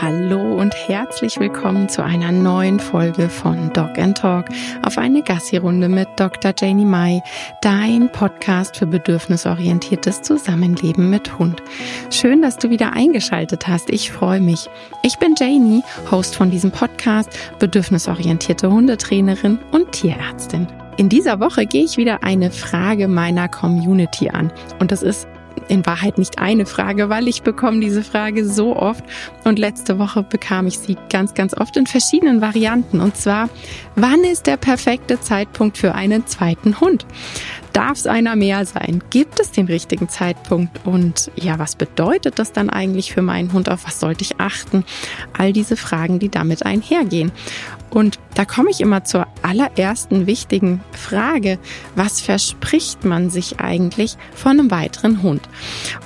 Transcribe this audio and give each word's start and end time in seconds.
Hallo 0.00 0.56
und 0.56 0.74
herzlich 0.88 1.38
willkommen 1.38 1.88
zu 1.88 2.02
einer 2.02 2.32
neuen 2.32 2.80
Folge 2.80 3.28
von 3.28 3.72
Dog 3.72 3.96
and 3.96 4.18
Talk 4.18 4.46
auf 4.82 4.98
eine 4.98 5.22
Gassi-Runde 5.22 5.88
mit 5.88 6.08
Dr. 6.16 6.52
Janie 6.58 6.84
Mai, 6.84 7.22
dein 7.62 8.10
Podcast 8.10 8.76
für 8.76 8.86
bedürfnisorientiertes 8.86 10.22
Zusammenleben 10.22 11.10
mit 11.10 11.38
Hund. 11.38 11.62
Schön, 12.10 12.42
dass 12.42 12.56
du 12.56 12.70
wieder 12.70 12.92
eingeschaltet 12.92 13.68
hast. 13.68 13.88
Ich 13.88 14.10
freue 14.10 14.40
mich. 14.40 14.68
Ich 15.02 15.18
bin 15.18 15.36
Janie, 15.38 15.84
Host 16.10 16.34
von 16.34 16.50
diesem 16.50 16.72
Podcast, 16.72 17.30
bedürfnisorientierte 17.60 18.70
Hundetrainerin 18.70 19.60
und 19.70 19.92
Tierärztin. 19.92 20.66
In 20.96 21.08
dieser 21.08 21.38
Woche 21.38 21.66
gehe 21.66 21.84
ich 21.84 21.96
wieder 21.96 22.24
eine 22.24 22.50
Frage 22.50 23.06
meiner 23.06 23.48
Community 23.48 24.28
an. 24.28 24.52
Und 24.80 24.90
das 24.90 25.02
ist 25.02 25.28
in 25.68 25.84
Wahrheit 25.86 26.18
nicht 26.18 26.38
eine 26.38 26.66
Frage, 26.66 27.08
weil 27.08 27.28
ich 27.28 27.42
bekomme 27.42 27.80
diese 27.80 28.02
Frage 28.02 28.44
so 28.44 28.76
oft 28.76 29.04
und 29.44 29.58
letzte 29.58 29.98
Woche 29.98 30.22
bekam 30.22 30.66
ich 30.66 30.78
sie 30.78 30.96
ganz, 31.10 31.34
ganz 31.34 31.54
oft 31.56 31.76
in 31.76 31.86
verschiedenen 31.86 32.40
Varianten. 32.40 33.00
Und 33.00 33.16
zwar, 33.16 33.48
wann 33.96 34.24
ist 34.24 34.46
der 34.46 34.56
perfekte 34.56 35.20
Zeitpunkt 35.20 35.78
für 35.78 35.94
einen 35.94 36.26
zweiten 36.26 36.80
Hund? 36.80 37.06
Darf 37.74 37.98
es 37.98 38.06
einer 38.06 38.36
mehr 38.36 38.64
sein? 38.66 39.02
Gibt 39.10 39.40
es 39.40 39.50
den 39.50 39.66
richtigen 39.66 40.08
Zeitpunkt? 40.08 40.86
Und 40.86 41.32
ja, 41.34 41.58
was 41.58 41.74
bedeutet 41.74 42.38
das 42.38 42.52
dann 42.52 42.70
eigentlich 42.70 43.12
für 43.12 43.20
meinen 43.20 43.52
Hund? 43.52 43.68
Auf 43.68 43.84
was 43.84 43.98
sollte 43.98 44.22
ich 44.22 44.38
achten? 44.38 44.84
All 45.36 45.52
diese 45.52 45.76
Fragen, 45.76 46.20
die 46.20 46.28
damit 46.28 46.64
einhergehen. 46.64 47.32
Und 47.90 48.20
da 48.34 48.44
komme 48.44 48.70
ich 48.70 48.80
immer 48.80 49.02
zur 49.02 49.26
allerersten 49.42 50.28
wichtigen 50.28 50.84
Frage. 50.92 51.58
Was 51.96 52.20
verspricht 52.20 53.04
man 53.04 53.28
sich 53.28 53.58
eigentlich 53.58 54.18
von 54.36 54.52
einem 54.52 54.70
weiteren 54.70 55.24
Hund? 55.24 55.42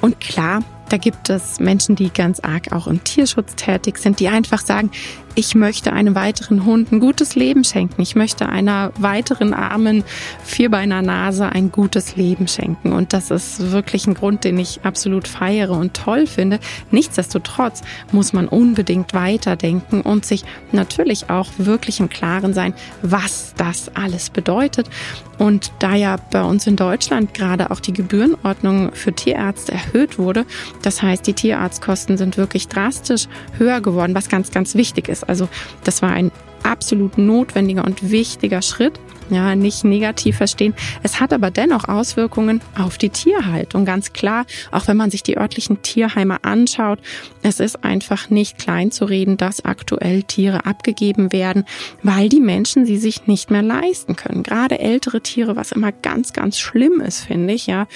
Und 0.01 0.21
klar, 0.21 0.63
da 0.89 0.97
gibt 0.97 1.29
es 1.29 1.61
Menschen, 1.61 1.97
die 1.97 2.09
ganz 2.09 2.41
arg 2.41 2.73
auch 2.73 2.87
im 2.87 3.05
Tierschutz 3.05 3.57
tätig 3.57 3.99
sind, 3.99 4.21
die 4.21 4.29
einfach 4.29 4.61
sagen, 4.61 4.91
ich 5.39 5.55
möchte 5.55 5.93
einem 5.93 6.17
weiteren 6.17 6.65
Hund 6.65 6.91
ein 6.91 6.99
gutes 6.99 7.37
Leben 7.37 7.63
schenken. 7.63 8.03
Ich 8.03 8.17
möchte 8.17 8.49
einer 8.49 8.91
weiteren 8.99 9.55
armen 9.55 10.03
Vierbeiner 10.43 11.01
Nase 11.01 11.49
ein 11.49 11.71
gutes 11.71 12.17
Leben 12.17 12.49
schenken. 12.49 12.91
Und 12.91 13.13
das 13.13 13.31
ist 13.31 13.71
wirklich 13.71 14.09
ein 14.09 14.15
Grund, 14.15 14.43
den 14.43 14.59
ich 14.59 14.81
absolut 14.83 15.29
feiere 15.29 15.71
und 15.71 15.95
toll 15.95 16.27
finde. 16.27 16.59
Nichtsdestotrotz 16.91 17.83
muss 18.11 18.33
man 18.33 18.49
unbedingt 18.49 19.15
weiterdenken 19.15 20.01
und 20.01 20.27
sich 20.27 20.43
natürlich 20.73 21.31
auch 21.31 21.47
wirklich 21.57 22.01
im 22.01 22.09
Klaren 22.09 22.53
sein, 22.53 22.75
was 23.03 23.55
das 23.57 23.95
alles 23.95 24.31
bedeutet. 24.31 24.91
Und 25.39 25.71
da 25.79 25.95
ja 25.95 26.17
bei 26.33 26.43
uns 26.43 26.67
in 26.67 26.75
Deutschland 26.75 27.33
gerade 27.33 27.71
auch 27.71 27.79
die 27.79 27.93
Gebührenordnung 27.93 28.91
für 28.93 29.13
Tierärzte 29.13 29.71
erhöht 29.73 30.19
wurde, 30.19 30.45
das 30.83 31.01
heißt, 31.01 31.27
die 31.27 31.33
Tierarztkosten 31.33 32.19
sind 32.19 32.37
wirklich 32.37 32.67
drastisch 32.67 33.29
höher 33.57 33.81
geworden, 33.81 34.17
was 34.17 34.29
ganz, 34.29 34.51
ganz 34.51 34.75
wichtig 34.75 35.09
ist. 35.09 35.28
Also 35.29 35.49
das 35.85 36.03
war 36.03 36.11
ein 36.11 36.31
absolut 36.63 37.19
notwendiger 37.19 37.85
und 37.85 38.11
wichtiger 38.11 38.63
Schritt. 38.63 38.99
Ja, 39.31 39.55
nicht 39.55 39.85
negativ 39.85 40.39
verstehen. 40.39 40.75
Es 41.03 41.21
hat 41.21 41.35
aber 41.35 41.51
dennoch 41.51 41.87
Auswirkungen 41.87 42.63
auf 42.79 42.97
die 42.97 43.11
Tierhaltung, 43.11 43.85
ganz 43.85 44.15
klar. 44.15 44.47
Auch 44.71 44.89
wenn 44.89 44.97
man 44.97 45.11
sich 45.11 45.23
die 45.23 45.37
örtlichen 45.37 45.83
Tierheime 45.83 46.45
anschaut, 46.45 46.99
es 47.43 47.61
ist 47.61 47.85
einfach 47.85 48.31
nicht 48.31 48.57
klein 48.57 48.91
zu 48.91 49.05
reden, 49.05 49.37
dass 49.37 49.67
aktuell 49.67 50.23
Tiere 50.23 50.65
abgegeben 50.65 51.31
werden, 51.31 51.65
weil 52.03 52.31
die 52.31 52.41
Menschen 52.41 52.87
sie 52.87 52.97
sich 52.97 53.27
nicht 53.27 53.51
mehr 53.51 53.63
leisten 53.63 54.17
können. 54.17 54.43
Gerade 54.43 54.79
ältere 54.79 55.21
Tiere, 55.21 55.57
was 55.57 55.73
immer 55.73 55.93
ganz, 55.93 56.33
ganz 56.33 56.59
schlimm 56.59 57.03
ist, 57.03 57.21
finde 57.21 57.53
ich, 57.53 57.67
ja. 57.67 57.87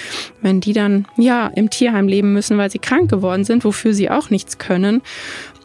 Wenn 0.42 0.60
die 0.60 0.74
dann, 0.74 1.06
ja, 1.16 1.46
im 1.46 1.70
Tierheim 1.70 2.08
leben 2.08 2.34
müssen, 2.34 2.58
weil 2.58 2.70
sie 2.70 2.78
krank 2.78 3.10
geworden 3.10 3.44
sind, 3.44 3.64
wofür 3.64 3.94
sie 3.94 4.10
auch 4.10 4.28
nichts 4.28 4.58
können. 4.58 5.00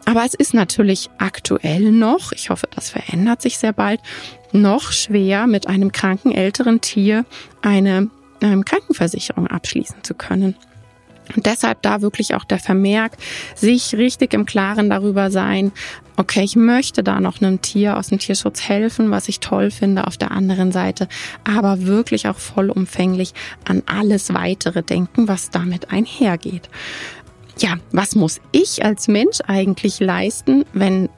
Aber 0.08 0.24
es 0.24 0.32
ist 0.32 0.54
natürlich 0.54 1.10
aktuell 1.18 1.92
noch, 1.92 2.32
ich 2.32 2.48
hoffe, 2.48 2.66
das 2.74 2.88
verändert 2.88 3.42
sich 3.42 3.58
sehr 3.58 3.74
bald, 3.74 4.00
noch 4.52 4.90
schwer 4.90 5.46
mit 5.46 5.66
einem 5.66 5.92
kranken 5.92 6.32
älteren 6.32 6.80
Tier 6.80 7.26
eine 7.60 8.08
ähm, 8.40 8.64
Krankenversicherung 8.64 9.48
abschließen 9.48 10.02
zu 10.02 10.14
können. 10.14 10.54
Und 11.36 11.44
deshalb 11.44 11.82
da 11.82 12.00
wirklich 12.00 12.34
auch 12.34 12.44
der 12.44 12.58
Vermerk, 12.58 13.18
sich 13.54 13.96
richtig 13.96 14.32
im 14.32 14.46
Klaren 14.46 14.88
darüber 14.88 15.30
sein, 15.30 15.72
okay, 16.16 16.42
ich 16.42 16.56
möchte 16.56 17.02
da 17.02 17.20
noch 17.20 17.42
einem 17.42 17.60
Tier 17.60 17.98
aus 17.98 18.08
dem 18.08 18.18
Tierschutz 18.18 18.62
helfen, 18.62 19.10
was 19.10 19.28
ich 19.28 19.40
toll 19.40 19.70
finde 19.70 20.06
auf 20.06 20.16
der 20.16 20.30
anderen 20.30 20.72
Seite, 20.72 21.06
aber 21.44 21.84
wirklich 21.84 22.28
auch 22.28 22.38
vollumfänglich 22.38 23.34
an 23.66 23.82
alles 23.84 24.32
weitere 24.32 24.82
denken, 24.82 25.28
was 25.28 25.50
damit 25.50 25.92
einhergeht 25.92 26.70
ja, 27.58 27.76
was 27.92 28.14
muss 28.14 28.40
ich 28.52 28.84
als 28.84 29.08
Mensch 29.08 29.38
eigentlich 29.46 30.00
leisten, 30.00 30.64
wenn 30.72 31.08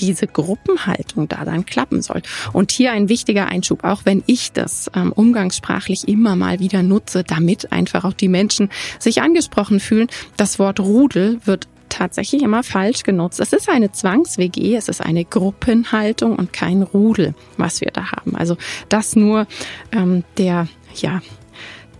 diese 0.00 0.26
Gruppenhaltung 0.26 1.28
da 1.28 1.44
dann 1.44 1.66
klappen 1.66 2.02
soll. 2.02 2.22
Und 2.52 2.72
hier 2.72 2.92
ein 2.92 3.08
wichtiger 3.08 3.46
Einschub, 3.46 3.84
auch 3.84 4.02
wenn 4.04 4.22
ich 4.26 4.52
das 4.52 4.90
ähm, 4.94 5.12
umgangssprachlich 5.12 6.08
immer 6.08 6.36
mal 6.36 6.58
wieder 6.58 6.82
nutze, 6.82 7.24
damit 7.24 7.72
einfach 7.72 8.04
auch 8.04 8.12
die 8.12 8.28
Menschen 8.28 8.70
sich 8.98 9.22
angesprochen 9.22 9.80
fühlen. 9.80 10.08
Das 10.36 10.58
Wort 10.58 10.80
Rudel 10.80 11.38
wird 11.44 11.68
tatsächlich 11.88 12.42
immer 12.42 12.64
falsch 12.64 13.04
genutzt. 13.04 13.38
Es 13.38 13.52
ist 13.52 13.68
eine 13.68 13.92
Zwangs-WG, 13.92 14.74
es 14.74 14.88
ist 14.88 15.00
eine 15.00 15.24
Gruppenhaltung 15.24 16.34
und 16.34 16.52
kein 16.52 16.82
Rudel, 16.82 17.34
was 17.56 17.80
wir 17.80 17.92
da 17.92 18.10
haben. 18.10 18.34
Also 18.34 18.56
das 18.88 19.14
nur 19.14 19.46
ähm, 19.92 20.24
der, 20.36 20.66
ja, 20.96 21.22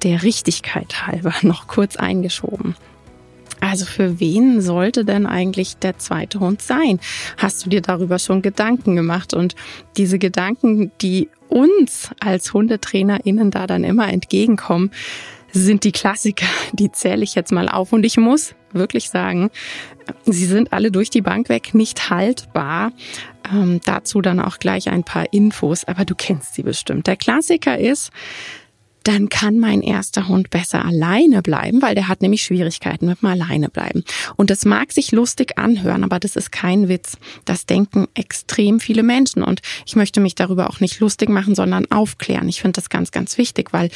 der 0.02 0.22
Richtigkeit 0.22 1.06
halber 1.06 1.32
noch 1.42 1.68
kurz 1.68 1.96
eingeschoben. 1.96 2.74
Also 3.64 3.86
für 3.86 4.20
wen 4.20 4.60
sollte 4.60 5.06
denn 5.06 5.26
eigentlich 5.26 5.78
der 5.78 5.98
zweite 5.98 6.38
Hund 6.38 6.60
sein? 6.60 7.00
Hast 7.38 7.64
du 7.64 7.70
dir 7.70 7.80
darüber 7.80 8.18
schon 8.18 8.42
Gedanken 8.42 8.94
gemacht? 8.94 9.32
Und 9.32 9.54
diese 9.96 10.18
Gedanken, 10.18 10.92
die 11.00 11.30
uns 11.48 12.10
als 12.20 12.52
HundetrainerInnen 12.52 13.50
da 13.50 13.66
dann 13.66 13.82
immer 13.82 14.12
entgegenkommen, 14.12 14.90
sind 15.50 15.84
die 15.84 15.92
Klassiker. 15.92 16.46
Die 16.72 16.92
zähle 16.92 17.24
ich 17.24 17.34
jetzt 17.34 17.52
mal 17.52 17.70
auf. 17.70 17.94
Und 17.94 18.04
ich 18.04 18.18
muss 18.18 18.54
wirklich 18.74 19.08
sagen, 19.08 19.50
sie 20.26 20.44
sind 20.44 20.74
alle 20.74 20.90
durch 20.90 21.08
die 21.08 21.22
Bank 21.22 21.48
weg 21.48 21.74
nicht 21.74 22.10
haltbar. 22.10 22.92
Ähm, 23.50 23.80
dazu 23.86 24.20
dann 24.20 24.40
auch 24.40 24.58
gleich 24.58 24.90
ein 24.90 25.04
paar 25.04 25.32
Infos, 25.32 25.84
aber 25.84 26.04
du 26.04 26.14
kennst 26.14 26.54
sie 26.54 26.64
bestimmt. 26.64 27.06
Der 27.06 27.16
Klassiker 27.16 27.78
ist, 27.78 28.10
dann 29.04 29.28
kann 29.28 29.58
mein 29.58 29.82
erster 29.82 30.28
Hund 30.28 30.50
besser 30.50 30.84
alleine 30.84 31.42
bleiben, 31.42 31.82
weil 31.82 31.94
der 31.94 32.08
hat 32.08 32.22
nämlich 32.22 32.42
Schwierigkeiten 32.42 33.06
mit 33.06 33.20
dem 33.22 33.28
Alleine 33.28 33.68
bleiben. 33.68 34.02
Und 34.36 34.50
das 34.50 34.64
mag 34.64 34.92
sich 34.92 35.12
lustig 35.12 35.58
anhören, 35.58 36.04
aber 36.04 36.18
das 36.18 36.36
ist 36.36 36.50
kein 36.50 36.88
Witz. 36.88 37.16
Das 37.44 37.66
denken 37.66 38.08
extrem 38.14 38.80
viele 38.80 39.02
Menschen 39.02 39.42
und 39.42 39.60
ich 39.86 39.94
möchte 39.94 40.20
mich 40.20 40.34
darüber 40.34 40.70
auch 40.70 40.80
nicht 40.80 41.00
lustig 41.00 41.28
machen, 41.28 41.54
sondern 41.54 41.90
aufklären. 41.90 42.48
Ich 42.48 42.62
finde 42.62 42.80
das 42.80 42.88
ganz, 42.88 43.12
ganz 43.12 43.38
wichtig, 43.38 43.72
weil 43.72 43.90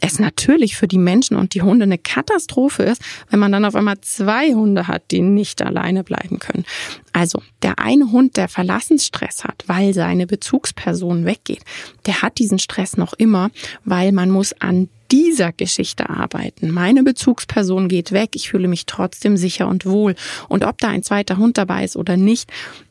es 0.00 0.18
natürlich 0.18 0.76
für 0.76 0.88
die 0.88 0.98
Menschen 0.98 1.36
und 1.36 1.54
die 1.54 1.62
Hunde 1.62 1.84
eine 1.84 1.98
Katastrophe 1.98 2.82
ist, 2.82 3.02
wenn 3.30 3.38
man 3.38 3.52
dann 3.52 3.64
auf 3.64 3.74
einmal 3.74 4.00
zwei 4.00 4.52
Hunde 4.52 4.88
hat, 4.88 5.10
die 5.10 5.20
nicht 5.20 5.62
alleine 5.62 6.04
bleiben 6.04 6.38
können. 6.38 6.64
Also 7.12 7.40
der 7.62 7.78
eine 7.78 8.10
Hund, 8.10 8.36
der 8.36 8.48
Verlassensstress 8.48 9.44
hat, 9.44 9.64
weil 9.66 9.94
seine 9.94 10.26
Bezugsperson 10.26 11.24
weggeht, 11.24 11.62
der 12.06 12.22
hat 12.22 12.38
diesen 12.38 12.58
Stress 12.58 12.96
noch 12.96 13.12
immer, 13.14 13.50
weil 13.84 14.12
man 14.12 14.30
muss 14.30 14.52
an 14.60 14.88
dieser 15.10 15.52
Geschichte 15.52 16.10
arbeiten. 16.10 16.70
Meine 16.70 17.02
Bezugsperson 17.02 17.88
geht 17.88 18.12
weg, 18.12 18.30
ich 18.34 18.48
fühle 18.48 18.68
mich 18.68 18.86
trotzdem 18.86 19.36
sicher 19.36 19.68
und 19.68 19.86
wohl. 19.86 20.16
Und 20.48 20.64
ob 20.64 20.78
da 20.78 20.88
ein 20.88 21.02
zweiter 21.02 21.36
Hund 21.36 21.56
dabei 21.56 21.84
ist 21.84 21.96
oder 21.96 22.16
nicht, 22.16 22.50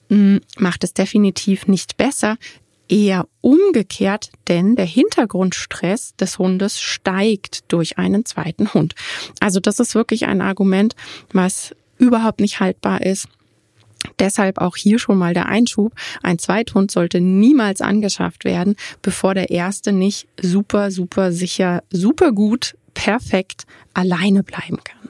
mm, 0.09 0.37
macht 0.57 0.83
es 0.83 0.93
definitiv 0.93 1.67
nicht 1.67 1.97
besser 1.97 2.37
eher 2.89 3.27
umgekehrt, 3.41 4.31
denn 4.47 4.75
der 4.75 4.85
Hintergrundstress 4.85 6.15
des 6.15 6.37
Hundes 6.37 6.79
steigt 6.79 7.71
durch 7.71 7.97
einen 7.97 8.25
zweiten 8.25 8.73
Hund. 8.73 8.95
Also 9.39 9.59
das 9.59 9.79
ist 9.79 9.95
wirklich 9.95 10.25
ein 10.25 10.41
Argument, 10.41 10.95
was 11.31 11.75
überhaupt 11.97 12.39
nicht 12.39 12.59
haltbar 12.59 13.01
ist. 13.01 13.27
Deshalb 14.19 14.57
auch 14.57 14.75
hier 14.75 14.99
schon 14.99 15.17
mal 15.17 15.33
der 15.33 15.47
Einschub. 15.47 15.93
Ein 16.21 16.37
Zweithund 16.37 16.91
sollte 16.91 17.21
niemals 17.21 17.81
angeschafft 17.81 18.43
werden, 18.43 18.75
bevor 19.01 19.33
der 19.33 19.49
erste 19.49 19.91
nicht 19.93 20.27
super, 20.41 20.91
super 20.91 21.31
sicher, 21.31 21.83
super 21.89 22.31
gut, 22.31 22.75
perfekt 22.93 23.65
alleine 23.93 24.43
bleiben 24.43 24.79
kann. 24.83 25.09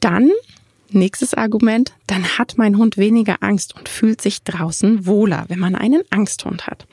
Dann 0.00 0.30
Nächstes 0.94 1.34
Argument, 1.34 1.92
dann 2.06 2.38
hat 2.38 2.54
mein 2.56 2.78
Hund 2.78 2.96
weniger 2.96 3.38
Angst 3.40 3.74
und 3.76 3.88
fühlt 3.88 4.20
sich 4.20 4.44
draußen 4.44 5.06
wohler, 5.06 5.44
wenn 5.48 5.58
man 5.58 5.74
einen 5.74 6.02
Angsthund 6.10 6.68
hat. 6.68 6.86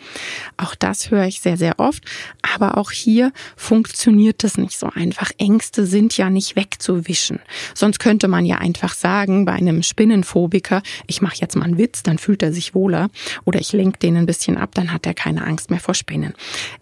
Auch 0.57 0.73
das 0.73 1.11
höre 1.11 1.25
ich 1.25 1.39
sehr, 1.41 1.55
sehr 1.55 1.79
oft, 1.79 2.03
aber 2.41 2.79
auch 2.79 2.89
hier 2.89 3.31
funktioniert 3.55 4.43
es 4.43 4.57
nicht 4.57 4.79
so 4.79 4.87
einfach. 4.87 5.29
Ängste 5.37 5.85
sind 5.85 6.17
ja 6.17 6.31
nicht 6.31 6.55
wegzuwischen. 6.55 7.39
Sonst 7.75 7.99
könnte 7.99 8.27
man 8.27 8.43
ja 8.43 8.57
einfach 8.57 8.95
sagen, 8.95 9.45
bei 9.45 9.53
einem 9.53 9.83
Spinnenphobiker, 9.83 10.81
ich 11.05 11.21
mache 11.21 11.37
jetzt 11.37 11.55
mal 11.55 11.65
einen 11.65 11.77
Witz, 11.77 12.01
dann 12.01 12.17
fühlt 12.17 12.41
er 12.41 12.51
sich 12.51 12.73
wohler 12.73 13.09
oder 13.45 13.59
ich 13.59 13.73
lenke 13.73 13.99
den 13.99 14.17
ein 14.17 14.25
bisschen 14.25 14.57
ab, 14.57 14.71
dann 14.73 14.91
hat 14.91 15.05
er 15.05 15.13
keine 15.13 15.45
Angst 15.45 15.69
mehr 15.69 15.79
vor 15.79 15.93
Spinnen. 15.93 16.33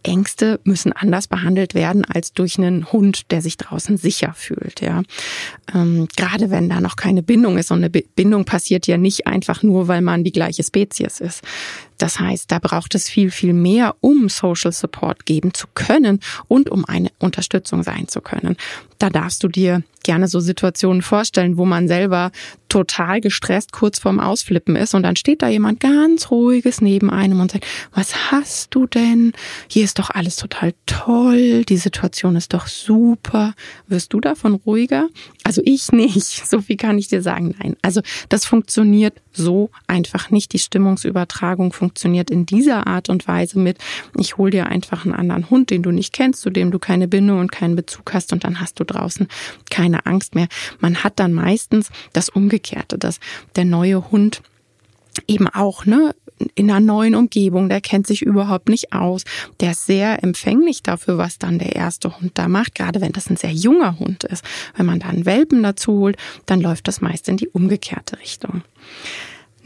Ängste 0.03 0.61
müssen 0.63 0.93
anders 0.93 1.27
behandelt 1.27 1.73
werden 1.73 2.05
als 2.05 2.31
durch 2.31 2.57
einen 2.57 2.91
Hund, 2.93 3.29
der 3.31 3.41
sich 3.41 3.57
draußen 3.57 3.97
sicher 3.97 4.33
fühlt. 4.33 4.79
Ja, 4.79 5.03
ähm, 5.73 6.07
gerade 6.15 6.49
wenn 6.49 6.69
da 6.69 6.79
noch 6.79 6.95
kein 6.95 7.08
keine 7.09 7.23
Bindung 7.23 7.57
ist. 7.57 7.71
Und 7.71 7.83
eine 7.83 7.89
Bindung 7.89 8.45
passiert 8.45 8.85
ja 8.85 8.95
nicht 8.95 9.25
einfach 9.25 9.63
nur, 9.63 9.87
weil 9.87 10.01
man 10.01 10.23
die 10.23 10.31
gleiche 10.31 10.63
Spezies 10.63 11.19
ist. 11.19 11.41
Das 11.99 12.19
heißt, 12.19 12.51
da 12.51 12.57
braucht 12.57 12.95
es 12.95 13.07
viel, 13.07 13.29
viel 13.29 13.53
mehr, 13.53 13.95
um 13.99 14.29
Social 14.29 14.71
Support 14.71 15.25
geben 15.25 15.53
zu 15.53 15.67
können 15.75 16.19
und 16.47 16.69
um 16.69 16.85
eine 16.85 17.11
Unterstützung 17.19 17.83
sein 17.83 18.07
zu 18.07 18.21
können. 18.21 18.57
Da 18.97 19.09
darfst 19.09 19.43
du 19.43 19.47
dir 19.47 19.83
gerne 20.03 20.27
so 20.27 20.39
Situationen 20.39 21.01
vorstellen, 21.01 21.57
wo 21.57 21.65
man 21.65 21.87
selber 21.87 22.31
total 22.67 23.19
gestresst 23.21 23.71
kurz 23.71 23.99
vorm 23.99 24.19
Ausflippen 24.19 24.75
ist 24.75 24.93
und 24.93 25.03
dann 25.03 25.15
steht 25.15 25.41
da 25.41 25.49
jemand 25.49 25.79
ganz 25.79 26.31
ruhiges 26.31 26.81
neben 26.81 27.09
einem 27.09 27.39
und 27.39 27.51
sagt, 27.51 27.65
was 27.93 28.31
hast 28.31 28.75
du 28.75 28.85
denn? 28.85 29.33
Hier 29.67 29.83
ist 29.83 29.99
doch 29.99 30.09
alles 30.09 30.35
total 30.35 30.73
toll, 30.85 31.65
die 31.65 31.77
Situation 31.77 32.35
ist 32.35 32.53
doch 32.53 32.67
super. 32.67 33.53
Wirst 33.87 34.13
du 34.13 34.19
davon 34.19 34.53
ruhiger? 34.53 35.07
Also 35.43 35.61
ich 35.65 35.91
nicht, 35.91 36.47
so 36.47 36.61
viel 36.61 36.77
kann 36.77 36.97
ich 36.97 37.07
dir 37.07 37.21
sagen. 37.21 37.55
Nein, 37.59 37.75
also 37.81 38.01
das 38.29 38.45
funktioniert 38.45 39.19
so 39.31 39.69
einfach 39.87 40.29
nicht. 40.29 40.53
Die 40.53 40.59
Stimmungsübertragung 40.59 41.73
funktioniert 41.73 41.88
in 42.29 42.45
dieser 42.45 42.87
Art 42.87 43.09
und 43.09 43.27
Weise 43.27 43.59
mit, 43.59 43.77
ich 44.17 44.37
hol 44.37 44.49
dir 44.49 44.67
einfach 44.67 45.05
einen 45.05 45.13
anderen 45.13 45.49
Hund, 45.49 45.69
den 45.69 45.83
du 45.83 45.91
nicht 45.91 46.13
kennst, 46.13 46.41
zu 46.41 46.49
dem 46.49 46.71
du 46.71 46.79
keine 46.79 47.07
Bindung 47.07 47.39
und 47.39 47.51
keinen 47.51 47.75
Bezug 47.75 48.13
hast 48.13 48.33
und 48.33 48.43
dann 48.43 48.59
hast 48.59 48.79
du 48.79 48.83
draußen 48.83 49.27
keine 49.69 50.05
Angst 50.05 50.35
mehr. 50.35 50.47
Man 50.79 51.03
hat 51.03 51.19
dann 51.19 51.33
meistens 51.33 51.89
das 52.13 52.29
Umgekehrte, 52.29 52.97
dass 52.97 53.19
der 53.55 53.65
neue 53.65 54.11
Hund 54.11 54.41
eben 55.27 55.47
auch, 55.47 55.85
ne, 55.85 56.13
in 56.55 56.71
einer 56.71 56.79
neuen 56.79 57.15
Umgebung, 57.15 57.69
der 57.69 57.81
kennt 57.81 58.07
sich 58.07 58.21
überhaupt 58.21 58.69
nicht 58.69 58.93
aus, 58.93 59.23
der 59.59 59.71
ist 59.71 59.85
sehr 59.85 60.23
empfänglich 60.23 60.83
dafür, 60.83 61.17
was 61.17 61.37
dann 61.37 61.59
der 61.59 61.75
erste 61.75 62.19
Hund 62.19 62.31
da 62.35 62.47
macht, 62.47 62.75
gerade 62.75 63.01
wenn 63.01 63.11
das 63.11 63.29
ein 63.29 63.37
sehr 63.37 63.51
junger 63.51 63.99
Hund 63.99 64.23
ist. 64.23 64.43
Wenn 64.75 64.85
man 64.85 64.99
da 64.99 65.07
einen 65.07 65.25
Welpen 65.25 65.63
dazu 65.63 65.93
holt, 65.93 66.17
dann 66.45 66.61
läuft 66.61 66.87
das 66.87 67.01
meist 67.01 67.27
in 67.27 67.37
die 67.37 67.49
umgekehrte 67.49 68.19
Richtung. 68.19 68.61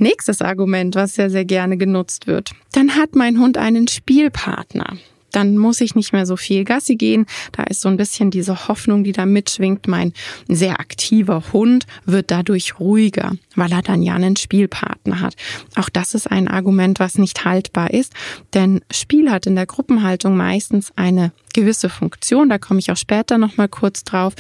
Nächstes 0.03 0.41
Argument, 0.41 0.95
was 0.95 1.15
sehr, 1.15 1.29
sehr 1.29 1.45
gerne 1.45 1.77
genutzt 1.77 2.27
wird. 2.27 2.51
Dann 2.73 2.95
hat 2.95 3.15
mein 3.15 3.39
Hund 3.39 3.57
einen 3.57 3.87
Spielpartner 3.87 4.97
dann 5.35 5.57
muss 5.57 5.81
ich 5.81 5.95
nicht 5.95 6.13
mehr 6.13 6.25
so 6.25 6.37
viel 6.37 6.63
Gassi 6.63 6.95
gehen. 6.95 7.25
Da 7.51 7.63
ist 7.63 7.81
so 7.81 7.89
ein 7.89 7.97
bisschen 7.97 8.31
diese 8.31 8.67
Hoffnung, 8.67 9.03
die 9.03 9.11
da 9.11 9.25
mitschwingt. 9.25 9.87
Mein 9.87 10.13
sehr 10.47 10.79
aktiver 10.79 11.43
Hund 11.51 11.85
wird 12.05 12.31
dadurch 12.31 12.79
ruhiger, 12.79 13.31
weil 13.55 13.71
er 13.71 13.81
dann 13.81 14.03
ja 14.03 14.13
einen 14.13 14.35
Spielpartner 14.35 15.19
hat. 15.19 15.35
Auch 15.75 15.89
das 15.89 16.13
ist 16.13 16.29
ein 16.31 16.47
Argument, 16.47 16.99
was 16.99 17.17
nicht 17.17 17.45
haltbar 17.45 17.91
ist, 17.91 18.13
denn 18.53 18.81
Spiel 18.91 19.31
hat 19.31 19.47
in 19.47 19.55
der 19.55 19.65
Gruppenhaltung 19.65 20.37
meistens 20.37 20.93
eine 20.95 21.31
gewisse 21.53 21.89
Funktion. 21.89 22.49
Da 22.49 22.57
komme 22.57 22.79
ich 22.79 22.91
auch 22.91 22.97
später 22.97 23.37
noch 23.37 23.57
mal 23.57 23.67
kurz 23.67 24.03
drauf. 24.03 24.33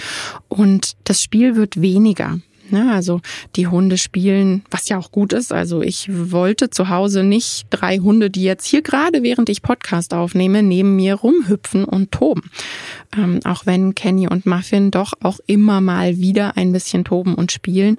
Und 0.47 0.93
das 1.03 1.21
Spiel 1.21 1.55
wird 1.55 1.81
weniger. 1.81 2.39
Ne? 2.73 2.91
Also 2.91 3.21
die 3.55 3.67
Hunde 3.67 3.97
spielen, 3.97 4.63
was 4.69 4.89
ja 4.89 4.97
auch 4.97 5.11
gut 5.11 5.31
ist. 5.31 5.53
Also 5.53 5.81
ich 5.81 6.09
wollte 6.11 6.69
zu 6.69 6.89
Hause 6.89 7.23
nicht 7.23 7.67
drei 7.69 7.99
Hunde, 7.99 8.29
die 8.29 8.43
jetzt 8.43 8.65
hier 8.65 8.81
gerade 8.81 9.23
während 9.23 9.47
ich 9.47 9.61
Podcast 9.61 10.13
aufnehme, 10.13 10.63
neben 10.63 10.95
mir 10.95 11.15
rumhüpfen 11.15 11.85
und 11.85 12.11
toben. 12.11 12.49
Ähm, 13.15 13.39
auch 13.45 13.65
wenn 13.65 13.95
Kenny 13.95 14.27
und 14.27 14.45
Muffin 14.45 14.91
doch 14.91 15.13
auch 15.21 15.39
immer 15.45 15.79
mal 15.79 16.17
wieder 16.17 16.57
ein 16.57 16.71
bisschen 16.71 17.05
toben 17.05 17.35
und 17.35 17.51
spielen 17.51 17.97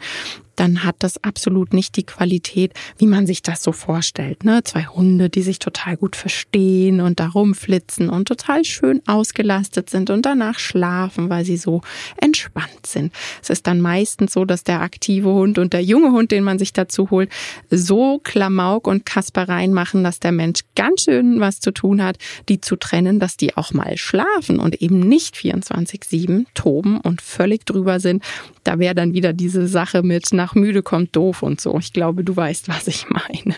dann 0.56 0.85
hat 0.85 0.97
das 1.01 1.23
absolut 1.23 1.73
nicht 1.73 1.97
die 1.97 2.05
Qualität, 2.05 2.73
wie 2.99 3.06
man 3.06 3.27
sich 3.27 3.43
das 3.43 3.62
so 3.62 3.73
vorstellt. 3.73 4.45
Ne? 4.45 4.62
Zwei 4.65 4.87
Hunde, 4.87 5.29
die 5.29 5.43
sich 5.43 5.59
total 5.59 5.97
gut 5.97 6.17
verstehen 6.17 7.01
und 7.01 7.21
da 7.21 7.29
rumflitzen 7.29 8.09
und 8.09 8.29
total 8.29 8.65
schön 8.65 9.03
ausgelastet 9.06 9.91
sind 9.91 10.11
und 10.11 10.25
danach 10.25 10.59
schlafen, 10.59 11.29
weil 11.31 11.45
sie 11.45 11.56
so 11.56 11.81
entspannt 12.17 12.87
sind. 12.87 13.12
Es 13.43 13.51
ist 13.51 13.67
dann 13.67 13.81
meistens 13.81 14.33
so, 14.33 14.45
dass 14.45 14.65
der 14.65 14.81
aktive 14.81 15.31
Hund 15.31 15.59
und 15.59 15.73
der 15.73 15.83
junge 15.83 16.12
Hund, 16.12 16.31
den 16.31 16.45
man 16.45 16.59
sich 16.59 16.73
dazu 16.73 17.11
holt, 17.11 17.31
so 17.71 18.21
Klamauk 18.23 18.87
und 18.87 19.05
Kaspereien 19.06 19.73
machen, 19.73 20.05
dass 20.05 20.21
der 20.21 20.33
Mensch 20.33 20.61
ganz 20.77 21.05
schön 21.05 21.41
was 21.41 21.61
zu 21.61 21.73
tun 21.73 22.03
hat, 22.03 22.19
die 22.49 22.61
zu 22.61 22.77
trennen, 22.77 23.19
dass 23.19 23.37
die 23.37 23.56
auch 23.56 23.73
mal 23.73 23.97
schlafen 23.97 24.61
und 24.61 24.81
eben 24.81 25.01
nicht 25.01 25.37
24-7 25.37 26.47
toben 26.55 27.01
und 27.01 27.23
völlig 27.23 27.65
drüber 27.67 28.01
sind. 28.01 28.23
Da 28.62 28.79
wäre 28.79 28.95
dann 28.95 29.12
wieder 29.12 29.33
diese 29.33 29.67
Sache 29.67 30.03
mit, 30.03 30.29
na, 30.33 30.44
nach 30.44 30.55
müde 30.55 30.82
kommt 30.82 31.17
doof 31.17 31.43
und 31.43 31.58
so. 31.58 31.79
Ich 31.79 31.94
glaube, 31.94 32.23
du 32.23 32.37
weißt, 32.37 32.69
was 32.69 32.87
ich 32.87 33.08
meine. 33.08 33.56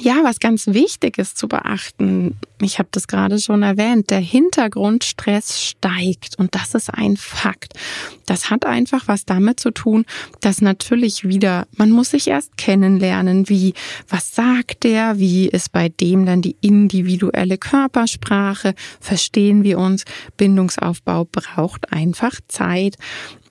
Ja, 0.00 0.20
was 0.24 0.40
ganz 0.40 0.68
wichtig 0.68 1.18
ist 1.18 1.36
zu 1.36 1.48
beachten, 1.48 2.38
ich 2.62 2.78
habe 2.78 2.88
das 2.92 3.06
gerade 3.06 3.38
schon 3.38 3.62
erwähnt, 3.62 4.08
der 4.08 4.20
Hintergrundstress 4.20 5.62
steigt 5.62 6.38
und 6.38 6.54
das 6.54 6.74
ist 6.74 6.88
ein 6.88 7.18
Fakt. 7.18 7.74
Das 8.24 8.48
hat 8.48 8.64
einfach 8.64 9.06
was 9.06 9.26
damit 9.26 9.60
zu 9.60 9.70
tun, 9.70 10.06
dass 10.40 10.62
natürlich 10.62 11.28
wieder, 11.28 11.66
man 11.76 11.90
muss 11.90 12.12
sich 12.12 12.28
erst 12.28 12.56
kennenlernen, 12.56 13.50
wie, 13.50 13.74
was 14.08 14.34
sagt 14.34 14.84
der, 14.84 15.18
wie 15.18 15.48
ist 15.48 15.72
bei 15.72 15.90
dem 15.90 16.24
dann 16.24 16.40
die 16.40 16.56
individuelle 16.62 17.58
Körpersprache, 17.58 18.74
verstehen 18.98 19.62
wir 19.62 19.78
uns, 19.78 20.06
Bindungsaufbau 20.38 21.26
braucht 21.26 21.92
einfach 21.92 22.40
Zeit 22.48 22.96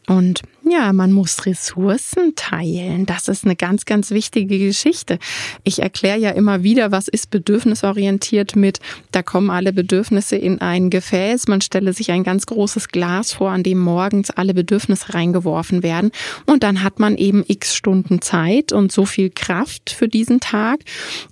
und 0.08 0.42
ja, 0.70 0.94
man 0.94 1.12
muss 1.12 1.46
Ressourcen 1.46 2.36
teilen. 2.36 3.06
Das 3.06 3.28
ist 3.28 3.46
eine 3.46 3.56
ganz, 3.56 3.86
ganz 3.86 4.12
wichtige 4.12 4.60
Geschichte. 4.60 5.18
Ich 5.64 5.82
erkläre 5.82 6.20
ja 6.20 6.32
immer 6.32 6.64
wieder, 6.64 6.92
was 6.92 7.08
ist 7.08 7.32
bedürfnisorientiert 7.32 8.56
mit, 8.56 8.80
da 9.12 9.24
kommen 9.24 9.50
alle 9.50 9.74
Bedürfnisse 9.74 10.36
in 10.36 10.62
ein 10.62 10.90
Gefäß. 10.90 11.48
Man 11.48 11.62
stelle 11.62 11.94
sich 11.94 12.12
ein 12.12 12.24
ganz 12.24 12.46
großes 12.46 12.90
Glas 12.90 13.34
vor, 13.34 13.50
an 13.50 13.64
dem 13.64 13.80
morgens 13.80 14.30
alle 14.30 14.54
Bedürfnisse 14.54 15.14
reingeworfen 15.14 15.84
werden. 15.84 16.12
Und 16.46 16.64
dann 16.64 16.84
hat 16.84 17.00
man 17.00 17.18
eben 17.18 17.44
x 17.48 17.76
Stunden 17.76 18.22
Zeit 18.22 18.72
und 18.72 18.92
so 18.92 19.06
viel 19.06 19.30
Kraft 19.30 19.90
für 19.90 20.08
diesen 20.08 20.40
Tag 20.40 20.82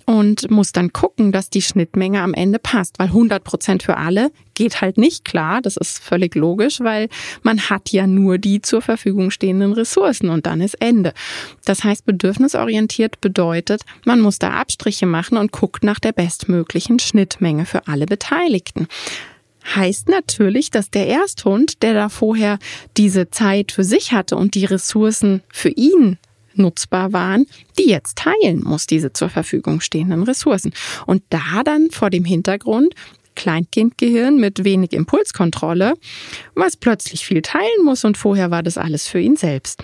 und 0.06 0.50
muss 0.50 0.72
dann 0.72 0.92
gucken, 0.92 1.32
dass 1.32 1.50
die 1.50 1.62
Schnittmenge 1.62 2.20
am 2.20 2.34
Ende 2.34 2.58
passt, 2.58 2.98
weil 2.98 3.08
100 3.08 3.44
Prozent 3.44 3.82
für 3.82 3.96
alle 3.96 4.30
geht 4.54 4.82
halt 4.82 4.98
nicht 4.98 5.24
klar. 5.24 5.62
Das 5.62 5.78
ist 5.78 5.98
völlig 6.00 6.34
logisch, 6.34 6.80
weil 6.80 7.08
man 7.42 7.70
hat 7.70 7.92
ja 7.92 8.06
nur 8.06 8.36
die 8.36 8.60
zur 8.60 8.82
Verfügung 8.82 9.19
stehenden 9.28 9.74
Ressourcen 9.74 10.30
und 10.30 10.46
dann 10.46 10.62
ist 10.62 10.80
Ende. 10.80 11.12
Das 11.66 11.84
heißt, 11.84 12.06
bedürfnisorientiert 12.06 13.20
bedeutet, 13.20 13.82
man 14.06 14.20
muss 14.20 14.38
da 14.38 14.52
Abstriche 14.52 15.06
machen 15.06 15.36
und 15.36 15.52
guckt 15.52 15.84
nach 15.84 15.98
der 15.98 16.12
bestmöglichen 16.12 16.98
Schnittmenge 16.98 17.66
für 17.66 17.86
alle 17.86 18.06
Beteiligten 18.06 18.88
heißt 19.74 20.08
natürlich, 20.08 20.70
dass 20.70 20.90
der 20.90 21.06
Ersthund, 21.06 21.82
der 21.82 21.94
da 21.94 22.08
vorher 22.08 22.58
diese 22.96 23.30
Zeit 23.30 23.72
für 23.72 23.84
sich 23.84 24.12
hatte 24.12 24.36
und 24.36 24.54
die 24.54 24.64
Ressourcen 24.64 25.42
für 25.52 25.68
ihn 25.68 26.18
nutzbar 26.54 27.12
waren, 27.12 27.46
die 27.78 27.88
jetzt 27.88 28.18
teilen 28.18 28.62
muss, 28.62 28.86
diese 28.86 29.12
zur 29.12 29.28
Verfügung 29.28 29.80
stehenden 29.80 30.22
Ressourcen. 30.24 30.72
Und 31.06 31.22
da 31.30 31.62
dann 31.64 31.90
vor 31.90 32.10
dem 32.10 32.24
Hintergrund, 32.24 32.94
Kleinkindgehirn 33.34 34.38
mit 34.38 34.64
wenig 34.64 34.92
Impulskontrolle, 34.92 35.94
was 36.54 36.76
plötzlich 36.76 37.24
viel 37.24 37.42
teilen 37.42 37.84
muss 37.84 38.04
und 38.04 38.16
vorher 38.16 38.50
war 38.50 38.62
das 38.62 38.78
alles 38.78 39.08
für 39.08 39.20
ihn 39.20 39.36
selbst. 39.36 39.82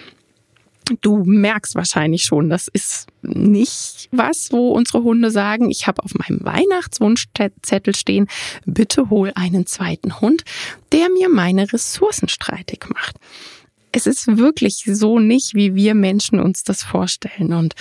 Du 1.00 1.24
merkst 1.24 1.74
wahrscheinlich 1.74 2.22
schon, 2.22 2.48
das 2.48 2.68
ist 2.68 3.08
nicht 3.22 4.08
was, 4.12 4.52
wo 4.52 4.70
unsere 4.70 5.02
Hunde 5.02 5.32
sagen, 5.32 5.68
ich 5.68 5.88
habe 5.88 6.02
auf 6.04 6.14
meinem 6.14 6.44
Weihnachtswunschzettel 6.44 7.94
stehen, 7.94 8.28
bitte 8.66 9.10
hol 9.10 9.32
einen 9.34 9.66
zweiten 9.66 10.20
Hund, 10.20 10.44
der 10.92 11.08
mir 11.10 11.28
meine 11.28 11.72
Ressourcen 11.72 12.28
streitig 12.28 12.86
macht. 12.88 13.16
Es 13.90 14.06
ist 14.06 14.36
wirklich 14.36 14.84
so 14.86 15.18
nicht, 15.18 15.54
wie 15.54 15.74
wir 15.74 15.94
Menschen 15.94 16.38
uns 16.38 16.62
das 16.62 16.84
vorstellen. 16.84 17.52
Und 17.52 17.74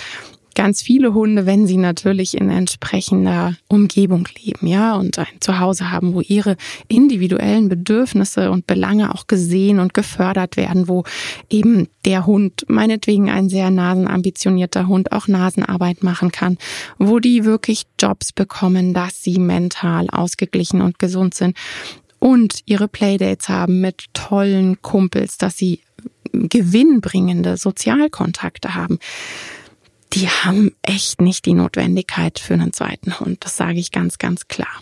ganz 0.56 0.82
viele 0.82 1.14
Hunde, 1.14 1.46
wenn 1.46 1.68
sie 1.68 1.76
natürlich 1.76 2.36
in 2.36 2.50
entsprechender 2.50 3.54
Umgebung 3.68 4.26
leben, 4.42 4.66
ja, 4.66 4.96
und 4.96 5.18
ein 5.18 5.26
Zuhause 5.38 5.92
haben, 5.92 6.14
wo 6.14 6.20
ihre 6.22 6.56
individuellen 6.88 7.68
Bedürfnisse 7.68 8.50
und 8.50 8.66
Belange 8.66 9.14
auch 9.14 9.28
gesehen 9.28 9.78
und 9.78 9.94
gefördert 9.94 10.56
werden, 10.56 10.88
wo 10.88 11.04
eben 11.48 11.88
der 12.04 12.26
Hund, 12.26 12.64
meinetwegen 12.68 13.30
ein 13.30 13.48
sehr 13.48 13.70
nasenambitionierter 13.70 14.88
Hund, 14.88 15.12
auch 15.12 15.28
Nasenarbeit 15.28 16.02
machen 16.02 16.32
kann, 16.32 16.56
wo 16.98 17.20
die 17.20 17.44
wirklich 17.44 17.82
Jobs 18.00 18.32
bekommen, 18.32 18.94
dass 18.94 19.22
sie 19.22 19.38
mental 19.38 20.08
ausgeglichen 20.10 20.80
und 20.80 20.98
gesund 20.98 21.34
sind 21.34 21.56
und 22.18 22.60
ihre 22.64 22.88
Playdates 22.88 23.50
haben 23.50 23.82
mit 23.82 24.06
tollen 24.14 24.80
Kumpels, 24.80 25.36
dass 25.36 25.58
sie 25.58 25.82
gewinnbringende 26.32 27.56
Sozialkontakte 27.58 28.74
haben 28.74 28.98
die 30.12 30.28
haben 30.28 30.72
echt 30.82 31.20
nicht 31.20 31.44
die 31.46 31.54
Notwendigkeit 31.54 32.38
für 32.38 32.54
einen 32.54 32.72
zweiten 32.72 33.18
Hund. 33.20 33.38
Das 33.44 33.56
sage 33.56 33.78
ich 33.78 33.92
ganz, 33.92 34.18
ganz 34.18 34.48
klar. 34.48 34.80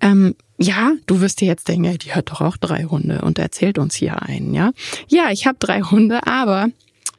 Ähm, 0.00 0.34
ja, 0.58 0.92
du 1.06 1.20
wirst 1.20 1.40
dir 1.40 1.48
jetzt 1.48 1.68
denken, 1.68 1.98
die 1.98 2.12
hat 2.12 2.30
doch 2.30 2.40
auch 2.40 2.56
drei 2.56 2.84
Hunde 2.84 3.22
und 3.22 3.38
erzählt 3.38 3.78
uns 3.78 3.94
hier 3.94 4.22
einen, 4.22 4.54
ja? 4.54 4.72
Ja, 5.08 5.30
ich 5.30 5.46
habe 5.46 5.56
drei 5.58 5.80
Hunde, 5.82 6.26
aber 6.26 6.68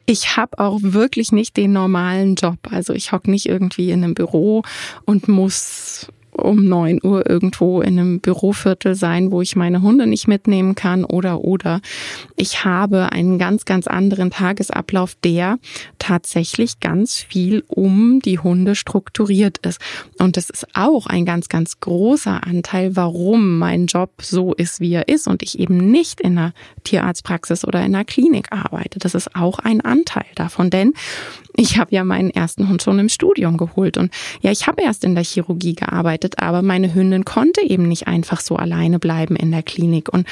ich 0.06 0.36
habe 0.38 0.60
auch 0.60 0.80
wirklich 0.82 1.32
nicht 1.32 1.58
den 1.58 1.74
normalen 1.74 2.36
Job. 2.36 2.58
Also 2.70 2.94
ich 2.94 3.12
hocke 3.12 3.30
nicht 3.30 3.46
irgendwie 3.46 3.92
in 3.92 4.04
einem 4.04 4.14
Büro 4.14 4.64
und 5.06 5.28
muss 5.28 6.08
um 6.36 6.68
neun 6.68 7.00
Uhr 7.04 7.30
irgendwo 7.30 7.82
in 7.82 8.00
einem 8.00 8.20
Büroviertel 8.20 8.96
sein, 8.96 9.32
wo 9.32 9.42
ich 9.42 9.56
meine 9.56 9.82
Hunde 9.82 10.08
nicht 10.08 10.28
mitnehmen 10.28 10.76
kann 10.76 11.06
oder 11.06 11.42
oder. 11.42 11.82
Ich 12.36 12.66
habe 12.66 13.12
einen 13.12 13.38
ganz, 13.38 13.66
ganz 13.66 13.88
anderen 13.88 14.32
Tagesablauf, 14.32 15.16
der 15.24 15.60
tatsächlich 16.00 16.80
ganz 16.80 17.18
viel 17.18 17.64
um 17.68 18.20
die 18.20 18.40
Hunde 18.40 18.76
strukturiert 18.76 19.60
ist. 19.60 19.80
Und 20.20 20.38
das 20.38 20.50
ist 20.50 20.68
auch 20.74 21.08
ein 21.08 21.26
ganz, 21.26 21.50
ganz 21.50 21.80
großer 21.80 22.46
Anteil, 22.46 22.96
warum 22.96 23.60
mein 23.60 23.88
Job 23.88 24.12
so 24.22 24.54
ist, 24.54 24.80
wie 24.80 24.94
er 24.94 25.08
ist 25.08 25.28
und 25.28 25.44
ich 25.44 25.60
eben 25.60 25.92
nicht 25.92 26.22
in 26.22 26.38
einer 26.38 26.54
Tierarztpraxis 26.84 27.66
oder 27.66 27.80
in 27.80 27.96
einer 27.96 28.06
Klinik 28.06 28.48
arbeite. 28.52 29.00
Das 29.00 29.16
ist 29.16 29.36
auch 29.36 29.60
ein 29.60 29.82
Anteil 29.82 30.26
davon, 30.36 30.70
denn 30.70 30.94
ich 31.56 31.78
habe 31.78 31.94
ja 31.94 32.04
meinen 32.04 32.30
ersten 32.30 32.68
Hund 32.70 32.82
schon 32.82 33.00
im 33.00 33.10
Studium 33.10 33.58
geholt 33.58 33.98
und 33.98 34.12
ja, 34.42 34.52
ich 34.52 34.68
habe 34.68 34.82
erst 34.82 35.04
in 35.04 35.16
der 35.16 35.24
Chirurgie 35.24 35.76
gearbeitet, 35.76 36.40
aber 36.40 36.62
meine 36.62 36.94
Hündin 36.94 37.26
konnte 37.26 37.62
eben 37.62 37.88
nicht 37.88 38.08
einfach 38.08 38.42
so 38.42 38.56
alleine 38.56 39.00
bleiben 39.00 39.36
in 39.36 39.52
der 39.52 39.64
Klinik 39.64 40.12
und 40.12 40.28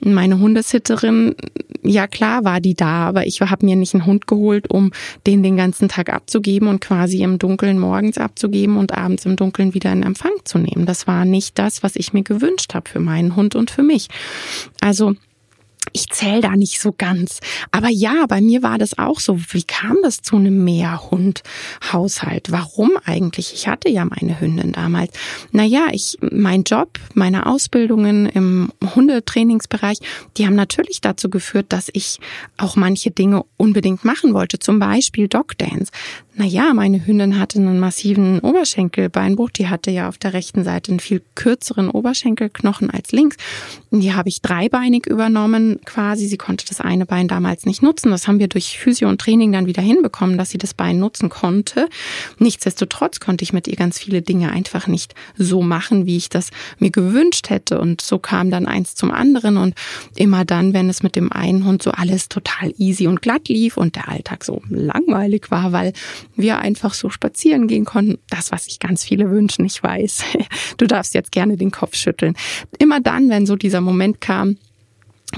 meine 0.00 0.38
Hundesitterin, 0.38 1.36
ja 1.82 2.06
klar 2.06 2.44
war 2.44 2.60
die 2.60 2.74
da, 2.74 3.06
aber 3.06 3.26
ich 3.26 3.40
habe 3.40 3.66
mir 3.66 3.76
nicht 3.76 3.94
einen 3.94 4.06
Hund 4.06 4.26
geholt, 4.26 4.70
um 4.70 4.90
den 5.26 5.42
den 5.42 5.56
ganzen 5.56 5.88
Tag 5.88 6.12
abzugeben 6.12 6.68
und 6.68 6.80
quasi 6.80 7.22
im 7.22 7.38
Dunkeln 7.38 7.78
morgens 7.78 8.18
abzugeben 8.18 8.76
und 8.76 8.92
abends 8.92 9.24
im 9.26 9.36
Dunkeln 9.36 9.74
wieder 9.74 9.92
in 9.92 10.02
Empfang 10.02 10.32
zu 10.44 10.58
nehmen. 10.58 10.86
Das 10.86 11.06
war 11.06 11.24
nicht 11.24 11.58
das, 11.58 11.82
was 11.82 11.96
ich 11.96 12.12
mir 12.12 12.22
gewünscht 12.22 12.74
habe 12.74 12.88
für 12.88 13.00
meinen 13.00 13.36
Hund 13.36 13.54
und 13.54 13.70
für 13.70 13.82
mich. 13.82 14.08
Also 14.80 15.14
ich 15.94 16.08
zähle 16.10 16.40
da 16.40 16.56
nicht 16.56 16.80
so 16.80 16.92
ganz. 16.92 17.38
Aber 17.70 17.88
ja, 17.88 18.26
bei 18.26 18.40
mir 18.40 18.64
war 18.64 18.78
das 18.78 18.98
auch 18.98 19.20
so. 19.20 19.38
Wie 19.52 19.62
kam 19.62 19.96
das 20.02 20.22
zu 20.22 20.36
einem 20.36 20.64
Mehrhund-Haushalt? 20.64 22.50
Warum 22.50 22.90
eigentlich? 23.04 23.54
Ich 23.54 23.68
hatte 23.68 23.88
ja 23.88 24.04
meine 24.04 24.40
Hündin 24.40 24.72
damals. 24.72 25.12
Naja, 25.52 25.86
ich, 25.92 26.18
mein 26.20 26.64
Job, 26.64 26.98
meine 27.14 27.46
Ausbildungen 27.46 28.26
im 28.26 28.72
Hundetrainingsbereich, 28.94 29.98
die 30.36 30.46
haben 30.46 30.56
natürlich 30.56 31.00
dazu 31.00 31.30
geführt, 31.30 31.66
dass 31.68 31.90
ich 31.92 32.18
auch 32.56 32.74
manche 32.74 33.12
Dinge 33.12 33.44
unbedingt 33.56 34.04
machen 34.04 34.34
wollte. 34.34 34.58
Zum 34.58 34.80
Beispiel 34.80 35.28
Dog 35.28 35.56
Dance. 35.58 35.92
Naja, 36.36 36.74
meine 36.74 37.06
Hündin 37.06 37.38
hatte 37.38 37.60
einen 37.60 37.78
massiven 37.78 38.40
Oberschenkelbeinbruch. 38.40 39.50
Die 39.50 39.68
hatte 39.68 39.92
ja 39.92 40.08
auf 40.08 40.18
der 40.18 40.32
rechten 40.32 40.64
Seite 40.64 40.90
einen 40.90 40.98
viel 40.98 41.22
kürzeren 41.36 41.88
Oberschenkelknochen 41.88 42.90
als 42.90 43.12
links. 43.12 43.36
Die 43.92 44.14
habe 44.14 44.28
ich 44.28 44.42
dreibeinig 44.42 45.06
übernommen 45.06 45.78
quasi. 45.84 46.26
Sie 46.26 46.36
konnte 46.36 46.66
das 46.66 46.80
eine 46.80 47.06
Bein 47.06 47.28
damals 47.28 47.66
nicht 47.66 47.82
nutzen. 47.82 48.10
Das 48.10 48.26
haben 48.26 48.40
wir 48.40 48.48
durch 48.48 48.80
Physio 48.80 49.08
und 49.08 49.20
Training 49.20 49.52
dann 49.52 49.66
wieder 49.66 49.82
hinbekommen, 49.82 50.36
dass 50.36 50.50
sie 50.50 50.58
das 50.58 50.74
Bein 50.74 50.98
nutzen 50.98 51.28
konnte. 51.28 51.88
Nichtsdestotrotz 52.40 53.20
konnte 53.20 53.44
ich 53.44 53.52
mit 53.52 53.68
ihr 53.68 53.76
ganz 53.76 54.00
viele 54.00 54.20
Dinge 54.20 54.50
einfach 54.50 54.88
nicht 54.88 55.14
so 55.36 55.62
machen, 55.62 56.04
wie 56.06 56.16
ich 56.16 56.30
das 56.30 56.50
mir 56.80 56.90
gewünscht 56.90 57.48
hätte. 57.48 57.80
Und 57.80 58.00
so 58.00 58.18
kam 58.18 58.50
dann 58.50 58.66
eins 58.66 58.96
zum 58.96 59.12
anderen. 59.12 59.56
Und 59.56 59.74
immer 60.16 60.44
dann, 60.44 60.74
wenn 60.74 60.90
es 60.90 61.04
mit 61.04 61.14
dem 61.14 61.30
einen 61.30 61.64
Hund 61.64 61.84
so 61.84 61.92
alles 61.92 62.28
total 62.28 62.74
easy 62.76 63.06
und 63.06 63.22
glatt 63.22 63.48
lief 63.48 63.76
und 63.76 63.94
der 63.94 64.08
Alltag 64.08 64.42
so 64.42 64.62
langweilig 64.68 65.52
war, 65.52 65.70
weil 65.70 65.92
wir 66.36 66.58
einfach 66.58 66.94
so 66.94 67.10
spazieren 67.10 67.68
gehen 67.68 67.84
konnten. 67.84 68.18
Das, 68.30 68.52
was 68.52 68.64
sich 68.64 68.78
ganz 68.78 69.04
viele 69.04 69.30
wünschen, 69.30 69.64
ich 69.64 69.82
weiß. 69.82 70.24
Du 70.76 70.86
darfst 70.86 71.14
jetzt 71.14 71.30
gerne 71.30 71.56
den 71.56 71.70
Kopf 71.70 71.94
schütteln. 71.94 72.34
Immer 72.78 73.00
dann, 73.00 73.28
wenn 73.28 73.46
so 73.46 73.54
dieser 73.54 73.80
Moment 73.80 74.20
kam, 74.20 74.56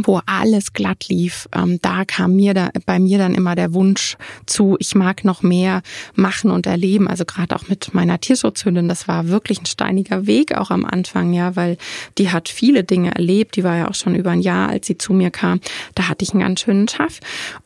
wo 0.04 0.20
alles 0.26 0.72
glatt 0.72 1.08
lief, 1.08 1.48
ähm, 1.54 1.78
da 1.82 2.04
kam 2.04 2.36
mir 2.36 2.54
da 2.54 2.70
bei 2.84 2.98
mir 2.98 3.18
dann 3.18 3.34
immer 3.34 3.54
der 3.54 3.72
Wunsch 3.72 4.16
zu, 4.46 4.76
ich 4.78 4.94
mag 4.94 5.24
noch 5.24 5.42
mehr 5.42 5.82
machen 6.14 6.50
und 6.50 6.66
erleben. 6.66 7.08
Also 7.08 7.24
gerade 7.24 7.54
auch 7.54 7.68
mit 7.68 7.94
meiner 7.94 8.20
Tierschutzhündin, 8.20 8.88
das 8.88 9.08
war 9.08 9.28
wirklich 9.28 9.60
ein 9.60 9.66
steiniger 9.66 10.26
Weg 10.26 10.54
auch 10.54 10.70
am 10.70 10.84
Anfang, 10.84 11.32
ja, 11.32 11.56
weil 11.56 11.78
die 12.18 12.30
hat 12.30 12.48
viele 12.48 12.84
Dinge 12.84 13.14
erlebt. 13.14 13.56
Die 13.56 13.64
war 13.64 13.76
ja 13.76 13.88
auch 13.88 13.94
schon 13.94 14.14
über 14.14 14.30
ein 14.30 14.40
Jahr, 14.40 14.68
als 14.68 14.86
sie 14.86 14.98
zu 14.98 15.12
mir 15.12 15.30
kam. 15.30 15.60
Da 15.94 16.08
hatte 16.08 16.24
ich 16.24 16.32
einen 16.32 16.42
ganz 16.42 16.60
schönen 16.60 16.88
Schaff 16.88 17.20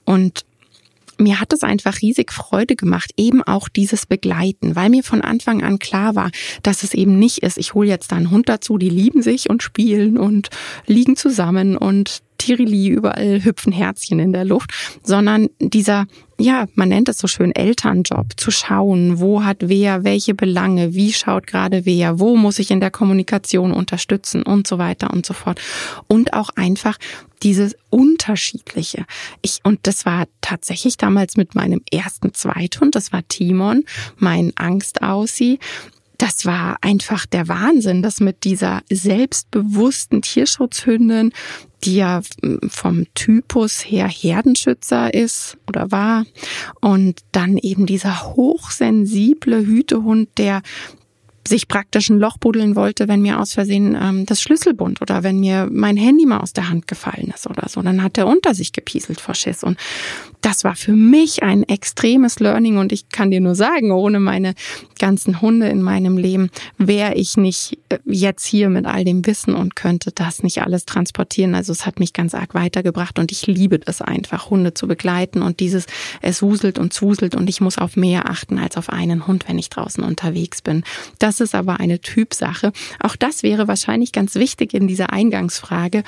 und 0.04 0.44
mir 1.20 1.40
hat 1.40 1.52
es 1.52 1.62
einfach 1.62 2.00
riesig 2.02 2.32
Freude 2.32 2.76
gemacht, 2.76 3.12
eben 3.16 3.42
auch 3.42 3.68
dieses 3.68 4.06
Begleiten, 4.06 4.74
weil 4.76 4.90
mir 4.90 5.02
von 5.02 5.22
Anfang 5.22 5.62
an 5.62 5.78
klar 5.78 6.14
war, 6.14 6.30
dass 6.62 6.82
es 6.82 6.94
eben 6.94 7.18
nicht 7.18 7.38
ist, 7.38 7.58
ich 7.58 7.74
hole 7.74 7.88
jetzt 7.88 8.12
da 8.12 8.16
einen 8.16 8.30
Hund 8.30 8.48
dazu, 8.48 8.78
die 8.78 8.90
lieben 8.90 9.22
sich 9.22 9.48
und 9.48 9.62
spielen 9.62 10.18
und 10.18 10.50
liegen 10.86 11.16
zusammen 11.16 11.76
und 11.76 12.22
Tirili, 12.40 12.88
überall 12.88 13.44
hüpfen 13.44 13.70
Herzchen 13.70 14.18
in 14.18 14.32
der 14.32 14.46
Luft, 14.46 14.70
sondern 15.02 15.48
dieser, 15.60 16.06
ja, 16.38 16.66
man 16.74 16.88
nennt 16.88 17.10
es 17.10 17.18
so 17.18 17.26
schön 17.26 17.54
Elternjob, 17.54 18.40
zu 18.40 18.50
schauen, 18.50 19.20
wo 19.20 19.44
hat 19.44 19.58
wer 19.60 20.04
welche 20.04 20.34
Belange, 20.34 20.94
wie 20.94 21.12
schaut 21.12 21.46
gerade 21.46 21.84
wer, 21.84 22.18
wo 22.18 22.36
muss 22.36 22.58
ich 22.58 22.70
in 22.70 22.80
der 22.80 22.90
Kommunikation 22.90 23.72
unterstützen 23.72 24.42
und 24.42 24.66
so 24.66 24.78
weiter 24.78 25.12
und 25.12 25.26
so 25.26 25.34
fort. 25.34 25.60
Und 26.08 26.32
auch 26.32 26.48
einfach 26.56 26.96
dieses 27.42 27.76
Unterschiedliche. 27.90 29.04
Ich, 29.42 29.60
und 29.64 29.80
das 29.84 30.06
war 30.06 30.26
tatsächlich 30.40 30.96
damals 30.96 31.36
mit 31.36 31.54
meinem 31.54 31.82
ersten 31.92 32.34
Zweithund, 32.34 32.94
das 32.94 33.12
war 33.12 33.26
Timon, 33.28 33.84
mein 34.18 34.52
Angstaussie 34.56 35.58
das 36.20 36.44
war 36.44 36.76
einfach 36.82 37.24
der 37.24 37.48
Wahnsinn, 37.48 38.02
dass 38.02 38.20
mit 38.20 38.44
dieser 38.44 38.82
selbstbewussten 38.90 40.20
Tierschutzhündin, 40.20 41.32
die 41.82 41.96
ja 41.96 42.20
vom 42.68 43.06
Typus 43.14 43.80
her 43.80 44.06
Herdenschützer 44.06 45.14
ist 45.14 45.56
oder 45.66 45.90
war, 45.90 46.26
und 46.82 47.20
dann 47.32 47.56
eben 47.56 47.86
dieser 47.86 48.34
hochsensible 48.34 49.64
Hütehund, 49.64 50.28
der 50.36 50.60
sich 51.46 51.68
praktisch 51.68 52.10
ein 52.10 52.18
Loch 52.18 52.38
buddeln 52.38 52.76
wollte, 52.76 53.08
wenn 53.08 53.22
mir 53.22 53.40
aus 53.40 53.54
Versehen 53.54 53.96
ähm, 54.00 54.26
das 54.26 54.42
Schlüsselbund 54.42 55.00
oder 55.00 55.22
wenn 55.22 55.40
mir 55.40 55.68
mein 55.70 55.96
Handy 55.96 56.26
mal 56.26 56.38
aus 56.38 56.52
der 56.52 56.68
Hand 56.68 56.86
gefallen 56.86 57.32
ist 57.34 57.46
oder 57.48 57.68
so. 57.68 57.82
Dann 57.82 58.02
hat 58.02 58.18
er 58.18 58.26
unter 58.26 58.54
sich 58.54 58.72
gepieselt 58.72 59.20
vor 59.20 59.34
Schiss. 59.34 59.64
Und 59.64 59.78
das 60.40 60.64
war 60.64 60.76
für 60.76 60.92
mich 60.92 61.42
ein 61.42 61.62
extremes 61.64 62.40
Learning 62.40 62.78
und 62.78 62.92
ich 62.92 63.08
kann 63.08 63.30
dir 63.30 63.40
nur 63.40 63.54
sagen, 63.54 63.90
ohne 63.92 64.20
meine 64.20 64.54
ganzen 64.98 65.40
Hunde 65.40 65.68
in 65.68 65.82
meinem 65.82 66.16
Leben 66.16 66.50
wäre 66.78 67.14
ich 67.14 67.36
nicht 67.36 67.78
äh, 67.88 67.98
jetzt 68.04 68.46
hier 68.46 68.68
mit 68.68 68.86
all 68.86 69.04
dem 69.04 69.26
Wissen 69.26 69.54
und 69.54 69.76
könnte 69.76 70.12
das 70.12 70.42
nicht 70.42 70.62
alles 70.62 70.84
transportieren. 70.86 71.54
Also 71.54 71.72
es 71.72 71.86
hat 71.86 72.00
mich 72.00 72.12
ganz 72.12 72.34
arg 72.34 72.54
weitergebracht 72.54 73.18
und 73.18 73.32
ich 73.32 73.46
liebe 73.46 73.80
es 73.86 74.02
einfach, 74.02 74.50
Hunde 74.50 74.74
zu 74.74 74.86
begleiten 74.86 75.42
und 75.42 75.60
dieses, 75.60 75.86
es 76.22 76.42
wuselt 76.42 76.78
und 76.78 76.92
zuselt 76.92 77.34
und 77.34 77.48
ich 77.48 77.60
muss 77.60 77.78
auf 77.78 77.96
mehr 77.96 78.30
achten 78.30 78.58
als 78.58 78.76
auf 78.76 78.90
einen 78.90 79.26
Hund, 79.26 79.48
wenn 79.48 79.58
ich 79.58 79.70
draußen 79.70 80.02
unterwegs 80.02 80.62
bin. 80.62 80.84
Das 81.18 81.40
ist 81.40 81.54
aber 81.54 81.80
eine 81.80 82.00
Typsache. 82.00 82.72
Auch 83.00 83.16
das 83.16 83.42
wäre 83.42 83.68
wahrscheinlich 83.68 84.12
ganz 84.12 84.34
wichtig 84.34 84.74
in 84.74 84.86
dieser 84.86 85.12
Eingangsfrage. 85.12 86.02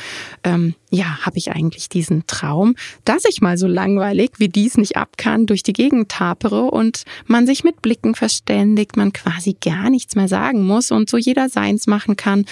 Ähm, 0.45 0.75
ja, 0.95 1.19
habe 1.23 1.39
ich 1.39 1.51
eigentlich 1.51 1.89
diesen 1.89 2.27
Traum, 2.27 2.75
dass 3.07 3.25
ich 3.25 3.41
mal 3.41 3.57
so 3.57 3.67
langweilig 3.67 4.33
wie 4.37 4.51
dies 4.51 4.77
nicht 4.77 4.99
ab 4.99 5.17
kann, 5.17 5.47
durch 5.47 5.63
die 5.63 5.73
Gegend 5.73 6.11
tapere 6.11 6.65
und 6.65 7.05
man 7.27 7.47
sich 7.47 7.65
mit 7.65 7.81
Blicken 7.81 8.15
verständigt, 8.15 8.99
man 8.99 9.15
quasi 9.15 9.57
gar 9.59 9.89
nichts 9.89 10.17
mehr 10.17 10.29
sagen 10.29 10.67
muss 10.67 10.91
und 10.91 11.09
so 11.09 11.17
jeder 11.17 11.49
seins 11.49 11.87
machen 11.87 12.17
kann 12.17 12.45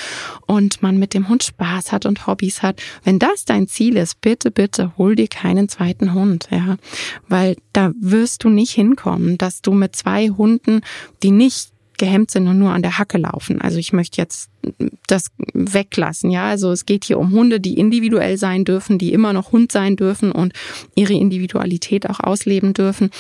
und 0.46 0.82
man 0.82 0.98
mit 0.98 1.12
dem 1.12 1.28
Hund 1.28 1.42
Spaß 1.42 1.92
hat 1.92 2.06
und 2.06 2.26
Hobbys 2.26 2.62
hat. 2.62 2.80
Wenn 3.04 3.18
das 3.18 3.44
dein 3.44 3.68
Ziel 3.68 3.98
ist, 3.98 4.22
bitte, 4.22 4.50
bitte 4.50 4.96
hol 4.96 5.16
dir 5.16 5.28
keinen 5.28 5.68
zweiten 5.68 6.14
Hund, 6.14 6.48
ja, 6.50 6.78
weil 7.28 7.56
da 7.74 7.92
wirst 8.00 8.44
du 8.44 8.48
nicht 8.48 8.72
hinkommen, 8.72 9.36
dass 9.36 9.60
du 9.60 9.72
mit 9.72 9.94
zwei 9.94 10.30
Hunden, 10.30 10.80
die 11.22 11.30
nicht 11.30 11.72
gehemmt 12.00 12.30
sind 12.30 12.48
und 12.48 12.58
nur 12.58 12.72
an 12.72 12.82
der 12.82 12.98
Hacke 12.98 13.18
laufen. 13.18 13.60
Also 13.60 13.78
ich 13.78 13.92
möchte 13.92 14.20
jetzt 14.20 14.50
das 15.06 15.26
weglassen, 15.52 16.30
ja. 16.30 16.48
Also 16.48 16.72
es 16.72 16.86
geht 16.86 17.04
hier 17.04 17.18
um 17.18 17.30
Hunde, 17.30 17.60
die 17.60 17.78
individuell 17.78 18.38
sein 18.38 18.64
dürfen, 18.64 18.98
die 18.98 19.12
immer 19.12 19.32
noch 19.32 19.52
Hund 19.52 19.70
sein 19.70 19.94
dürfen 19.94 20.32
und 20.32 20.52
ihre 20.96 21.12
Individualität 21.12 22.08
auch 22.08 22.18
ausleben 22.18 22.72
dürfen 22.72 23.10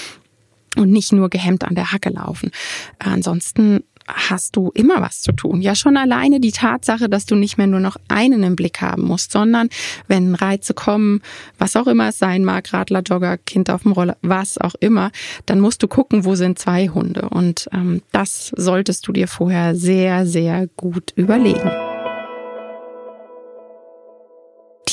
und 0.76 0.90
nicht 0.90 1.12
nur 1.12 1.28
gehemmt 1.28 1.62
an 1.64 1.74
der 1.74 1.92
Hacke 1.92 2.08
laufen. 2.08 2.50
Ansonsten 2.98 3.84
hast 4.14 4.56
du 4.56 4.70
immer 4.74 5.00
was 5.00 5.22
zu 5.22 5.32
tun. 5.32 5.60
Ja, 5.60 5.74
schon 5.74 5.96
alleine 5.96 6.40
die 6.40 6.52
Tatsache, 6.52 7.08
dass 7.08 7.26
du 7.26 7.34
nicht 7.34 7.58
mehr 7.58 7.66
nur 7.66 7.80
noch 7.80 7.96
einen 8.08 8.42
im 8.42 8.56
Blick 8.56 8.80
haben 8.80 9.02
musst, 9.02 9.32
sondern 9.32 9.68
wenn 10.08 10.34
Reize 10.34 10.74
kommen, 10.74 11.22
was 11.58 11.76
auch 11.76 11.86
immer 11.86 12.08
es 12.08 12.18
sein 12.18 12.44
mag, 12.44 12.72
Radler, 12.72 13.02
Jogger, 13.02 13.38
Kind 13.38 13.70
auf 13.70 13.82
dem 13.82 13.92
Roller, 13.92 14.16
was 14.22 14.58
auch 14.58 14.74
immer, 14.80 15.10
dann 15.46 15.60
musst 15.60 15.82
du 15.82 15.88
gucken, 15.88 16.24
wo 16.24 16.34
sind 16.34 16.58
zwei 16.58 16.88
Hunde. 16.88 17.28
Und 17.28 17.68
ähm, 17.72 18.02
das 18.12 18.52
solltest 18.56 19.06
du 19.06 19.12
dir 19.12 19.28
vorher 19.28 19.74
sehr, 19.74 20.26
sehr 20.26 20.66
gut 20.76 21.12
überlegen. 21.16 21.70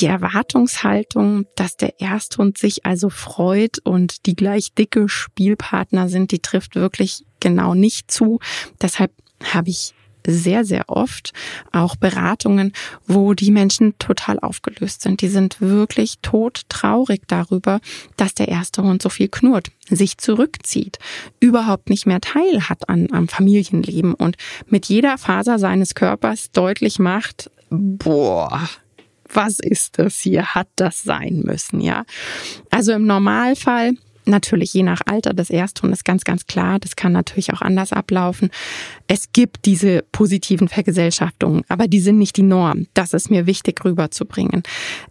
Die 0.00 0.06
Erwartungshaltung, 0.06 1.46
dass 1.56 1.76
der 1.76 2.00
Ersthund 2.00 2.56
sich 2.56 2.86
also 2.86 3.10
freut 3.10 3.78
und 3.82 4.26
die 4.26 4.36
gleich 4.36 4.72
dicke 4.74 5.08
Spielpartner 5.08 6.08
sind, 6.08 6.30
die 6.30 6.38
trifft 6.38 6.76
wirklich 6.76 7.24
genau 7.40 7.74
nicht 7.74 8.10
zu. 8.10 8.40
Deshalb 8.80 9.12
habe 9.52 9.70
ich 9.70 9.94
sehr, 10.26 10.64
sehr 10.64 10.84
oft 10.88 11.32
auch 11.72 11.96
Beratungen, 11.96 12.72
wo 13.06 13.32
die 13.34 13.50
Menschen 13.50 13.98
total 13.98 14.38
aufgelöst 14.38 15.00
sind. 15.02 15.22
Die 15.22 15.28
sind 15.28 15.60
wirklich 15.60 16.18
todtraurig 16.20 17.22
darüber, 17.26 17.80
dass 18.16 18.34
der 18.34 18.48
erste 18.48 18.82
Hund 18.82 19.00
so 19.00 19.08
viel 19.08 19.28
knurrt, 19.28 19.70
sich 19.88 20.18
zurückzieht, 20.18 20.98
überhaupt 21.40 21.88
nicht 21.88 22.06
mehr 22.06 22.20
teil 22.20 22.68
hat 22.68 22.88
an, 22.88 23.08
am 23.12 23.28
Familienleben 23.28 24.12
und 24.14 24.36
mit 24.66 24.86
jeder 24.86 25.16
Faser 25.16 25.58
seines 25.58 25.94
Körpers 25.94 26.50
deutlich 26.52 26.98
macht, 26.98 27.50
boah, 27.70 28.68
was 29.32 29.60
ist 29.60 29.98
das 29.98 30.18
hier? 30.20 30.54
Hat 30.54 30.68
das 30.76 31.02
sein 31.02 31.42
müssen, 31.44 31.80
ja? 31.80 32.04
Also 32.70 32.92
im 32.92 33.06
Normalfall 33.06 33.92
Natürlich, 34.28 34.74
je 34.74 34.82
nach 34.82 35.00
Alter 35.06 35.32
des 35.32 35.48
Ersthundes 35.48 36.04
ganz, 36.04 36.24
ganz 36.24 36.46
klar. 36.46 36.78
Das 36.78 36.96
kann 36.96 37.12
natürlich 37.12 37.52
auch 37.54 37.62
anders 37.62 37.94
ablaufen. 37.94 38.50
Es 39.06 39.32
gibt 39.32 39.64
diese 39.64 40.04
positiven 40.12 40.68
Vergesellschaftungen, 40.68 41.62
aber 41.68 41.88
die 41.88 42.00
sind 42.00 42.18
nicht 42.18 42.36
die 42.36 42.42
Norm. 42.42 42.86
Das 42.92 43.14
ist 43.14 43.30
mir 43.30 43.46
wichtig 43.46 43.82
rüberzubringen. 43.84 44.62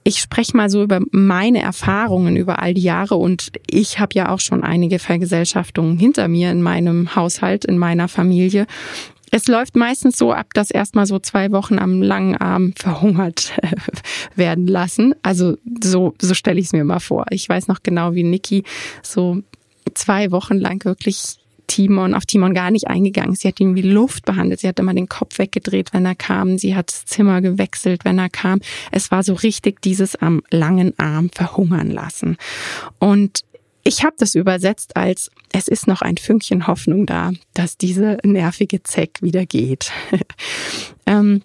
Ich 0.04 0.20
spreche 0.20 0.56
mal 0.56 0.70
so 0.70 0.84
über 0.84 1.00
meine 1.12 1.62
Erfahrungen 1.62 2.36
über 2.36 2.62
all 2.62 2.76
die 2.76 2.84
Jahre 2.84 3.16
und 3.16 3.52
ich 3.68 4.00
habe 4.00 4.14
ja 4.14 4.30
auch 4.30 4.40
schon 4.40 4.64
einige 4.64 5.00
Vergesellschaftungen 5.00 5.98
hinter 5.98 6.28
mir 6.28 6.52
in 6.52 6.62
meinem 6.62 7.16
Haushalt, 7.16 7.66
in 7.66 7.80
meiner 7.80 8.08
Familie. 8.08 8.68
Es 9.32 9.48
läuft 9.48 9.76
meistens 9.76 10.18
so 10.18 10.32
ab, 10.32 10.54
dass 10.54 10.72
erstmal 10.72 11.06
so 11.06 11.20
zwei 11.20 11.52
Wochen 11.52 11.80
am 11.80 12.02
langen 12.02 12.38
Arm 12.38 12.74
verhungert 12.78 13.54
werden 14.36 14.68
lassen. 14.68 15.14
Also 15.22 15.58
so, 15.84 16.14
so 16.22 16.34
stelle 16.34 16.60
ich 16.60 16.68
es 16.68 16.74
mir 16.74 16.84
mal 16.84 17.00
vor. 17.00 17.26
Ich 17.30 17.48
weiß 17.48 17.68
noch 17.68 17.84
genau, 17.84 18.14
wie 18.14 18.24
Niki 18.24 18.64
so 19.04 19.42
zwei 19.94 20.32
Wochen 20.32 20.58
lang 20.58 20.84
wirklich 20.86 21.38
Timon, 21.68 22.14
auf 22.14 22.26
Timon 22.26 22.54
gar 22.54 22.72
nicht 22.72 22.88
eingegangen. 22.88 23.36
Sie 23.36 23.48
hat 23.48 23.60
ihn 23.60 23.76
wie 23.76 23.82
Luft 23.82 24.26
behandelt. 24.26 24.62
Sie 24.62 24.68
hat 24.68 24.80
immer 24.80 24.94
den 24.94 25.10
Kopf 25.10 25.38
weggedreht, 25.38 25.94
wenn 25.94 26.06
er 26.06 26.16
kam. 26.16 26.58
Sie 26.58 26.76
hat 26.76 26.90
das 26.90 27.06
Zimmer 27.06 27.42
gewechselt, 27.42 28.06
wenn 28.06 28.18
er 28.18 28.30
kam. 28.30 28.60
Es 28.92 29.12
war 29.12 29.22
so 29.22 29.34
richtig 29.34 29.82
dieses 29.82 30.16
am 30.16 30.42
langen 30.50 30.98
Arm 30.98 31.30
verhungern 31.30 31.92
lassen. 31.92 32.38
Und 33.00 33.42
ich 33.88 34.04
habe 34.04 34.16
das 34.20 34.36
übersetzt 34.36 34.98
als, 34.98 35.32
es 35.54 35.70
ist 35.70 35.88
noch 35.88 36.02
ein 36.02 36.18
Fünkchen 36.18 36.68
Hoffnung 36.68 37.06
da, 37.06 37.32
dass 37.54 37.78
diese 37.78 38.18
nervige 38.24 38.84
Zeck 38.84 39.22
wieder 39.22 39.46
geht. 39.46 39.92
ähm, 41.06 41.42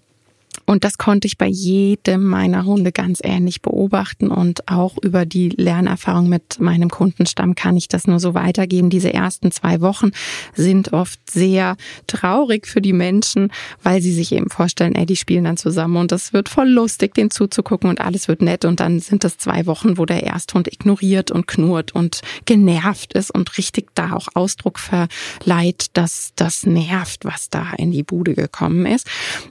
und 0.66 0.84
das 0.84 0.98
konnte 0.98 1.26
ich 1.26 1.38
bei 1.38 1.46
jedem 1.46 2.24
meiner 2.24 2.64
Hunde 2.64 2.92
ganz 2.92 3.20
ähnlich 3.22 3.62
beobachten 3.62 4.28
und 4.28 4.68
auch 4.68 4.96
über 5.02 5.26
die 5.26 5.50
Lernerfahrung 5.50 6.28
mit 6.28 6.60
meinem 6.60 6.88
Kundenstamm 6.88 7.54
kann 7.54 7.76
ich 7.76 7.88
das 7.88 8.06
nur 8.06 8.20
so 8.20 8.34
weitergeben. 8.34 8.90
Diese 8.90 9.12
ersten 9.12 9.50
zwei 9.50 9.80
Wochen 9.80 10.10
sind 10.54 10.92
oft 10.92 11.18
sehr 11.30 11.76
traurig 12.06 12.66
für 12.66 12.80
die 12.80 12.92
Menschen, 12.92 13.52
weil 13.82 14.00
sie 14.00 14.12
sich 14.12 14.32
eben 14.32 14.50
vorstellen, 14.50 14.94
ey, 14.94 15.06
die 15.06 15.16
spielen 15.16 15.44
dann 15.44 15.56
zusammen 15.56 15.96
und 15.96 16.12
das 16.12 16.32
wird 16.32 16.48
voll 16.48 16.68
lustig, 16.68 17.14
den 17.14 17.30
zuzugucken 17.30 17.90
und 17.90 18.00
alles 18.00 18.28
wird 18.28 18.42
nett 18.42 18.64
und 18.64 18.80
dann 18.80 19.00
sind 19.00 19.24
das 19.24 19.38
zwei 19.38 19.66
Wochen, 19.66 19.98
wo 19.98 20.06
der 20.06 20.22
Ersthund 20.22 20.72
ignoriert 20.72 21.30
und 21.30 21.46
knurrt 21.46 21.94
und 21.94 22.22
genervt 22.44 23.12
ist 23.14 23.30
und 23.30 23.58
richtig 23.58 23.88
da 23.94 24.12
auch 24.12 24.28
Ausdruck 24.34 24.78
verleiht, 24.78 25.86
dass 25.94 26.32
das 26.36 26.64
nervt, 26.66 27.24
was 27.24 27.50
da 27.50 27.72
in 27.76 27.90
die 27.90 28.02
Bude 28.02 28.34
gekommen 28.34 28.86
ist. 28.86 29.06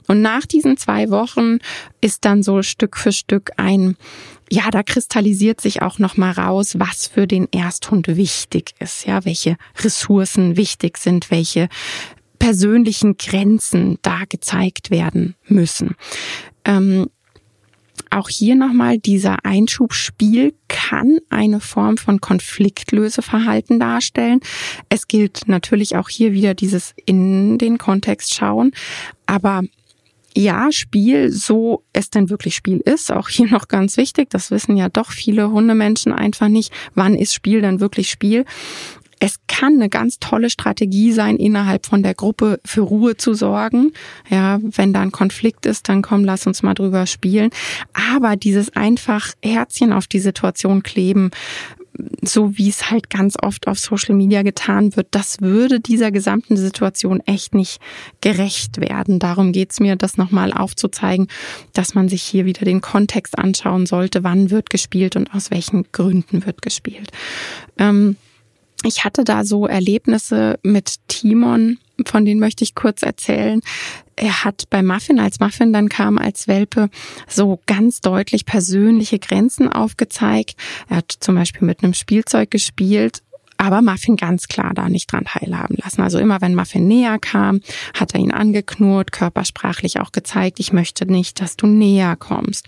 Und 0.08 0.22
nach 0.22 0.46
diesen 0.46 0.76
zwei 0.76 1.01
zwei 1.02 1.10
Wochen 1.10 1.58
ist 2.00 2.24
dann 2.24 2.42
so 2.42 2.62
Stück 2.62 2.96
für 2.96 3.12
Stück 3.12 3.50
ein 3.56 3.96
ja, 4.50 4.70
da 4.70 4.82
kristallisiert 4.82 5.62
sich 5.62 5.80
auch 5.80 5.98
noch 5.98 6.18
mal 6.18 6.32
raus, 6.32 6.74
was 6.78 7.06
für 7.06 7.26
den 7.26 7.48
Ersthund 7.52 8.06
wichtig 8.06 8.74
ist, 8.80 9.06
ja, 9.06 9.24
welche 9.24 9.56
Ressourcen 9.78 10.58
wichtig 10.58 10.98
sind, 10.98 11.30
welche 11.30 11.70
persönlichen 12.38 13.16
Grenzen 13.16 13.98
da 14.02 14.24
gezeigt 14.28 14.90
werden 14.90 15.36
müssen. 15.46 15.96
Ähm, 16.66 17.08
auch 18.10 18.28
hier 18.28 18.54
nochmal, 18.54 18.98
dieser 18.98 19.42
Einschubspiel 19.46 20.54
kann 20.68 21.18
eine 21.30 21.60
Form 21.60 21.96
von 21.96 22.20
Konfliktlöseverhalten 22.20 23.80
darstellen. 23.80 24.40
Es 24.90 25.08
gilt 25.08 25.48
natürlich 25.48 25.96
auch 25.96 26.10
hier 26.10 26.34
wieder 26.34 26.52
dieses 26.52 26.94
in 27.06 27.56
den 27.56 27.78
Kontext 27.78 28.34
schauen, 28.34 28.72
aber 29.24 29.62
ja, 30.36 30.72
Spiel, 30.72 31.30
so 31.30 31.84
es 31.92 32.10
denn 32.10 32.30
wirklich 32.30 32.54
Spiel 32.54 32.78
ist, 32.78 33.12
auch 33.12 33.28
hier 33.28 33.46
noch 33.50 33.68
ganz 33.68 33.96
wichtig, 33.96 34.30
das 34.30 34.50
wissen 34.50 34.76
ja 34.76 34.88
doch 34.88 35.10
viele 35.10 35.50
Hundemenschen 35.50 36.12
einfach 36.12 36.48
nicht, 36.48 36.72
wann 36.94 37.14
ist 37.14 37.34
Spiel 37.34 37.60
dann 37.60 37.80
wirklich 37.80 38.10
Spiel. 38.10 38.44
Es 39.24 39.36
kann 39.46 39.74
eine 39.74 39.88
ganz 39.88 40.18
tolle 40.18 40.50
Strategie 40.50 41.12
sein, 41.12 41.36
innerhalb 41.36 41.86
von 41.86 42.02
der 42.02 42.12
Gruppe 42.14 42.58
für 42.64 42.80
Ruhe 42.80 43.16
zu 43.16 43.34
sorgen. 43.34 43.92
Ja, 44.28 44.58
wenn 44.60 44.92
da 44.92 45.00
ein 45.00 45.12
Konflikt 45.12 45.64
ist, 45.64 45.88
dann 45.88 46.02
komm, 46.02 46.24
lass 46.24 46.48
uns 46.48 46.64
mal 46.64 46.74
drüber 46.74 47.06
spielen. 47.06 47.50
Aber 47.92 48.34
dieses 48.34 48.74
einfach 48.74 49.28
Herzchen 49.40 49.92
auf 49.92 50.08
die 50.08 50.18
Situation 50.18 50.82
kleben, 50.82 51.30
so 52.22 52.56
wie 52.56 52.68
es 52.68 52.90
halt 52.90 53.10
ganz 53.10 53.36
oft 53.40 53.66
auf 53.68 53.78
Social 53.78 54.14
Media 54.14 54.42
getan 54.42 54.96
wird, 54.96 55.08
das 55.10 55.40
würde 55.40 55.80
dieser 55.80 56.10
gesamten 56.10 56.56
Situation 56.56 57.20
echt 57.26 57.54
nicht 57.54 57.80
gerecht 58.20 58.80
werden. 58.80 59.18
Darum 59.18 59.52
geht's 59.52 59.80
mir, 59.80 59.96
das 59.96 60.16
nochmal 60.16 60.52
aufzuzeigen, 60.52 61.28
dass 61.72 61.94
man 61.94 62.08
sich 62.08 62.22
hier 62.22 62.44
wieder 62.44 62.64
den 62.64 62.80
Kontext 62.80 63.38
anschauen 63.38 63.86
sollte, 63.86 64.24
wann 64.24 64.50
wird 64.50 64.70
gespielt 64.70 65.16
und 65.16 65.34
aus 65.34 65.50
welchen 65.50 65.84
Gründen 65.92 66.46
wird 66.46 66.62
gespielt. 66.62 67.10
Ähm, 67.78 68.16
ich 68.84 69.04
hatte 69.04 69.24
da 69.24 69.44
so 69.44 69.66
Erlebnisse 69.66 70.58
mit 70.62 70.96
Timon, 71.08 71.78
von 72.08 72.24
denen 72.24 72.40
möchte 72.40 72.64
ich 72.64 72.74
kurz 72.74 73.02
erzählen. 73.02 73.60
Er 74.16 74.44
hat 74.44 74.64
bei 74.70 74.82
Muffin, 74.82 75.18
als 75.18 75.40
Muffin 75.40 75.72
dann 75.72 75.88
kam 75.88 76.18
als 76.18 76.48
Welpe, 76.48 76.90
so 77.26 77.60
ganz 77.66 78.00
deutlich 78.00 78.46
persönliche 78.46 79.18
Grenzen 79.18 79.68
aufgezeigt. 79.68 80.56
Er 80.88 80.98
hat 80.98 81.12
zum 81.20 81.34
Beispiel 81.34 81.66
mit 81.66 81.82
einem 81.82 81.94
Spielzeug 81.94 82.50
gespielt 82.50 83.22
aber 83.62 83.80
Muffin 83.80 84.16
ganz 84.16 84.48
klar 84.48 84.72
da 84.74 84.88
nicht 84.88 85.12
dran 85.12 85.24
teilhaben 85.24 85.76
lassen. 85.76 86.02
Also 86.02 86.18
immer 86.18 86.40
wenn 86.40 86.56
Muffin 86.56 86.88
näher 86.88 87.20
kam, 87.20 87.60
hat 87.94 88.12
er 88.12 88.18
ihn 88.18 88.32
angeknurrt, 88.32 89.12
körpersprachlich 89.12 90.00
auch 90.00 90.10
gezeigt, 90.10 90.58
ich 90.58 90.72
möchte 90.72 91.06
nicht, 91.06 91.40
dass 91.40 91.56
du 91.56 91.68
näher 91.68 92.16
kommst. 92.16 92.66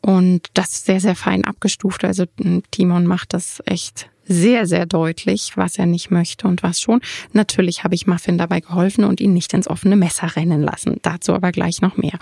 Und 0.00 0.48
das 0.54 0.84
sehr, 0.84 1.00
sehr 1.00 1.16
fein 1.16 1.44
abgestuft. 1.44 2.04
Also 2.04 2.24
Timon 2.70 3.06
macht 3.06 3.34
das 3.34 3.62
echt 3.66 4.08
sehr, 4.28 4.66
sehr 4.66 4.86
deutlich, 4.86 5.52
was 5.56 5.78
er 5.78 5.86
nicht 5.86 6.10
möchte 6.10 6.46
und 6.46 6.62
was 6.62 6.80
schon. 6.80 7.00
Natürlich 7.32 7.82
habe 7.82 7.94
ich 7.94 8.06
Muffin 8.06 8.38
dabei 8.38 8.60
geholfen 8.60 9.04
und 9.04 9.20
ihn 9.20 9.32
nicht 9.32 9.54
ins 9.54 9.68
offene 9.68 9.96
Messer 9.96 10.36
rennen 10.36 10.62
lassen. 10.62 10.98
Dazu 11.02 11.32
aber 11.32 11.50
gleich 11.50 11.80
noch 11.80 11.96
mehr. 11.96 12.18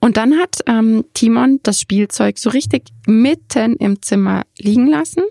Und 0.00 0.16
dann 0.16 0.38
hat 0.38 0.60
ähm, 0.66 1.04
Timon 1.12 1.58
das 1.64 1.80
Spielzeug 1.80 2.38
so 2.38 2.50
richtig 2.50 2.84
mitten 3.06 3.74
im 3.76 4.00
Zimmer 4.00 4.44
liegen 4.58 4.86
lassen, 4.86 5.24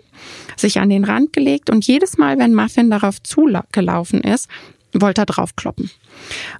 sich 0.56 0.78
an 0.78 0.90
den 0.90 1.04
Rand 1.04 1.32
gelegt 1.32 1.70
und 1.70 1.86
jedes 1.86 2.18
Mal, 2.18 2.38
wenn 2.38 2.54
Muffin 2.54 2.90
darauf 2.90 3.22
zugelaufen 3.22 4.20
ist, 4.20 4.48
wollte 4.92 5.22
er 5.22 5.26
draufkloppen. 5.26 5.90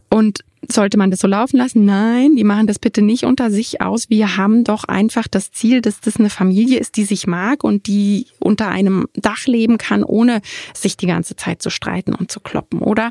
Und 0.08 0.40
sollte 0.70 0.98
man 0.98 1.10
das 1.10 1.20
so 1.20 1.28
laufen 1.28 1.56
lassen? 1.56 1.84
Nein, 1.84 2.36
die 2.36 2.44
machen 2.44 2.66
das 2.66 2.78
bitte 2.78 3.02
nicht 3.02 3.24
unter 3.24 3.50
sich 3.50 3.80
aus. 3.80 4.10
Wir 4.10 4.36
haben 4.36 4.64
doch 4.64 4.84
einfach 4.84 5.28
das 5.28 5.50
Ziel, 5.52 5.80
dass 5.80 6.00
das 6.00 6.16
eine 6.16 6.30
Familie 6.30 6.78
ist, 6.78 6.96
die 6.96 7.04
sich 7.04 7.26
mag 7.26 7.64
und 7.64 7.86
die 7.86 8.26
unter 8.38 8.68
einem 8.68 9.06
Dach 9.14 9.46
leben 9.46 9.78
kann, 9.78 10.04
ohne 10.04 10.40
sich 10.74 10.96
die 10.96 11.06
ganze 11.06 11.36
Zeit 11.36 11.62
zu 11.62 11.70
streiten 11.70 12.14
und 12.14 12.30
zu 12.30 12.40
kloppen, 12.40 12.80
oder? 12.80 13.10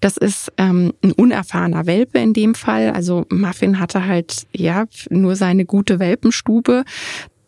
Das 0.00 0.16
ist 0.16 0.52
ähm, 0.58 0.92
ein 1.02 1.12
unerfahrener 1.12 1.86
Welpe 1.86 2.18
in 2.18 2.32
dem 2.32 2.54
Fall. 2.54 2.90
Also 2.90 3.26
Muffin 3.30 3.78
hatte 3.78 4.06
halt 4.06 4.46
ja 4.54 4.84
nur 5.10 5.36
seine 5.36 5.64
gute 5.64 5.98
Welpenstube. 5.98 6.84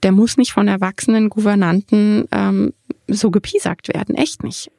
Der 0.03 0.13
muss 0.13 0.37
nicht 0.37 0.53
von 0.53 0.69
erwachsenen 0.69 1.29
Gouvernanten 1.29 2.29
ähm, 2.31 2.73
so 3.09 3.31
gepiesackt 3.31 3.89
werden, 3.89 4.15
echt 4.15 4.45
nicht 4.45 4.71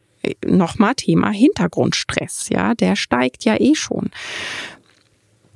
nochmal 0.46 0.96
Thema 0.96 1.32
Hintergrundstress, 1.32 2.50
ja, 2.50 2.74
der 2.76 2.96
steigt 2.96 3.46
ja 3.46 3.60
eh 3.60 3.76
schon. 3.76 4.10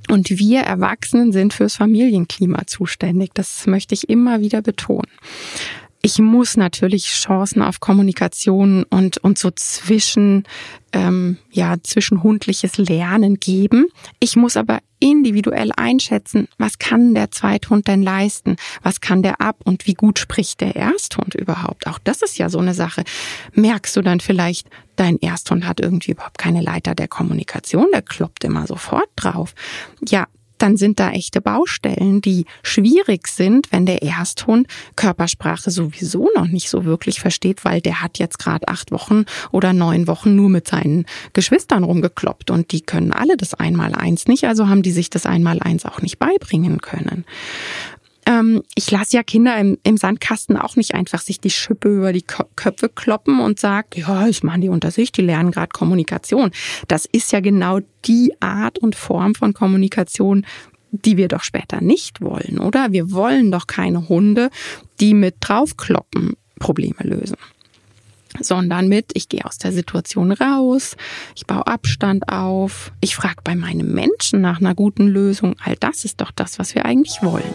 Und 0.10 0.30
wir 0.30 0.62
Erwachsenen 0.62 1.32
sind 1.32 1.54
fürs 1.54 1.78
Familienklima 1.78 2.68
zuständig. 2.68 3.32
Das 3.34 3.66
möchte 3.68 3.94
ich 3.94 4.10
immer 4.10 4.42
wieder 4.42 4.62
betonen 4.62 5.08
ich 6.06 6.20
muss 6.20 6.58
natürlich 6.58 7.06
Chancen 7.06 7.62
auf 7.62 7.80
Kommunikation 7.80 8.84
und, 8.84 9.20
und 9.20 9.38
so 9.38 9.52
zwischen, 9.52 10.44
ähm, 10.92 11.38
ja, 11.50 11.78
zwischenhundliches 11.82 12.78
Lernen 12.78 13.39
geben. 13.39 13.88
Ich 14.20 14.36
muss 14.36 14.58
aber 14.58 14.80
individuell 15.00 15.72
einschätzen, 15.78 16.50
was 16.58 16.78
kann 16.78 17.16
der 17.16 17.32
Zweithund 17.32 17.88
denn 17.88 18.04
leisten? 18.04 18.58
Was 18.82 19.00
kann 19.00 19.24
der 19.24 19.39
ab 19.39 19.62
und 19.63 19.88
wie 19.88 19.94
gut 19.94 20.20
spricht 20.20 20.60
der 20.60 20.76
Ersthund 20.76 21.36
überhaupt? 21.36 21.88
Auch 21.88 22.00
das 22.00 22.22
ist 22.22 22.38
ja 22.38 22.50
so 22.50 22.60
eine 22.60 22.74
Sache. 22.74 23.06
Merkst 23.54 23.96
du 23.96 24.02
dann 24.02 24.20
vielleicht, 24.20 24.68
dein 24.98 25.18
Ersthund 25.20 25.66
hat 25.66 25.80
irgendwie 25.80 26.12
überhaupt 26.12 26.38
keine 26.38 26.62
Leiter 26.62 26.96
der 26.96 27.08
Kommunikation, 27.08 27.88
der 27.94 28.02
kloppt 28.02 28.44
immer 28.44 28.68
sofort 28.68 29.10
drauf. 29.16 29.56
Ja, 30.06 30.28
dann 30.63 30.78
sind 30.78 30.97
da 31.02 31.12
echte 31.12 31.41
Baustellen, 31.41 32.21
die 32.21 32.45
schwierig 32.63 33.28
sind, 33.28 33.69
wenn 33.73 33.86
der 33.86 34.02
Ersthund 34.02 34.67
Körpersprache 34.95 35.71
sowieso 35.71 36.30
noch 36.38 36.47
nicht 36.47 36.69
so 36.69 36.86
wirklich 36.86 37.19
versteht, 37.19 37.65
weil 37.65 37.82
der 37.82 38.02
hat 38.02 38.17
jetzt 38.17 38.39
gerade 38.39 38.69
acht 38.69 38.93
Wochen 38.93 39.26
oder 39.52 39.73
neun 39.73 40.08
Wochen 40.08 40.38
nur 40.38 40.49
mit 40.49 40.65
seinen 40.65 41.06
Geschwistern 41.34 41.84
rumgekloppt 41.84 42.49
und 42.49 42.71
die 42.71 42.80
können 42.80 43.12
alle 43.12 43.36
das 43.36 43.54
Einmaleins 43.54 44.28
nicht, 44.30 44.45
also 44.45 44.69
haben 44.69 44.84
die 44.84 44.93
sich 44.93 45.10
das 45.10 45.26
Einmaleins 45.26 45.84
auch 45.86 46.02
nicht 46.02 46.17
beibringen 46.17 46.80
können. 46.80 47.26
Ähm, 48.26 48.64
ich 48.76 48.90
lasse 48.92 49.18
ja 49.18 49.24
Kinder 49.24 49.58
im, 49.58 49.78
im, 49.84 49.98
Sandkasten 49.98 50.58
auch 50.58 50.76
nicht 50.76 50.94
einfach 50.94 51.22
sich 51.22 51.40
die 51.40 51.50
Schippe 51.50 51.90
über 51.90 52.14
die 52.14 52.24
Köpfe 52.24 52.90
kloppen 52.90 53.40
und 53.40 53.60
sage, 53.60 54.02
ja, 54.02 54.28
das 54.28 54.44
machen 54.44 54.62
die 54.62 54.70
unter 54.70 54.92
sich, 54.92 55.12
die 55.12 55.22
lernen 55.22 55.52
gerade 55.52 55.70
Kommunikation. 55.70 56.52
Das 56.88 57.06
ist 57.06 57.32
ja 57.32 57.40
genau 57.40 57.80
die 58.06 58.34
Art 58.40 58.80
und 58.80 58.96
Form 58.96 59.36
von 59.36 59.54
Kommunikation, 59.54 60.46
die 60.92 61.18
wir 61.18 61.28
doch 61.28 61.44
später 61.44 61.82
nicht 61.82 62.22
wollen, 62.22 62.60
oder? 62.60 62.92
Wir 62.92 63.12
wollen 63.12 63.52
doch 63.52 63.68
keine 63.68 64.08
Hunde, 64.10 64.50
die 65.00 65.14
mit 65.14 65.36
draufkloppen 65.40 66.36
Probleme 66.60 67.00
lösen 67.02 67.38
sondern 68.40 68.88
mit, 68.88 69.12
ich 69.14 69.30
gehe 69.30 69.46
aus 69.46 69.60
der 69.60 69.72
Situation 69.72 70.32
raus, 70.32 70.96
ich 71.36 71.46
baue 71.46 71.68
Abstand 71.68 72.30
auf, 72.30 72.92
ich 73.00 73.16
frage 73.16 73.42
bei 73.44 73.56
meinem 73.56 73.94
Menschen 73.94 74.42
nach 74.42 74.60
einer 74.60 74.74
guten 74.74 75.08
Lösung. 75.08 75.56
All 75.64 75.76
das 75.76 76.04
ist 76.04 76.22
doch 76.22 76.32
das, 76.32 76.58
was 76.58 76.74
wir 76.76 76.86
eigentlich 76.86 77.22
wollen. 77.22 77.54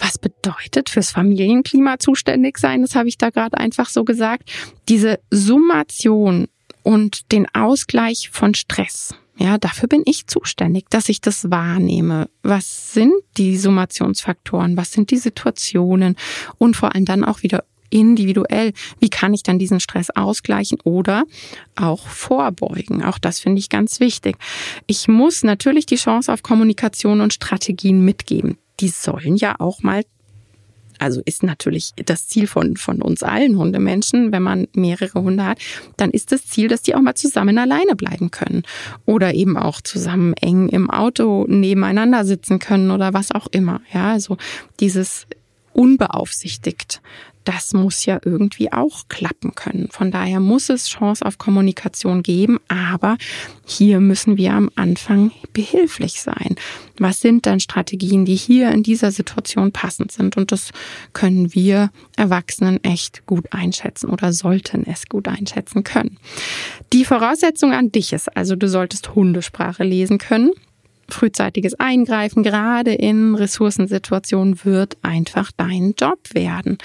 Was 0.00 0.18
bedeutet 0.18 0.88
fürs 0.88 1.12
Familienklima 1.12 1.98
zuständig 1.98 2.58
sein? 2.58 2.82
Das 2.82 2.94
habe 2.94 3.08
ich 3.08 3.18
da 3.18 3.30
gerade 3.30 3.58
einfach 3.58 3.88
so 3.88 4.04
gesagt. 4.04 4.50
Diese 4.88 5.20
Summation 5.30 6.48
und 6.82 7.30
den 7.32 7.46
Ausgleich 7.54 8.30
von 8.30 8.54
Stress. 8.54 9.14
Ja, 9.36 9.56
dafür 9.56 9.88
bin 9.88 10.02
ich 10.04 10.26
zuständig, 10.26 10.90
dass 10.90 11.08
ich 11.08 11.20
das 11.20 11.50
wahrnehme. 11.50 12.28
Was 12.42 12.92
sind 12.92 13.14
die 13.36 13.56
Summationsfaktoren? 13.56 14.76
Was 14.76 14.92
sind 14.92 15.10
die 15.10 15.16
Situationen? 15.16 16.16
Und 16.58 16.76
vor 16.76 16.94
allem 16.94 17.04
dann 17.06 17.24
auch 17.24 17.42
wieder 17.42 17.64
individuell. 17.88 18.72
Wie 19.00 19.08
kann 19.08 19.34
ich 19.34 19.42
dann 19.42 19.58
diesen 19.58 19.80
Stress 19.80 20.10
ausgleichen 20.10 20.78
oder 20.84 21.24
auch 21.74 22.06
vorbeugen? 22.06 23.02
Auch 23.02 23.18
das 23.18 23.40
finde 23.40 23.58
ich 23.58 23.68
ganz 23.68 24.00
wichtig. 24.00 24.36
Ich 24.86 25.08
muss 25.08 25.42
natürlich 25.42 25.86
die 25.86 25.96
Chance 25.96 26.32
auf 26.32 26.42
Kommunikation 26.42 27.20
und 27.20 27.32
Strategien 27.34 28.04
mitgeben 28.04 28.58
die 28.80 28.88
sollen 28.88 29.36
ja 29.36 29.56
auch 29.58 29.82
mal 29.82 30.02
also 31.00 31.22
ist 31.24 31.42
natürlich 31.42 31.92
das 31.96 32.28
Ziel 32.28 32.46
von, 32.46 32.76
von 32.76 33.00
uns 33.00 33.22
allen 33.22 33.56
Hundemenschen, 33.56 34.32
wenn 34.32 34.42
man 34.42 34.68
mehrere 34.74 35.22
Hunde 35.22 35.44
hat, 35.44 35.58
dann 35.96 36.10
ist 36.10 36.30
das 36.30 36.46
Ziel, 36.46 36.68
dass 36.68 36.82
die 36.82 36.94
auch 36.94 37.00
mal 37.00 37.14
zusammen 37.14 37.56
alleine 37.56 37.96
bleiben 37.96 38.30
können. 38.30 38.64
Oder 39.06 39.32
eben 39.32 39.56
auch 39.56 39.80
zusammen 39.80 40.34
eng 40.34 40.68
im 40.68 40.90
Auto 40.90 41.46
nebeneinander 41.48 42.26
sitzen 42.26 42.58
können 42.58 42.90
oder 42.90 43.14
was 43.14 43.32
auch 43.32 43.46
immer. 43.50 43.80
Ja, 43.94 44.12
also 44.12 44.36
dieses 44.78 45.26
unbeaufsichtigt 45.72 47.00
das 47.44 47.72
muss 47.72 48.04
ja 48.04 48.20
irgendwie 48.24 48.72
auch 48.72 49.08
klappen 49.08 49.54
können. 49.54 49.88
Von 49.90 50.10
daher 50.10 50.40
muss 50.40 50.68
es 50.68 50.88
Chance 50.88 51.24
auf 51.24 51.38
Kommunikation 51.38 52.22
geben, 52.22 52.58
aber 52.68 53.16
hier 53.66 54.00
müssen 54.00 54.36
wir 54.36 54.52
am 54.52 54.70
Anfang 54.76 55.32
behilflich 55.52 56.20
sein. 56.20 56.56
Was 56.98 57.20
sind 57.20 57.46
dann 57.46 57.60
Strategien, 57.60 58.24
die 58.24 58.34
hier 58.34 58.70
in 58.72 58.82
dieser 58.82 59.10
Situation 59.10 59.72
passend 59.72 60.12
sind? 60.12 60.36
Und 60.36 60.52
das 60.52 60.70
können 61.12 61.54
wir 61.54 61.90
Erwachsenen 62.16 62.82
echt 62.84 63.26
gut 63.26 63.46
einschätzen 63.52 64.10
oder 64.10 64.32
sollten 64.32 64.86
es 64.86 65.06
gut 65.08 65.26
einschätzen 65.26 65.82
können. 65.82 66.18
Die 66.92 67.04
Voraussetzung 67.04 67.72
an 67.72 67.90
dich 67.90 68.12
ist 68.12 68.36
also, 68.36 68.54
du 68.54 68.68
solltest 68.68 69.14
Hundesprache 69.14 69.84
lesen 69.84 70.18
können 70.18 70.52
frühzeitiges 71.10 71.74
Eingreifen, 71.78 72.42
gerade 72.42 72.92
in 72.92 73.34
Ressourcensituationen, 73.34 74.64
wird 74.64 74.96
einfach 75.02 75.50
dein 75.56 75.94
Job 75.98 76.18
werden 76.32 76.78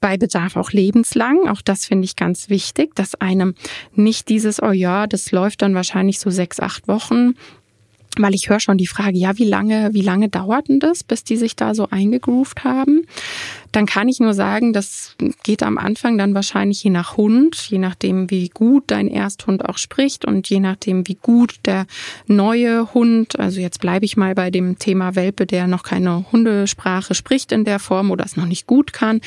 bei 0.00 0.16
Bedarf 0.16 0.56
auch 0.56 0.72
lebenslang. 0.72 1.48
Auch 1.48 1.60
das 1.60 1.84
finde 1.84 2.04
ich 2.04 2.16
ganz 2.16 2.48
wichtig, 2.48 2.94
dass 2.94 3.14
einem 3.14 3.54
nicht 3.94 4.28
dieses, 4.28 4.62
oh 4.62 4.70
ja, 4.70 5.06
das 5.06 5.30
läuft 5.30 5.62
dann 5.62 5.74
wahrscheinlich 5.74 6.20
so 6.20 6.30
sechs, 6.30 6.60
acht 6.60 6.88
Wochen 6.88 7.34
weil 8.18 8.34
ich 8.34 8.48
höre 8.48 8.60
schon 8.60 8.78
die 8.78 8.86
Frage, 8.86 9.16
ja, 9.16 9.38
wie 9.38 9.44
lange, 9.44 9.90
wie 9.92 10.02
lange 10.02 10.28
dauert 10.28 10.68
denn 10.68 10.80
das, 10.80 11.02
bis 11.02 11.24
die 11.24 11.36
sich 11.36 11.56
da 11.56 11.74
so 11.74 11.88
eingegroovt 11.90 12.64
haben? 12.64 13.06
Dann 13.72 13.86
kann 13.86 14.08
ich 14.08 14.20
nur 14.20 14.34
sagen, 14.34 14.74
das 14.74 15.16
geht 15.44 15.62
am 15.62 15.78
Anfang 15.78 16.18
dann 16.18 16.34
wahrscheinlich 16.34 16.84
je 16.84 16.90
nach 16.90 17.16
Hund, 17.16 17.56
je 17.70 17.78
nachdem, 17.78 18.30
wie 18.30 18.50
gut 18.50 18.84
dein 18.88 19.08
Ersthund 19.08 19.64
auch 19.66 19.78
spricht 19.78 20.26
und 20.26 20.48
je 20.50 20.60
nachdem, 20.60 21.08
wie 21.08 21.14
gut 21.14 21.54
der 21.64 21.86
neue 22.26 22.92
Hund, 22.92 23.40
also 23.40 23.60
jetzt 23.60 23.80
bleibe 23.80 24.04
ich 24.04 24.18
mal 24.18 24.34
bei 24.34 24.50
dem 24.50 24.78
Thema 24.78 25.14
Welpe, 25.14 25.46
der 25.46 25.66
noch 25.66 25.84
keine 25.84 26.30
Hundesprache 26.30 27.14
spricht 27.14 27.50
in 27.50 27.64
der 27.64 27.78
Form 27.78 28.10
oder 28.10 28.26
es 28.26 28.36
noch 28.36 28.46
nicht 28.46 28.66
gut 28.66 28.92
kann 28.92 29.22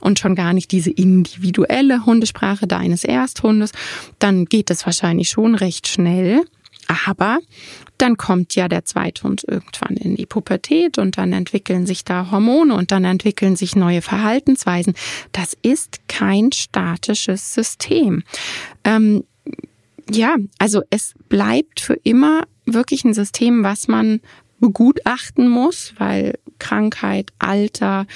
und 0.00 0.18
schon 0.18 0.34
gar 0.34 0.54
nicht 0.54 0.72
diese 0.72 0.90
individuelle 0.90 2.06
Hundesprache 2.06 2.66
deines 2.66 3.04
Ersthundes, 3.04 3.72
dann 4.18 4.46
geht 4.46 4.70
es 4.70 4.86
wahrscheinlich 4.86 5.28
schon 5.28 5.54
recht 5.54 5.88
schnell. 5.88 6.42
Aber 6.90 7.38
dann 7.98 8.16
kommt 8.16 8.56
ja 8.56 8.66
der 8.66 8.84
Zweithund 8.84 9.44
irgendwann 9.46 9.96
in 9.96 10.16
die 10.16 10.26
Pubertät 10.26 10.98
und 10.98 11.18
dann 11.18 11.32
entwickeln 11.32 11.86
sich 11.86 12.04
da 12.04 12.32
Hormone 12.32 12.74
und 12.74 12.90
dann 12.90 13.04
entwickeln 13.04 13.54
sich 13.54 13.76
neue 13.76 14.02
Verhaltensweisen. 14.02 14.94
Das 15.30 15.56
ist 15.62 16.08
kein 16.08 16.50
statisches 16.50 17.54
System. 17.54 18.24
Ähm, 18.82 19.22
ja, 20.10 20.34
also 20.58 20.82
es 20.90 21.14
bleibt 21.28 21.78
für 21.78 21.94
immer 22.02 22.42
wirklich 22.66 23.04
ein 23.04 23.14
System, 23.14 23.62
was 23.62 23.86
man 23.86 24.20
begutachten 24.58 25.48
muss, 25.48 25.94
weil 25.96 26.38
Krankheit, 26.58 27.30
Alter, 27.38 28.06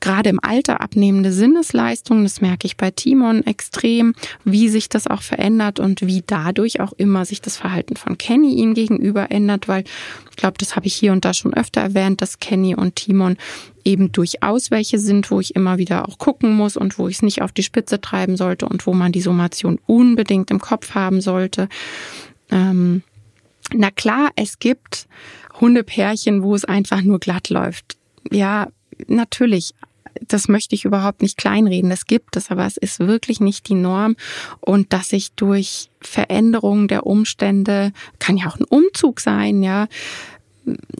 gerade 0.00 0.30
im 0.30 0.40
Alter 0.42 0.80
abnehmende 0.80 1.32
Sinnesleistungen, 1.32 2.24
das 2.24 2.40
merke 2.40 2.66
ich 2.66 2.76
bei 2.76 2.90
Timon 2.90 3.46
extrem, 3.46 4.14
wie 4.44 4.68
sich 4.68 4.88
das 4.88 5.06
auch 5.06 5.22
verändert 5.22 5.78
und 5.78 6.06
wie 6.06 6.22
dadurch 6.26 6.80
auch 6.80 6.92
immer 6.92 7.24
sich 7.24 7.40
das 7.40 7.56
Verhalten 7.56 7.96
von 7.96 8.18
Kenny 8.18 8.54
ihm 8.54 8.74
gegenüber 8.74 9.30
ändert, 9.30 9.68
weil 9.68 9.84
ich 10.30 10.36
glaube, 10.36 10.58
das 10.58 10.76
habe 10.76 10.86
ich 10.86 10.94
hier 10.94 11.12
und 11.12 11.24
da 11.24 11.34
schon 11.34 11.54
öfter 11.54 11.80
erwähnt, 11.80 12.22
dass 12.22 12.40
Kenny 12.40 12.74
und 12.74 12.96
Timon 12.96 13.36
eben 13.84 14.12
durchaus 14.12 14.70
welche 14.70 14.98
sind, 14.98 15.30
wo 15.30 15.40
ich 15.40 15.54
immer 15.54 15.78
wieder 15.78 16.08
auch 16.08 16.18
gucken 16.18 16.54
muss 16.54 16.76
und 16.76 16.98
wo 16.98 17.08
ich 17.08 17.16
es 17.16 17.22
nicht 17.22 17.42
auf 17.42 17.52
die 17.52 17.62
Spitze 17.62 18.00
treiben 18.00 18.36
sollte 18.36 18.66
und 18.66 18.86
wo 18.86 18.94
man 18.94 19.12
die 19.12 19.20
Summation 19.20 19.78
unbedingt 19.86 20.50
im 20.50 20.60
Kopf 20.60 20.94
haben 20.94 21.20
sollte. 21.20 21.68
Ähm, 22.50 23.02
na 23.72 23.90
klar, 23.90 24.30
es 24.36 24.58
gibt 24.58 25.06
Hundepärchen, 25.60 26.42
wo 26.42 26.54
es 26.54 26.64
einfach 26.64 27.02
nur 27.02 27.18
glatt 27.18 27.50
läuft. 27.50 27.96
Ja, 28.30 28.68
natürlich. 29.06 29.74
Das 30.26 30.48
möchte 30.48 30.74
ich 30.74 30.84
überhaupt 30.84 31.22
nicht 31.22 31.36
kleinreden. 31.36 31.90
Das 31.90 32.06
gibt 32.06 32.36
es, 32.36 32.50
aber 32.50 32.66
es 32.66 32.76
ist 32.76 33.00
wirklich 33.00 33.40
nicht 33.40 33.68
die 33.68 33.74
Norm. 33.74 34.16
Und 34.60 34.92
dass 34.92 35.10
sich 35.10 35.32
durch 35.32 35.90
Veränderungen 36.00 36.88
der 36.88 37.06
Umstände, 37.06 37.92
kann 38.18 38.36
ja 38.36 38.46
auch 38.48 38.58
ein 38.58 38.64
Umzug 38.64 39.20
sein, 39.20 39.62
ja, 39.62 39.88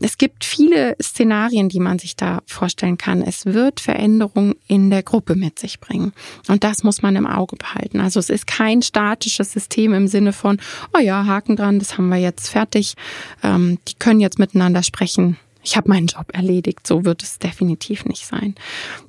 es 0.01 0.18
gibt 0.18 0.44
viele 0.44 0.96
Szenarien, 1.03 1.68
die 1.68 1.81
man 1.81 1.99
sich 1.99 2.16
da 2.16 2.40
vorstellen 2.46 2.99
kann. 2.99 3.23
Es 3.23 3.46
wird 3.46 3.81
Veränderungen 3.81 4.55
in 4.66 4.90
der 4.90 5.03
Gruppe 5.03 5.37
mit 5.37 5.59
sich 5.59 5.81
bringen. 5.81 6.12
Und 6.49 6.64
das 6.64 6.83
muss 6.83 7.03
man 7.03 7.16
im 7.16 7.27
Auge 7.27 7.57
behalten. 7.57 8.01
Also 8.01 8.20
es 8.20 8.31
ist 8.31 8.46
kein 8.46 8.83
statisches 8.83 9.53
System 9.53 9.92
im 9.92 10.09
Sinne 10.09 10.33
von, 10.33 10.59
oh 10.96 11.01
ja, 11.01 11.27
Haken 11.27 11.57
dran, 11.57 11.79
das 11.79 11.99
haben 11.99 12.09
wir 12.09 12.18
jetzt 12.18 12.49
fertig. 12.49 12.94
Ähm, 13.42 13.79
die 13.88 13.94
können 13.94 14.20
jetzt 14.20 14.38
miteinander 14.38 14.83
sprechen. 14.83 15.37
Ich 15.62 15.77
habe 15.77 15.88
meinen 15.88 16.07
Job 16.07 16.27
erledigt. 16.33 16.87
So 16.87 17.05
wird 17.05 17.23
es 17.23 17.38
definitiv 17.38 18.05
nicht 18.05 18.27
sein. 18.27 18.55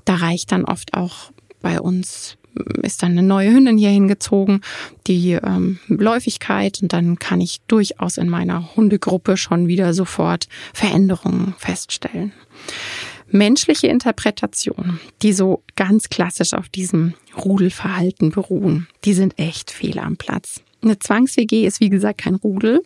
Da 0.06 0.16
reicht 0.16 0.52
dann 0.52 0.66
oft 0.66 0.94
auch 0.94 1.32
bei 1.62 1.80
uns 1.80 2.38
ist 2.82 3.04
dann 3.04 3.12
eine 3.12 3.24
neue 3.24 3.52
Hündin 3.52 3.78
hier 3.78 3.90
hingezogen, 3.90 4.62
die 5.08 5.32
ähm, 5.32 5.80
Läufigkeit 5.88 6.82
und 6.82 6.94
dann 6.94 7.18
kann 7.18 7.42
ich 7.42 7.62
durchaus 7.68 8.18
in 8.18 8.30
meiner 8.30 8.76
Hundegruppe 8.76 9.38
schon 9.38 9.68
wieder 9.68 9.94
sofort 9.94 10.48
Veränderungen 10.74 11.56
feststellen. 11.58 12.34
Menschliche 13.30 13.88
Interpretationen, 13.88 15.00
die 15.22 15.32
so 15.32 15.64
ganz 15.78 16.10
klassisch 16.10 16.54
auf 16.54 16.68
diesem 16.68 17.14
Rudelverhalten 17.38 18.32
beruhen, 18.32 18.88
die 19.06 19.14
sind 19.14 19.40
echt 19.40 19.72
fehl 19.72 20.00
am 20.00 20.18
Platz. 20.18 20.62
Eine 20.84 21.00
Zwangs-WG 21.00 21.66
ist 21.66 21.80
wie 21.80 21.90
gesagt 21.90 22.22
kein 22.22 22.36
Rudel 22.36 22.82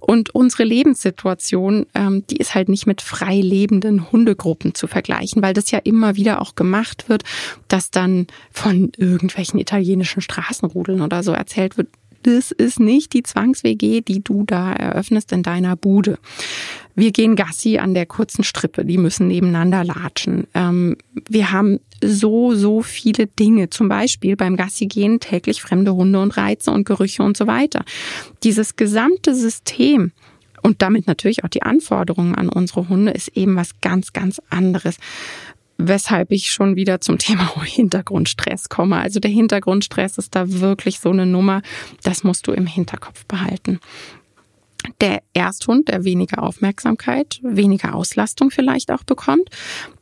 und 0.00 0.34
unsere 0.34 0.64
Lebenssituation, 0.64 1.86
ähm, 1.94 2.24
die 2.28 2.36
ist 2.36 2.54
halt 2.54 2.68
nicht 2.68 2.86
mit 2.86 3.00
frei 3.00 3.40
lebenden 3.40 4.12
Hundegruppen 4.12 4.74
zu 4.74 4.86
vergleichen, 4.86 5.42
weil 5.42 5.54
das 5.54 5.70
ja 5.70 5.78
immer 5.78 6.16
wieder 6.16 6.42
auch 6.42 6.54
gemacht 6.54 7.08
wird, 7.08 7.24
dass 7.68 7.90
dann 7.90 8.26
von 8.50 8.92
irgendwelchen 8.96 9.58
italienischen 9.58 10.20
Straßenrudeln 10.20 11.00
oder 11.00 11.22
so 11.22 11.32
erzählt 11.32 11.76
wird, 11.76 11.88
das 12.22 12.50
ist 12.50 12.80
nicht 12.80 13.12
die 13.14 13.22
Zwangs-WG, 13.22 14.02
die 14.02 14.22
du 14.22 14.44
da 14.44 14.72
eröffnest 14.72 15.32
in 15.32 15.42
deiner 15.42 15.76
Bude. 15.76 16.18
Wir 16.94 17.12
gehen 17.12 17.36
Gassi 17.36 17.78
an 17.78 17.94
der 17.94 18.06
kurzen 18.06 18.44
Strippe, 18.44 18.84
die 18.84 18.98
müssen 18.98 19.28
nebeneinander 19.28 19.84
latschen. 19.84 20.46
Ähm, 20.54 20.96
wir 21.28 21.52
haben 21.52 21.80
so, 22.02 22.54
so 22.54 22.82
viele 22.82 23.26
Dinge. 23.26 23.70
Zum 23.70 23.88
Beispiel 23.88 24.36
beim 24.36 24.56
Gassi 24.56 24.86
gehen 24.86 25.20
täglich 25.20 25.62
fremde 25.62 25.94
Hunde 25.94 26.20
und 26.20 26.36
Reize 26.36 26.70
und 26.70 26.84
Gerüche 26.84 27.22
und 27.22 27.36
so 27.36 27.46
weiter. 27.46 27.84
Dieses 28.42 28.76
gesamte 28.76 29.34
System 29.34 30.12
und 30.62 30.82
damit 30.82 31.06
natürlich 31.06 31.44
auch 31.44 31.48
die 31.48 31.62
Anforderungen 31.62 32.34
an 32.34 32.48
unsere 32.48 32.88
Hunde 32.88 33.12
ist 33.12 33.28
eben 33.28 33.56
was 33.56 33.80
ganz, 33.80 34.12
ganz 34.12 34.40
anderes 34.50 34.96
weshalb 35.82 36.30
ich 36.30 36.50
schon 36.50 36.76
wieder 36.76 37.00
zum 37.00 37.18
Thema 37.18 37.50
Hintergrundstress 37.64 38.68
komme. 38.68 38.98
Also 38.98 39.20
der 39.20 39.30
Hintergrundstress 39.30 40.18
ist 40.18 40.34
da 40.34 40.44
wirklich 40.46 41.00
so 41.00 41.10
eine 41.10 41.26
Nummer, 41.26 41.62
das 42.02 42.24
musst 42.24 42.46
du 42.46 42.52
im 42.52 42.66
Hinterkopf 42.66 43.24
behalten. 43.26 43.80
Der 45.00 45.22
Ersthund, 45.34 45.88
der 45.88 46.04
weniger 46.04 46.42
Aufmerksamkeit, 46.42 47.40
weniger 47.42 47.94
Auslastung 47.94 48.50
vielleicht 48.50 48.90
auch 48.90 49.04
bekommt, 49.04 49.50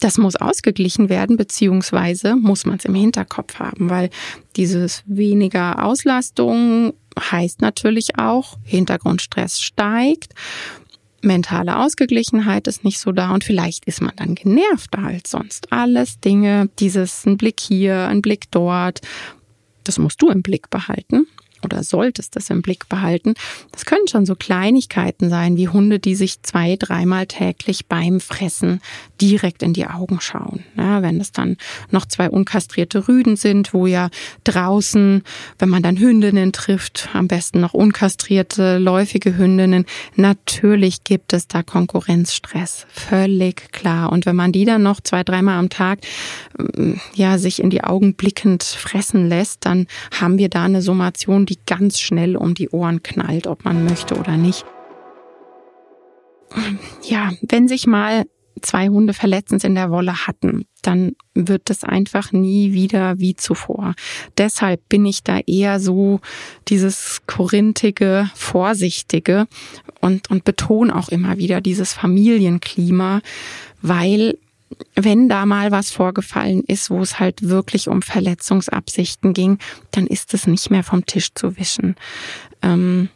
das 0.01 0.19
muss 0.19 0.37
ausgeglichen 0.37 1.09
werden, 1.09 1.37
beziehungsweise 1.37 2.37
muss 2.37 2.67
man 2.67 2.77
es 2.77 2.85
im 2.85 2.95
Hinterkopf 2.95 3.59
haben, 3.59 3.91
weil 3.91 4.11
dieses 4.57 5.03
weniger 5.07 5.85
Auslastung 5.85 6.95
heißt 7.19 7.61
natürlich 7.61 8.19
auch, 8.19 8.57
Hintergrundstress 8.65 9.61
steigt, 9.61 10.35
mentale 11.23 11.79
Ausgeglichenheit 11.79 12.69
ist 12.69 12.85
nicht 12.85 13.01
so 13.01 13.13
da 13.13 13.33
und 13.33 13.45
vielleicht 13.45 13.85
ist 13.87 14.01
man 14.01 14.13
dann 14.17 14.35
genervter 14.35 14.99
als 14.99 15.31
sonst. 15.31 15.73
Alles 15.73 16.21
Dinge, 16.21 16.69
dieses 16.79 17.27
ein 17.27 17.37
Blick 17.37 17.61
hier, 17.61 18.07
ein 18.09 18.23
Blick 18.23 18.51
dort, 18.51 19.01
das 19.83 19.99
musst 19.99 20.23
du 20.23 20.29
im 20.29 20.43
Blick 20.43 20.71
behalten 20.71 21.27
oder 21.63 21.83
solltest 21.83 22.37
das 22.37 22.51
im 22.51 22.63
Blick 22.63 22.89
behalten. 22.89 23.35
Das 23.73 23.85
können 23.85 24.09
schon 24.09 24.27
so 24.27 24.35
Kleinigkeiten 24.35 25.31
sein, 25.31 25.57
wie 25.57 25.69
Hunde, 25.69 25.99
die 25.99 26.15
sich 26.15 26.43
zwei, 26.43 26.77
dreimal 26.77 27.27
täglich 27.27 27.87
beim 27.87 28.21
Fressen 28.21 28.81
direkt 29.21 29.63
in 29.63 29.73
die 29.73 29.87
Augen 29.87 30.21
schauen. 30.21 30.65
Ja, 30.77 31.03
wenn 31.03 31.21
es 31.21 31.33
dann 31.33 31.57
noch 31.91 32.07
zwei 32.07 32.31
unkastrierte 32.31 33.09
Rüden 33.09 33.37
sind, 33.37 33.75
wo 33.75 33.87
ja 33.87 34.11
draußen, 34.45 35.23
wenn 35.59 35.69
man 35.69 35.83
dann 35.83 35.97
Hündinnen 35.97 36.53
trifft, 36.53 37.09
am 37.13 37.29
besten 37.29 37.61
noch 37.61 37.75
unkastrierte, 37.75 38.79
läufige 38.79 39.37
Hündinnen, 39.37 39.87
natürlich 40.17 41.05
gibt 41.05 41.33
es 41.33 41.49
da 41.49 41.63
Konkurrenzstress. 41.63 42.87
Völlig 42.89 43.73
klar. 43.73 44.13
Und 44.13 44.27
wenn 44.27 44.37
man 44.37 44.53
die 44.53 44.65
dann 44.65 44.83
noch 44.83 45.01
zwei, 45.01 45.25
dreimal 45.25 45.59
am 45.59 45.69
Tag, 45.69 46.01
ja, 47.15 47.39
sich 47.39 47.61
in 47.61 47.71
die 47.71 47.85
Augen 47.85 48.15
blickend 48.15 48.63
fressen 48.63 49.29
lässt, 49.29 49.65
dann 49.65 49.87
haben 50.19 50.39
wir 50.39 50.49
da 50.49 50.65
eine 50.65 50.83
Summation, 50.83 51.47
die 51.49 51.59
ganz 51.67 52.01
schnell 52.01 52.37
um 52.37 52.55
die 52.55 52.71
Ohren 52.71 53.03
knallt, 53.03 53.47
ob 53.47 53.65
man 53.65 53.85
möchte 53.85 54.17
oder 54.17 54.37
nicht. 54.37 54.65
Ja, 57.03 57.33
wenn 57.43 57.69
sich 57.69 57.87
mal 57.87 58.25
zwei 58.63 58.89
Hunde 58.89 59.15
verletzens 59.15 59.65
in 59.65 59.75
der 59.75 59.91
Wolle 59.91 60.27
hatten, 60.27 60.67
dann 60.83 61.13
wird 61.35 61.71
das 61.71 61.85
einfach 61.85 62.33
nie 62.33 62.73
wieder 62.73 63.19
wie 63.19 63.37
zuvor. 63.37 63.95
Deshalb 64.37 64.89
bin 64.89 65.07
ich 65.07 65.23
da 65.23 65.39
eher 65.47 65.81
so 65.81 66.21
dieses 66.69 67.23
korinthige, 67.27 68.31
vorsichtige 68.35 69.47
und, 70.01 70.31
und 70.31 70.45
betone 70.45 70.95
auch 70.95 71.09
immer 71.09 71.39
wieder 71.39 71.61
dieses 71.61 71.93
Familienklima, 71.93 73.21
weil 73.83 74.39
wenn 74.95 75.29
da 75.29 75.47
mal 75.47 75.71
was 75.71 75.91
vorgefallen 75.91 76.63
ist, 76.65 76.91
wo 76.91 77.01
es 77.01 77.19
halt 77.19 77.49
wirklich 77.49 77.89
um 77.89 78.03
Verletzungsabsichten 78.03 79.33
ging, 79.33 79.59
dann 79.91 80.07
ist 80.07 80.35
es 80.35 80.47
nicht 80.47 80.71
mehr 80.71 80.85
vom 80.85 81.07
Tisch 81.07 81.33
zu 81.35 81.57
wischen. 81.57 81.97
Ähm, 82.63 83.09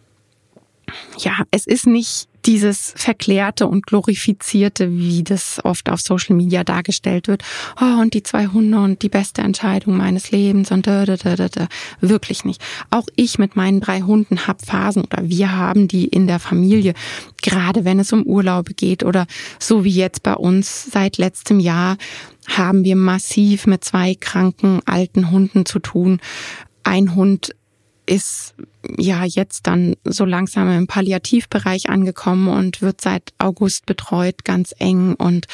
ja, 1.19 1.45
es 1.51 1.67
ist 1.67 1.87
nicht 1.87 2.29
dieses 2.47 2.93
Verklärte 2.97 3.67
und 3.67 3.87
Glorifizierte, 3.87 4.91
wie 4.91 5.23
das 5.23 5.61
oft 5.65 5.89
auf 5.89 6.01
Social 6.01 6.37
Media 6.37 6.65
dargestellt 6.65 7.29
wird. 7.29 7.43
Oh, 7.81 8.01
und 8.01 8.15
die 8.15 8.23
zwei 8.23 8.47
Hunde 8.47 8.79
und 8.79 9.03
die 9.03 9.09
beste 9.09 9.43
Entscheidung 9.43 9.97
meines 9.97 10.31
Lebens 10.31 10.71
und 10.71 10.87
da, 10.87 11.05
da, 11.05 11.17
da, 11.17 11.37
da, 11.37 11.49
da. 11.49 11.69
Wirklich 12.01 12.45
nicht. 12.45 12.63
Auch 12.91 13.07
ich 13.17 13.39
mit 13.39 13.57
meinen 13.57 13.81
drei 13.81 14.01
Hunden 14.01 14.47
hab 14.47 14.65
Phasen 14.65 15.05
oder 15.05 15.29
wir 15.29 15.57
haben 15.57 15.89
die 15.89 16.07
in 16.07 16.27
der 16.27 16.39
Familie, 16.39 16.95
gerade 17.43 17.85
wenn 17.85 17.99
es 17.99 18.13
um 18.13 18.25
Urlaube 18.25 18.75
geht 18.75 19.05
oder 19.05 19.27
so 19.59 19.85
wie 19.85 19.91
jetzt 19.91 20.23
bei 20.23 20.35
uns 20.35 20.87
seit 20.91 21.19
letztem 21.19 21.61
Jahr 21.61 21.97
haben 22.49 22.85
wir 22.85 22.97
massiv 22.97 23.67
mit 23.67 23.85
zwei 23.85 24.15
kranken 24.15 24.81
alten 24.85 25.31
Hunden 25.31 25.65
zu 25.65 25.79
tun. 25.79 26.21
Ein 26.83 27.15
Hund 27.15 27.55
ist 28.07 28.55
ja 28.99 29.25
jetzt 29.25 29.67
dann 29.67 29.95
so 30.05 30.25
langsam 30.25 30.71
im 30.71 30.87
Palliativbereich 30.87 31.89
angekommen 31.89 32.49
und 32.49 32.83
wird 32.83 33.01
seit 33.01 33.33
August 33.39 33.87
betreut, 33.87 34.45
ganz 34.45 34.75
eng. 34.79 35.15
Und 35.15 35.47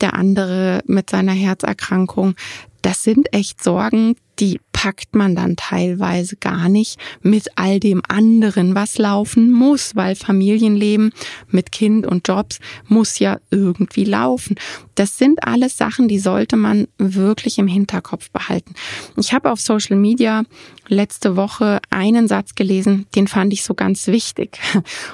der 0.00 0.14
andere 0.14 0.82
mit 0.86 1.10
seiner 1.10 1.32
Herzerkrankung, 1.32 2.34
das 2.82 3.02
sind 3.02 3.32
echt 3.32 3.62
Sorgen, 3.62 4.16
die 4.38 4.60
packt 4.84 5.16
man 5.16 5.34
dann 5.34 5.56
teilweise 5.56 6.36
gar 6.36 6.68
nicht 6.68 6.98
mit 7.22 7.48
all 7.54 7.80
dem 7.80 8.02
anderen, 8.06 8.74
was 8.74 8.98
laufen 8.98 9.50
muss, 9.50 9.96
weil 9.96 10.14
Familienleben 10.14 11.14
mit 11.48 11.72
Kind 11.72 12.06
und 12.06 12.28
Jobs 12.28 12.58
muss 12.86 13.18
ja 13.18 13.38
irgendwie 13.50 14.04
laufen. 14.04 14.56
Das 14.94 15.16
sind 15.16 15.42
alles 15.42 15.78
Sachen, 15.78 16.06
die 16.06 16.18
sollte 16.18 16.56
man 16.56 16.86
wirklich 16.98 17.58
im 17.58 17.66
Hinterkopf 17.66 18.30
behalten. 18.30 18.74
Ich 19.16 19.32
habe 19.32 19.50
auf 19.50 19.58
Social 19.58 19.96
Media 19.96 20.42
letzte 20.88 21.34
Woche 21.34 21.80
einen 21.88 22.28
Satz 22.28 22.54
gelesen, 22.54 23.06
den 23.14 23.26
fand 23.26 23.54
ich 23.54 23.64
so 23.64 23.72
ganz 23.72 24.06
wichtig. 24.06 24.58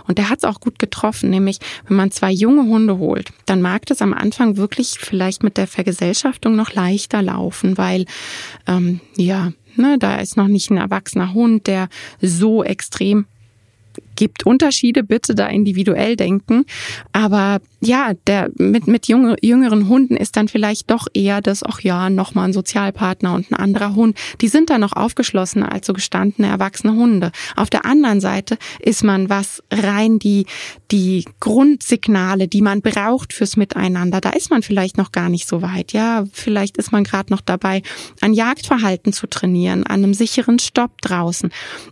Und 0.08 0.18
der 0.18 0.30
hat 0.30 0.38
es 0.38 0.44
auch 0.44 0.58
gut 0.58 0.80
getroffen, 0.80 1.30
nämlich 1.30 1.58
wenn 1.86 1.96
man 1.96 2.10
zwei 2.10 2.32
junge 2.32 2.64
Hunde 2.64 2.98
holt, 2.98 3.30
dann 3.46 3.62
mag 3.62 3.86
das 3.86 4.02
am 4.02 4.12
Anfang 4.12 4.56
wirklich 4.56 4.98
vielleicht 4.98 5.44
mit 5.44 5.56
der 5.56 5.68
Vergesellschaftung 5.68 6.56
noch 6.56 6.72
leichter 6.72 7.22
laufen, 7.22 7.78
weil 7.78 8.06
ähm, 8.66 9.00
ja, 9.16 9.52
ne, 9.76 9.96
da 9.98 10.16
ist 10.16 10.36
noch 10.36 10.48
nicht 10.48 10.70
ein 10.70 10.76
erwachsener 10.76 11.34
Hund, 11.34 11.66
der 11.66 11.88
so 12.20 12.62
extrem 12.64 13.26
gibt 14.16 14.46
Unterschiede, 14.46 15.02
bitte 15.02 15.34
da 15.34 15.46
individuell 15.48 16.16
denken. 16.16 16.64
Aber 17.12 17.60
ja, 17.80 18.12
der 18.26 18.50
mit, 18.56 18.86
mit 18.86 19.08
jüngeren 19.08 19.88
Hunden 19.88 20.16
ist 20.16 20.36
dann 20.36 20.48
vielleicht 20.48 20.90
doch 20.90 21.06
eher 21.14 21.40
das, 21.40 21.62
ach 21.62 21.80
ja, 21.80 22.10
nochmal 22.10 22.48
ein 22.48 22.52
Sozialpartner 22.52 23.34
und 23.34 23.50
ein 23.50 23.54
anderer 23.54 23.94
Hund. 23.94 24.18
Die 24.42 24.48
sind 24.48 24.68
da 24.68 24.78
noch 24.78 24.92
aufgeschlossener 24.92 25.72
als 25.72 25.86
so 25.86 25.94
gestandene 25.94 26.48
erwachsene 26.48 26.92
Hunde. 26.92 27.32
Auf 27.56 27.70
der 27.70 27.86
anderen 27.86 28.20
Seite 28.20 28.58
ist 28.80 29.02
man 29.02 29.30
was 29.30 29.62
rein 29.72 30.18
die, 30.18 30.44
die 30.90 31.24
Grundsignale, 31.40 32.48
die 32.48 32.60
man 32.60 32.82
braucht 32.82 33.32
fürs 33.32 33.56
Miteinander. 33.56 34.20
Da 34.20 34.30
ist 34.30 34.50
man 34.50 34.62
vielleicht 34.62 34.98
noch 34.98 35.10
gar 35.10 35.30
nicht 35.30 35.48
so 35.48 35.62
weit. 35.62 35.92
Ja, 35.92 36.24
vielleicht 36.32 36.76
ist 36.76 36.92
man 36.92 37.04
gerade 37.04 37.32
noch 37.32 37.40
dabei, 37.40 37.82
ein 38.20 38.34
Jagdverhalten 38.34 39.14
zu 39.14 39.26
trainieren, 39.26 39.86
an 39.86 40.04
einem 40.04 40.14
sicheren 40.14 40.58
Stopp 40.58 41.00
draußen. 41.00 41.50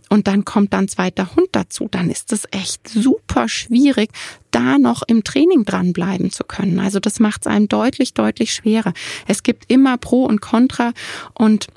Und 0.09 0.27
dann 0.27 0.45
kommt 0.45 0.73
dann 0.73 0.87
zweiter 0.87 1.35
Hund 1.35 1.49
dazu. 1.53 1.87
Dann 1.89 2.11
ist 2.11 2.31
es 2.31 2.43
echt 2.51 2.87
super 2.87 3.49
schwierig, 3.49 4.09
da 4.51 4.77
noch 4.77 5.03
im 5.07 5.23
Training 5.23 5.65
dranbleiben 5.65 6.31
zu 6.31 6.43
können. 6.43 6.79
Also 6.79 6.99
das 6.99 7.19
macht 7.19 7.41
es 7.41 7.47
einem 7.47 7.67
deutlich, 7.67 8.13
deutlich 8.13 8.53
schwerer. 8.53 8.93
Es 9.27 9.43
gibt 9.43 9.71
immer 9.71 9.97
Pro 9.97 10.25
und 10.25 10.41
Contra 10.41 10.91
und 11.33 11.67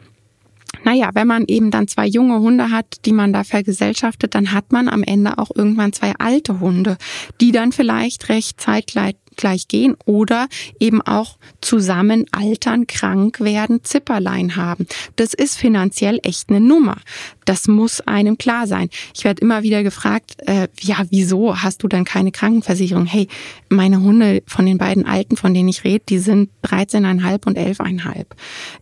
naja, 0.85 1.11
wenn 1.12 1.26
man 1.26 1.44
eben 1.46 1.70
dann 1.70 1.87
zwei 1.87 2.06
junge 2.06 2.40
Hunde 2.40 2.70
hat, 2.70 3.04
die 3.04 3.12
man 3.12 3.32
da 3.32 3.44
vergesellschaftet, 3.44 4.35
dann 4.35 4.52
hat 4.52 4.72
man 4.72 4.88
am 4.88 5.02
Ende 5.02 5.38
auch 5.38 5.50
irgendwann 5.54 5.92
zwei 5.92 6.14
alte 6.18 6.61
Hunde, 6.61 6.96
die 7.40 7.52
dann 7.52 7.72
vielleicht 7.72 8.28
recht 8.28 8.61
zeitgleich 8.61 9.14
gleich 9.37 9.68
gehen 9.68 9.97
oder 10.05 10.49
eben 10.81 11.03
auch 11.03 11.38
zusammen 11.61 12.27
altern, 12.33 12.87
krank 12.87 13.40
werden, 13.40 13.85
Zipperlein 13.85 14.57
haben. 14.57 14.87
Das 15.16 15.35
ist 15.35 15.57
finanziell 15.57 16.18
echt 16.23 16.51
eine 16.51 16.61
Nummer. 16.61 16.97
Das 17.45 17.66
muss 17.66 18.01
einem 18.01 18.38
klar 18.38 18.66
sein. 18.66 18.88
Ich 19.14 19.25
werde 19.25 19.42
immer 19.42 19.62
wieder 19.62 19.83
gefragt, 19.83 20.37
äh, 20.47 20.68
ja, 20.81 21.05
wieso 21.11 21.62
hast 21.62 21.83
du 21.83 21.88
dann 21.88 22.05
keine 22.05 22.31
Krankenversicherung? 22.31 23.07
Hey, 23.07 23.29
meine 23.68 24.01
Hunde 24.01 24.42
von 24.47 24.66
den 24.66 24.79
beiden 24.79 25.07
Alten, 25.07 25.37
von 25.37 25.53
denen 25.53 25.68
ich 25.68 25.85
rede, 25.85 26.05
die 26.09 26.18
sind 26.18 26.51
13,5 26.64 27.47
und 27.47 27.59
11,5. 27.59 28.27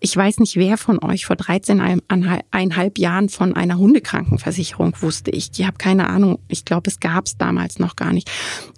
Ich 0.00 0.16
weiß 0.16 0.40
nicht, 0.40 0.56
wer 0.56 0.76
von 0.76 1.02
euch 1.02 1.26
vor 1.26 1.36
13,5 1.36 3.00
Jahren 3.00 3.28
von 3.28 3.54
einer 3.54 3.78
Hundekrankenversicherung 3.78 4.94
wusste. 5.00 5.30
Ich, 5.30 5.50
ich 5.56 5.66
habe 5.66 5.78
keine 5.78 6.08
Ahnung. 6.08 6.38
Ich 6.48 6.64
glaube, 6.64 6.90
es 6.90 7.00
gab 7.00 7.26
es 7.26 7.36
damals 7.38 7.78
noch 7.78 7.96
gar 7.96 8.12
nicht. 8.12 8.30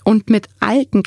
Und 0.04 0.30
mit 0.30 0.48
alten 0.60 1.02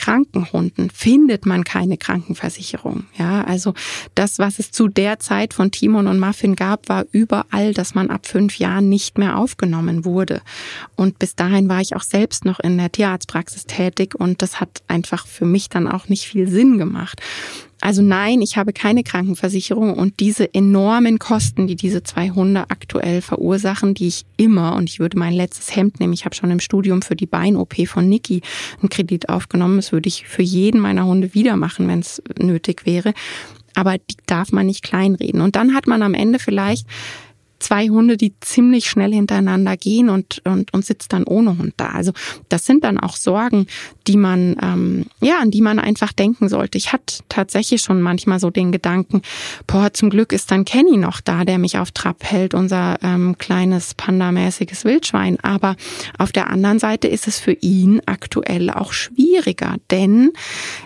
Krankenhunden 0.55 0.89
findet 0.89 1.45
man 1.45 1.63
keine 1.63 1.97
Krankenversicherung. 1.97 3.05
Ja, 3.17 3.43
also 3.43 3.73
das, 4.15 4.39
was 4.39 4.59
es 4.59 4.71
zu 4.71 4.87
der 4.87 5.19
Zeit 5.19 5.53
von 5.53 5.71
Timon 5.71 6.07
und 6.07 6.19
Muffin 6.19 6.55
gab, 6.55 6.87
war 6.87 7.05
überall, 7.11 7.73
dass 7.73 7.93
man 7.93 8.09
ab 8.09 8.25
fünf 8.25 8.57
Jahren 8.57 8.87
nicht 8.87 9.17
mehr 9.17 9.37
aufgenommen 9.37 10.05
wurde. 10.05 10.41
Und 10.95 11.19
bis 11.19 11.35
dahin 11.35 11.67
war 11.67 11.81
ich 11.81 11.95
auch 11.95 12.03
selbst 12.03 12.45
noch 12.45 12.59
in 12.59 12.77
der 12.77 12.91
Tierarztpraxis 12.91 13.65
tätig 13.65 14.15
und 14.15 14.41
das 14.41 14.61
hat 14.61 14.81
einfach 14.87 15.27
für 15.27 15.45
mich 15.45 15.69
dann 15.69 15.87
auch 15.87 16.07
nicht 16.07 16.25
viel 16.25 16.47
Sinn 16.47 16.77
gemacht. 16.77 17.21
Also 17.85 18.01
nein, 18.01 18.41
ich 18.41 18.57
habe 18.57 18.73
keine 18.73 19.03
Krankenversicherung 19.03 19.93
und 19.93 20.19
diese 20.19 20.51
enormen 20.55 21.19
Kosten, 21.19 21.67
die 21.67 21.75
diese 21.75 22.01
zwei 22.01 22.31
Hunde 22.31 22.71
aktuell 22.71 23.21
verursachen, 23.21 23.93
die 23.93 24.07
ich 24.07 24.25
immer, 24.37 24.75
und 24.75 24.89
ich 24.89 24.99
würde 24.99 25.19
mein 25.19 25.33
letztes 25.33 25.75
Hemd 25.75 25.99
nehmen, 25.99 26.11
ich 26.11 26.25
habe 26.25 26.33
schon 26.33 26.49
im 26.49 26.59
Studium 26.59 27.03
für 27.03 27.15
die 27.15 27.27
Bein-OP 27.27 27.87
von 27.87 28.09
Niki 28.09 28.41
einen 28.81 28.89
Kredit 28.89 29.29
aufgenommen, 29.29 29.75
das 29.75 29.91
würde 29.91 30.07
ich 30.07 30.25
für 30.25 30.41
jeden 30.41 30.81
meiner 30.81 31.05
Hunde 31.05 31.35
wieder 31.35 31.57
machen, 31.57 31.87
wenn 31.87 31.99
es 31.99 32.23
nötig 32.39 32.87
wäre. 32.87 33.13
aber 33.75 33.97
die 33.97 34.15
darf 34.25 34.51
man 34.51 34.65
nicht 34.65 34.83
kleinreden. 34.83 35.41
Und 35.41 35.55
dann 35.55 35.75
hat 35.75 35.85
man 35.85 36.01
am 36.01 36.13
Ende 36.13 36.39
vielleicht 36.39 36.87
zwei 37.59 37.87
Hunde, 37.87 38.17
die 38.17 38.33
ziemlich 38.39 38.89
schnell 38.89 39.13
hintereinander 39.13 39.77
gehen 39.77 40.09
und, 40.09 40.41
und, 40.45 40.73
und 40.73 40.85
sitzt 40.85 41.13
dann 41.13 41.23
ohne 41.23 41.57
Hund 41.57 41.73
da. 41.77 41.89
Also 41.89 42.11
das 42.49 42.65
sind 42.65 42.83
dann 42.83 42.99
auch 42.99 43.15
Sorgen, 43.15 43.67
die 44.07 44.17
man, 44.17 44.55
ähm, 44.61 45.05
ja, 45.21 45.39
an 45.39 45.51
die 45.51 45.61
man 45.61 45.79
einfach 45.79 46.13
denken 46.13 46.49
sollte. 46.49 46.77
Ich 46.77 46.93
hatte 46.93 47.23
tatsächlich 47.29 47.81
schon 47.81 48.01
manchmal 48.01 48.39
so 48.39 48.49
den 48.49 48.71
Gedanken, 48.71 49.21
boah, 49.67 49.93
zum 49.93 50.09
Glück 50.09 50.31
ist 50.31 50.51
dann 50.51 50.65
Kenny 50.65 50.97
noch 50.97 51.21
da, 51.21 51.45
der 51.45 51.57
mich 51.57 51.77
auf 51.77 51.91
Trab 51.91 52.23
hält, 52.23 52.53
unser 52.53 52.97
ähm, 53.01 53.37
kleines 53.37 53.93
pandamäßiges 53.93 54.85
Wildschwein. 54.85 55.39
Aber 55.41 55.75
auf 56.17 56.31
der 56.31 56.49
anderen 56.49 56.79
Seite 56.79 57.07
ist 57.07 57.27
es 57.27 57.39
für 57.39 57.53
ihn 57.53 58.01
aktuell 58.05 58.69
auch 58.69 58.93
schwieriger, 58.93 59.77
denn 59.91 60.31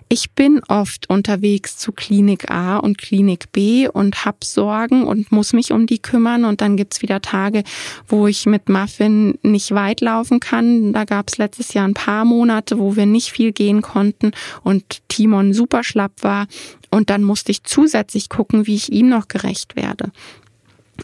ich 0.08 0.32
bin 0.32 0.62
oft 0.68 1.10
unterwegs 1.10 1.78
zu 1.78 1.92
Klinik 1.92 2.50
A 2.50 2.78
und 2.78 2.98
Klinik 2.98 3.52
B 3.52 3.88
und 3.88 4.26
habe 4.26 4.40
Sorgen 4.44 5.04
und 5.04 5.32
muss 5.32 5.54
mich 5.54 5.72
um 5.72 5.86
die 5.86 6.00
kümmern 6.00 6.46
und 6.46 6.59
dann 6.62 6.78
gibt's 6.78 7.02
wieder 7.02 7.22
Tage, 7.22 7.64
wo 8.08 8.28
ich 8.28 8.46
mit 8.46 8.70
Muffin 8.70 9.38
nicht 9.44 9.72
weit 9.74 10.02
laufen 10.02 10.40
kann. 10.40 10.94
Da 10.94 11.06
gab's 11.06 11.38
letztes 11.38 11.74
Jahr 11.74 11.88
ein 11.88 11.94
paar 11.94 12.26
Monate, 12.26 12.80
wo 12.80 12.96
wir 12.96 13.06
nicht 13.06 13.32
viel 13.32 13.52
gehen 13.52 13.82
konnten 13.82 14.32
und 14.64 14.84
Timon 15.08 15.54
super 15.54 15.84
schlapp 15.84 16.12
war. 16.22 16.48
Und 16.92 17.10
dann 17.10 17.24
musste 17.24 17.52
ich 17.52 17.64
zusätzlich 17.64 18.30
gucken, 18.30 18.68
wie 18.68 18.76
ich 18.76 18.92
ihm 18.92 19.10
noch 19.10 19.28
gerecht 19.28 19.76
werde 19.76 20.12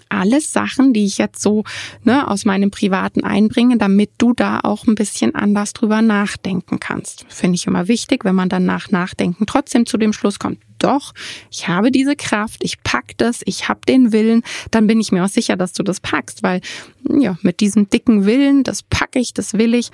alles 0.10 0.52
Sachen, 0.52 0.94
die 0.94 1.06
ich 1.06 1.18
jetzt 1.18 1.42
so 1.42 1.64
ne, 2.04 2.28
aus 2.28 2.46
meinem 2.46 2.72
Privaten 2.72 3.24
einbringe, 3.24 3.78
damit 3.78 4.12
du 4.18 4.34
da 4.34 4.60
auch 4.62 4.86
ein 4.88 4.96
bisschen 4.96 5.36
anders 5.36 5.74
drüber 5.74 6.02
nachdenken 6.02 6.80
kannst. 6.80 7.26
Finde 7.30 7.56
ich 7.56 7.68
immer 7.68 7.88
wichtig, 7.88 8.26
wenn 8.26 8.36
man 8.36 8.50
dann 8.50 8.66
nach 8.66 8.92
Nachdenken 8.92 9.46
trotzdem 9.46 9.86
zu 9.86 9.98
dem 9.98 10.14
Schluss 10.14 10.40
kommt, 10.40 10.60
doch, 10.80 11.14
ich 11.52 11.68
habe 11.68 11.92
diese 11.92 12.16
Kraft, 12.16 12.64
ich 12.64 12.82
pack 12.84 13.18
das, 13.18 13.42
ich 13.46 13.68
habe 13.70 13.82
den 13.88 14.12
Willen, 14.12 14.44
dann 14.72 14.88
bin 14.88 15.00
ich 15.00 15.12
mir 15.12 15.24
auch 15.24 15.30
sicher, 15.30 15.56
dass 15.56 15.74
du 15.74 15.84
das 15.84 16.00
packst, 16.00 16.44
weil 16.44 16.62
ja, 17.10 17.38
mit 17.42 17.60
diesem 17.60 17.90
dicken 17.90 18.26
Willen, 18.26 18.64
das 18.64 18.84
packe 18.84 19.20
ich, 19.20 19.34
das 19.34 19.54
will 19.54 19.74
ich, 19.74 19.92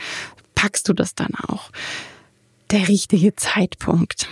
packst 0.56 0.88
du 0.89 0.94
das 0.94 1.15
dann 1.15 1.34
auch. 1.48 1.72
Der 2.72 2.88
richtige 2.88 3.36
Zeitpunkt 3.36 4.28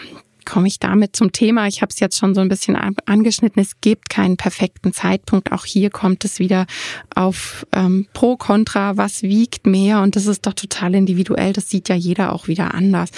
komme 0.49 0.67
ich 0.67 0.79
damit 0.79 1.15
zum 1.15 1.31
Thema. 1.31 1.67
Ich 1.67 1.81
habe 1.81 1.91
es 1.91 1.99
jetzt 1.99 2.17
schon 2.17 2.33
so 2.33 2.41
ein 2.41 2.49
bisschen 2.49 2.75
angeschnitten. 2.75 3.61
Es 3.61 3.81
gibt 3.81 4.09
keinen 4.09 4.35
perfekten 4.35 4.93
Zeitpunkt. 4.93 5.51
Auch 5.51 5.65
hier 5.65 5.89
kommt 5.91 6.25
es 6.25 6.39
wieder 6.39 6.65
auf 7.13 7.67
ähm, 7.73 8.07
Pro, 8.13 8.35
Contra, 8.35 8.97
was 8.97 9.21
wiegt 9.21 9.67
mehr. 9.67 10.01
Und 10.01 10.15
das 10.15 10.25
ist 10.25 10.47
doch 10.47 10.53
total 10.53 10.95
individuell. 10.95 11.53
Das 11.53 11.69
sieht 11.69 11.87
ja 11.87 11.95
jeder 11.95 12.33
auch 12.33 12.47
wieder 12.47 12.73
anders. 12.73 13.11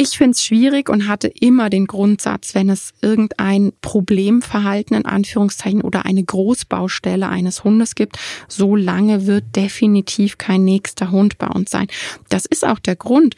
Ich 0.00 0.16
finde 0.16 0.30
es 0.30 0.44
schwierig 0.44 0.88
und 0.90 1.08
hatte 1.08 1.26
immer 1.26 1.70
den 1.70 1.88
Grundsatz, 1.88 2.54
wenn 2.54 2.70
es 2.70 2.94
irgendein 3.02 3.72
Problemverhalten 3.80 4.96
in 4.96 5.04
Anführungszeichen 5.04 5.82
oder 5.82 6.06
eine 6.06 6.22
Großbaustelle 6.22 7.28
eines 7.28 7.64
Hundes 7.64 7.96
gibt, 7.96 8.16
so 8.46 8.76
lange 8.76 9.26
wird 9.26 9.56
definitiv 9.56 10.38
kein 10.38 10.64
nächster 10.64 11.10
Hund 11.10 11.38
bei 11.38 11.48
uns 11.48 11.72
sein. 11.72 11.88
Das 12.28 12.46
ist 12.46 12.64
auch 12.64 12.78
der 12.78 12.94
Grund, 12.94 13.34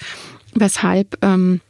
weshalb 0.53 1.17
ähm, 1.23 1.63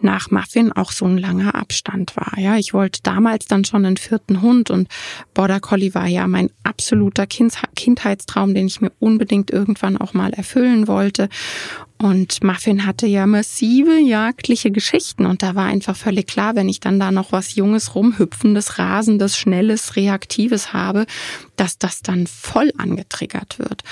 nach 0.00 0.30
Muffin 0.30 0.72
auch 0.72 0.92
so 0.92 1.04
ein 1.06 1.18
langer 1.18 1.54
Abstand 1.54 2.16
war. 2.16 2.38
Ja, 2.38 2.56
ich 2.56 2.72
wollte 2.74 3.00
damals 3.02 3.46
dann 3.46 3.64
schon 3.64 3.84
einen 3.84 3.96
vierten 3.96 4.42
Hund 4.42 4.70
und 4.70 4.88
Border 5.34 5.60
Collie 5.60 5.94
war 5.94 6.06
ja 6.06 6.26
mein 6.26 6.50
absoluter 6.62 7.26
Kindheitstraum, 7.26 8.54
den 8.54 8.66
ich 8.66 8.80
mir 8.80 8.92
unbedingt 8.98 9.50
irgendwann 9.50 9.96
auch 9.96 10.14
mal 10.14 10.32
erfüllen 10.32 10.88
wollte. 10.88 11.28
Und 11.98 12.42
Muffin 12.42 12.86
hatte 12.86 13.06
ja 13.06 13.26
massive 13.26 13.98
jagdliche 13.98 14.70
Geschichten 14.70 15.26
und 15.26 15.42
da 15.42 15.54
war 15.54 15.66
einfach 15.66 15.94
völlig 15.94 16.26
klar, 16.26 16.56
wenn 16.56 16.70
ich 16.70 16.80
dann 16.80 16.98
da 16.98 17.12
noch 17.12 17.30
was 17.32 17.56
Junges, 17.56 17.94
rumhüpfendes, 17.94 18.78
rasendes, 18.78 19.36
schnelles, 19.36 19.96
reaktives 19.96 20.72
habe, 20.72 21.04
dass 21.56 21.76
das 21.76 22.00
dann 22.00 22.26
voll 22.26 22.72
angetriggert 22.78 23.58
wird. 23.58 23.82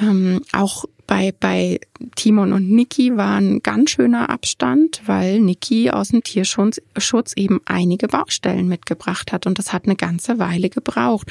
Ähm, 0.00 0.40
auch 0.52 0.86
bei, 1.06 1.34
bei 1.38 1.80
Timon 2.16 2.52
und 2.52 2.70
Niki 2.70 3.16
war 3.16 3.36
ein 3.36 3.60
ganz 3.62 3.90
schöner 3.90 4.30
Abstand, 4.30 5.02
weil 5.06 5.40
Niki 5.40 5.90
aus 5.90 6.08
dem 6.08 6.22
Tierschutz 6.22 6.80
Schutz 6.96 7.32
eben 7.36 7.60
einige 7.64 8.08
Baustellen 8.08 8.68
mitgebracht 8.68 9.32
hat 9.32 9.46
und 9.46 9.58
das 9.58 9.72
hat 9.72 9.84
eine 9.86 9.96
ganze 9.96 10.38
Weile 10.38 10.70
gebraucht. 10.70 11.30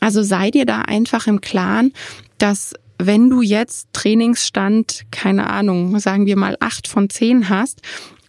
Also 0.00 0.22
sei 0.22 0.50
dir 0.50 0.66
da 0.66 0.80
einfach 0.82 1.26
im 1.26 1.40
Klaren, 1.40 1.92
dass 2.38 2.74
wenn 2.98 3.28
du 3.28 3.42
jetzt 3.42 3.88
Trainingsstand, 3.92 5.04
keine 5.10 5.50
Ahnung, 5.50 5.98
sagen 5.98 6.26
wir 6.26 6.36
mal 6.36 6.56
acht 6.60 6.88
von 6.88 7.10
zehn 7.10 7.48
hast 7.48 7.82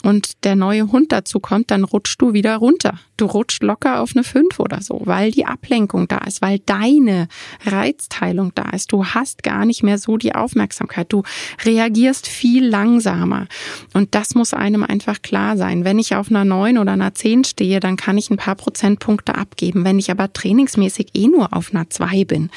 und 0.06 0.44
der 0.44 0.56
neue 0.56 0.92
Hund 0.92 1.12
dazu 1.12 1.40
kommt, 1.40 1.72
dann 1.72 1.84
rutschst 1.84 2.22
du 2.22 2.34
wieder 2.34 2.58
runter. 2.58 3.00
Du 3.18 3.26
rutschst 3.26 3.64
locker 3.64 4.02
auf 4.02 4.12
eine 4.14 4.24
fünf 4.24 4.60
oder 4.60 4.80
so, 4.80 5.02
weil 5.06 5.32
die 5.32 5.48
Ablenkung 5.48 6.08
da 6.08 6.20
ist, 6.20 6.44
weil 6.44 6.60
deine 6.60 7.28
Reizteilung 7.66 8.52
da 8.54 8.70
ist. 8.70 8.92
Du 8.92 9.04
hast 9.04 9.42
gar 9.42 9.66
nicht 9.66 9.82
mehr 9.82 9.98
so 9.98 10.18
die 10.18 10.36
Aufmerksamkeit. 10.36 11.12
Du 11.12 11.24
reagierst 11.64 12.28
viel 12.28 12.68
langsamer. 12.68 13.48
Und 13.96 14.14
das 14.14 14.36
muss 14.36 14.54
einem 14.54 14.84
einfach 14.84 15.24
klar 15.24 15.58
sein. 15.58 15.86
Wenn 15.86 15.98
ich 15.98 16.16
auf 16.16 16.30
einer 16.30 16.46
neun 16.46 16.78
oder 16.78 16.92
einer 16.92 17.16
zehn 17.16 17.44
stehe, 17.44 17.80
dann 17.80 17.96
kann 17.98 18.20
ich 18.20 18.30
ein 18.30 18.38
paar 18.38 18.56
Prozentpunkte 18.56 19.34
abgeben. 19.34 19.86
Wenn 19.86 19.98
ich 19.98 20.12
aber 20.12 20.32
trainingsmäßig 20.32 21.16
eh 21.16 21.28
nur 21.30 21.52
auf 21.52 21.74
einer 21.74 21.90
zwei 21.90 22.26
bin, 22.26 22.52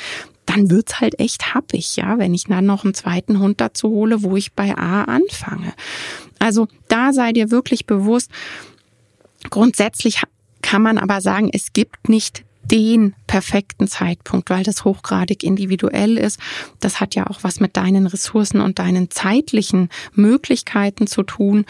dann 0.49 0.71
wird's 0.71 1.01
halt 1.01 1.21
echt 1.21 1.55
happig, 1.55 1.97
ja, 1.97 2.19
wenn 2.19 2.33
ich 2.33 2.45
dann 2.45 2.65
noch 2.65 2.85
einen 2.85 2.95
zweiten 2.95 3.39
Hund 3.39 3.61
dazu 3.61 3.91
hole, 3.91 4.23
wo 4.23 4.35
ich 4.35 4.55
bei 4.55 4.77
A 4.77 5.05
anfange. 5.05 5.75
Also 6.39 6.69
da 6.89 7.13
sei 7.13 7.33
dir 7.33 7.51
wirklich 7.51 7.87
bewusst, 7.87 8.31
grundsätzlich 9.51 10.23
kann 10.63 10.83
man 10.83 10.99
aber 10.99 11.21
sagen, 11.21 11.51
es 11.53 11.73
gibt 11.73 12.09
nicht 12.09 12.45
den 12.71 13.15
perfekten 13.27 13.89
Zeitpunkt, 13.89 14.51
weil 14.51 14.63
das 14.63 14.85
hochgradig 14.85 15.43
individuell 15.43 16.17
ist. 16.19 16.39
Das 16.81 17.01
hat 17.01 17.15
ja 17.15 17.27
auch 17.27 17.39
was 17.43 17.61
mit 17.61 17.77
deinen 17.77 18.07
Ressourcen 18.07 18.61
und 18.61 18.79
deinen 18.79 19.11
zeitlichen 19.11 19.89
Möglichkeiten 20.15 21.07
zu 21.07 21.23
tun. 21.23 21.65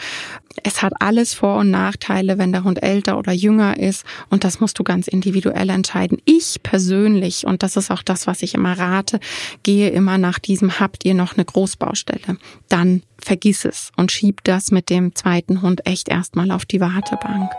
Es 0.63 0.81
hat 0.81 0.93
alles 0.99 1.33
Vor- 1.33 1.59
und 1.59 1.71
Nachteile, 1.71 2.37
wenn 2.37 2.51
der 2.51 2.63
Hund 2.63 2.83
älter 2.83 3.17
oder 3.17 3.31
jünger 3.31 3.77
ist 3.77 4.05
und 4.29 4.43
das 4.43 4.59
musst 4.59 4.77
du 4.79 4.83
ganz 4.83 5.07
individuell 5.07 5.69
entscheiden. 5.69 6.17
Ich 6.25 6.61
persönlich, 6.63 7.45
und 7.45 7.63
das 7.63 7.77
ist 7.77 7.91
auch 7.91 8.03
das, 8.03 8.27
was 8.27 8.41
ich 8.41 8.55
immer 8.55 8.77
rate, 8.77 9.19
gehe 9.63 9.89
immer 9.89 10.17
nach 10.17 10.39
diesem, 10.39 10.79
habt 10.79 11.05
ihr 11.05 11.13
noch 11.13 11.35
eine 11.35 11.45
Großbaustelle? 11.45 12.37
Dann 12.67 13.03
vergiss 13.17 13.65
es 13.65 13.91
und 13.95 14.11
schieb 14.11 14.43
das 14.43 14.71
mit 14.71 14.89
dem 14.89 15.15
zweiten 15.15 15.61
Hund 15.61 15.85
echt 15.85 16.09
erstmal 16.09 16.51
auf 16.51 16.65
die 16.65 16.81
Wartebank. 16.81 17.51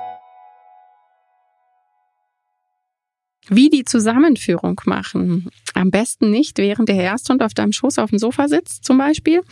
Wie 3.51 3.69
die 3.69 3.85
Zusammenführung 3.85 4.81
machen. 4.87 5.51
Am 5.75 5.91
besten 5.91 6.31
nicht, 6.31 6.59
während 6.59 6.89
der 6.89 6.97
Ersthund 6.97 7.43
auf 7.43 7.53
deinem 7.53 7.73
Schoß 7.73 7.99
auf 7.99 8.11
dem 8.11 8.19
Sofa 8.19 8.49
sitzt, 8.49 8.85
zum 8.85 8.97
Beispiel. 8.97 9.43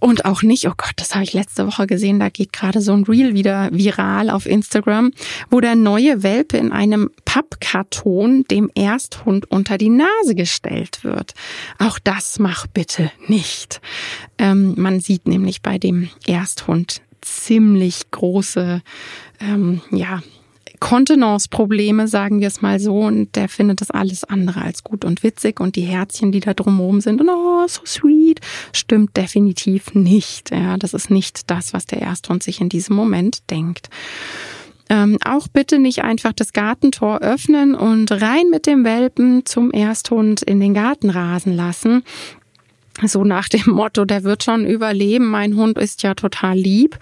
Und 0.00 0.24
auch 0.24 0.42
nicht, 0.42 0.68
oh 0.68 0.74
Gott, 0.76 0.92
das 0.96 1.14
habe 1.14 1.24
ich 1.24 1.32
letzte 1.32 1.66
Woche 1.66 1.86
gesehen, 1.86 2.20
da 2.20 2.28
geht 2.28 2.52
gerade 2.52 2.80
so 2.80 2.92
ein 2.92 3.02
Reel 3.02 3.34
wieder 3.34 3.68
viral 3.72 4.30
auf 4.30 4.46
Instagram, 4.46 5.10
wo 5.50 5.60
der 5.60 5.74
neue 5.74 6.22
Welpe 6.22 6.56
in 6.56 6.70
einem 6.70 7.10
Pappkarton 7.24 8.44
dem 8.44 8.70
Ersthund 8.74 9.50
unter 9.50 9.76
die 9.76 9.90
Nase 9.90 10.34
gestellt 10.36 11.02
wird. 11.02 11.34
Auch 11.78 11.98
das 11.98 12.38
mach 12.38 12.66
bitte 12.68 13.10
nicht. 13.26 13.80
Ähm, 14.38 14.74
man 14.76 15.00
sieht 15.00 15.26
nämlich 15.26 15.62
bei 15.62 15.78
dem 15.78 16.08
Ersthund 16.26 17.02
ziemlich 17.20 18.10
große, 18.12 18.82
ähm, 19.40 19.80
ja, 19.90 20.22
Kontenance-Probleme, 20.80 22.08
sagen 22.08 22.40
wir 22.40 22.48
es 22.48 22.62
mal 22.62 22.80
so, 22.80 23.00
und 23.00 23.34
der 23.36 23.48
findet 23.48 23.80
das 23.80 23.90
alles 23.90 24.24
andere 24.24 24.62
als 24.62 24.84
gut 24.84 25.04
und 25.04 25.22
witzig 25.22 25.60
und 25.60 25.76
die 25.76 25.82
Herzchen, 25.82 26.32
die 26.32 26.40
da 26.40 26.54
drumherum 26.54 27.00
sind, 27.00 27.20
und 27.20 27.28
oh, 27.28 27.66
so 27.66 27.82
sweet, 27.86 28.40
stimmt 28.72 29.16
definitiv 29.16 29.94
nicht. 29.94 30.50
Ja, 30.50 30.76
das 30.76 30.94
ist 30.94 31.10
nicht 31.10 31.50
das, 31.50 31.72
was 31.72 31.86
der 31.86 32.02
Ersthund 32.02 32.42
sich 32.42 32.60
in 32.60 32.68
diesem 32.68 32.96
Moment 32.96 33.50
denkt. 33.50 33.88
Ähm, 34.90 35.18
auch 35.24 35.48
bitte 35.48 35.78
nicht 35.78 36.02
einfach 36.02 36.32
das 36.32 36.52
Gartentor 36.52 37.18
öffnen 37.18 37.74
und 37.74 38.10
rein 38.10 38.48
mit 38.50 38.66
dem 38.66 38.84
Welpen 38.84 39.44
zum 39.44 39.70
Ersthund 39.70 40.42
in 40.42 40.60
den 40.60 40.72
Garten 40.72 41.10
rasen 41.10 41.54
lassen. 41.54 42.04
So 43.04 43.22
nach 43.22 43.48
dem 43.48 43.64
Motto, 43.66 44.04
der 44.04 44.24
wird 44.24 44.44
schon 44.44 44.66
überleben, 44.66 45.26
mein 45.26 45.56
Hund 45.56 45.78
ist 45.78 46.02
ja 46.02 46.14
total 46.14 46.56
lieb 46.56 46.98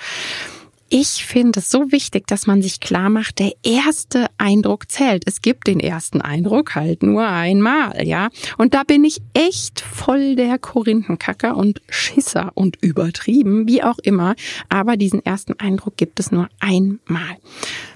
ich 0.88 1.24
finde 1.24 1.58
es 1.60 1.70
so 1.70 1.90
wichtig, 1.90 2.26
dass 2.26 2.46
man 2.46 2.62
sich 2.62 2.80
klar 2.80 3.10
macht, 3.10 3.38
der 3.38 3.52
erste 3.64 4.26
Eindruck 4.38 4.90
zählt. 4.90 5.24
Es 5.26 5.42
gibt 5.42 5.66
den 5.66 5.80
ersten 5.80 6.20
Eindruck 6.20 6.74
halt 6.74 7.02
nur 7.02 7.26
einmal, 7.26 8.06
ja. 8.06 8.28
Und 8.56 8.74
da 8.74 8.84
bin 8.84 9.04
ich 9.04 9.20
echt 9.34 9.80
voll 9.80 10.36
der 10.36 10.58
Korinthenkacker 10.58 11.56
und 11.56 11.82
Schisser 11.88 12.52
und 12.54 12.76
übertrieben, 12.82 13.66
wie 13.66 13.82
auch 13.82 13.98
immer. 13.98 14.34
Aber 14.68 14.96
diesen 14.96 15.24
ersten 15.24 15.58
Eindruck 15.58 15.96
gibt 15.96 16.20
es 16.20 16.30
nur 16.30 16.48
einmal. 16.60 17.36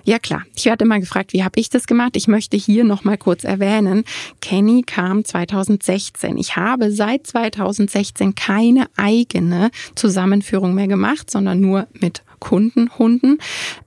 Ja 0.04 0.18
klar, 0.18 0.42
ich 0.54 0.64
werde 0.64 0.84
immer 0.84 1.00
gefragt, 1.00 1.32
wie 1.32 1.44
habe 1.44 1.58
ich 1.60 1.70
das 1.70 1.86
gemacht? 1.86 2.16
Ich 2.16 2.28
möchte 2.28 2.56
hier 2.56 2.84
nochmal 2.84 3.18
kurz 3.18 3.44
erwähnen, 3.44 4.04
Kenny 4.40 4.82
kam 4.82 5.24
2016. 5.24 6.36
Ich 6.38 6.56
habe 6.56 6.90
seit 6.92 7.26
2016 7.26 8.34
keine 8.34 8.86
eigene 8.96 9.70
Zusammenführung 9.94 10.74
mehr 10.74 10.88
gemacht, 10.88 11.30
sondern 11.30 11.60
nur 11.60 11.86
mit 11.92 12.22
Kundenhunden. 12.38 13.38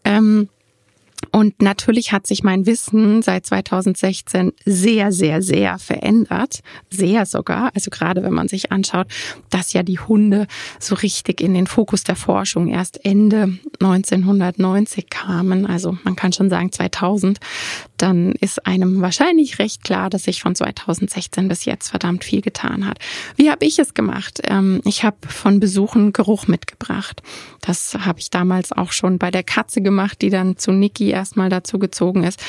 Ähm, 0.06 0.50
Und 1.36 1.64
natürlich 1.64 2.12
hat 2.12 2.28
sich 2.28 2.44
mein 2.44 2.68
Wissen 2.68 3.24
seit 3.24 3.48
2016 3.48 4.54
sehr, 4.66 5.12
sehr, 5.12 5.42
sehr 5.42 5.80
verändert. 5.80 6.60
Sehr 6.92 7.26
sogar. 7.26 7.72
Also 7.74 7.90
gerade 7.90 8.22
wenn 8.22 8.34
man 8.34 8.48
sich 8.48 8.72
anschaut, 8.72 9.08
dass 9.50 9.74
ja 9.74 9.82
die 9.82 9.98
Hunde 9.98 10.46
so 10.80 10.94
richtig 10.94 11.42
in 11.42 11.56
den 11.56 11.66
Fokus 11.66 12.04
der 12.04 12.16
Forschung 12.16 12.68
erst 12.68 13.04
Ende 13.04 13.58
1990 13.82 15.10
kamen. 15.10 15.66
Also 15.66 15.98
man 16.04 16.16
kann 16.16 16.34
schon 16.34 16.52
sagen 16.52 16.72
2000. 16.72 17.40
Dann 17.98 18.34
ist 18.34 18.68
einem 18.68 19.02
wahrscheinlich 19.02 19.58
recht 19.58 19.84
klar, 19.84 20.12
dass 20.12 20.26
sich 20.26 20.40
von 20.40 20.54
2016 20.54 21.48
bis 21.48 21.66
jetzt 21.66 21.90
verdammt 21.90 22.24
viel 22.24 22.42
getan 22.42 22.86
hat. 22.86 23.00
Wie 23.38 23.50
habe 23.50 23.66
ich 23.66 23.80
es 23.80 23.96
gemacht? 23.96 24.42
Ähm, 24.44 24.82
ich 24.86 25.04
habe 25.04 25.18
von 25.28 25.60
Besuchen 25.60 26.14
Geruch 26.14 26.48
mitgebracht. 26.48 27.24
Das 27.62 27.96
habe 27.98 28.20
ich 28.20 28.30
damals 28.30 28.72
auch 28.72 28.92
schon 28.92 29.18
bei 29.18 29.32
der 29.32 29.44
Katze 29.44 29.82
gemacht, 29.82 30.22
die 30.22 30.30
dann 30.30 30.58
zu 30.58 30.72
Niki 30.72 31.23
erstmal 31.24 31.48
dazu 31.48 31.80
gezogen 31.80 32.26
ist, 32.26 32.44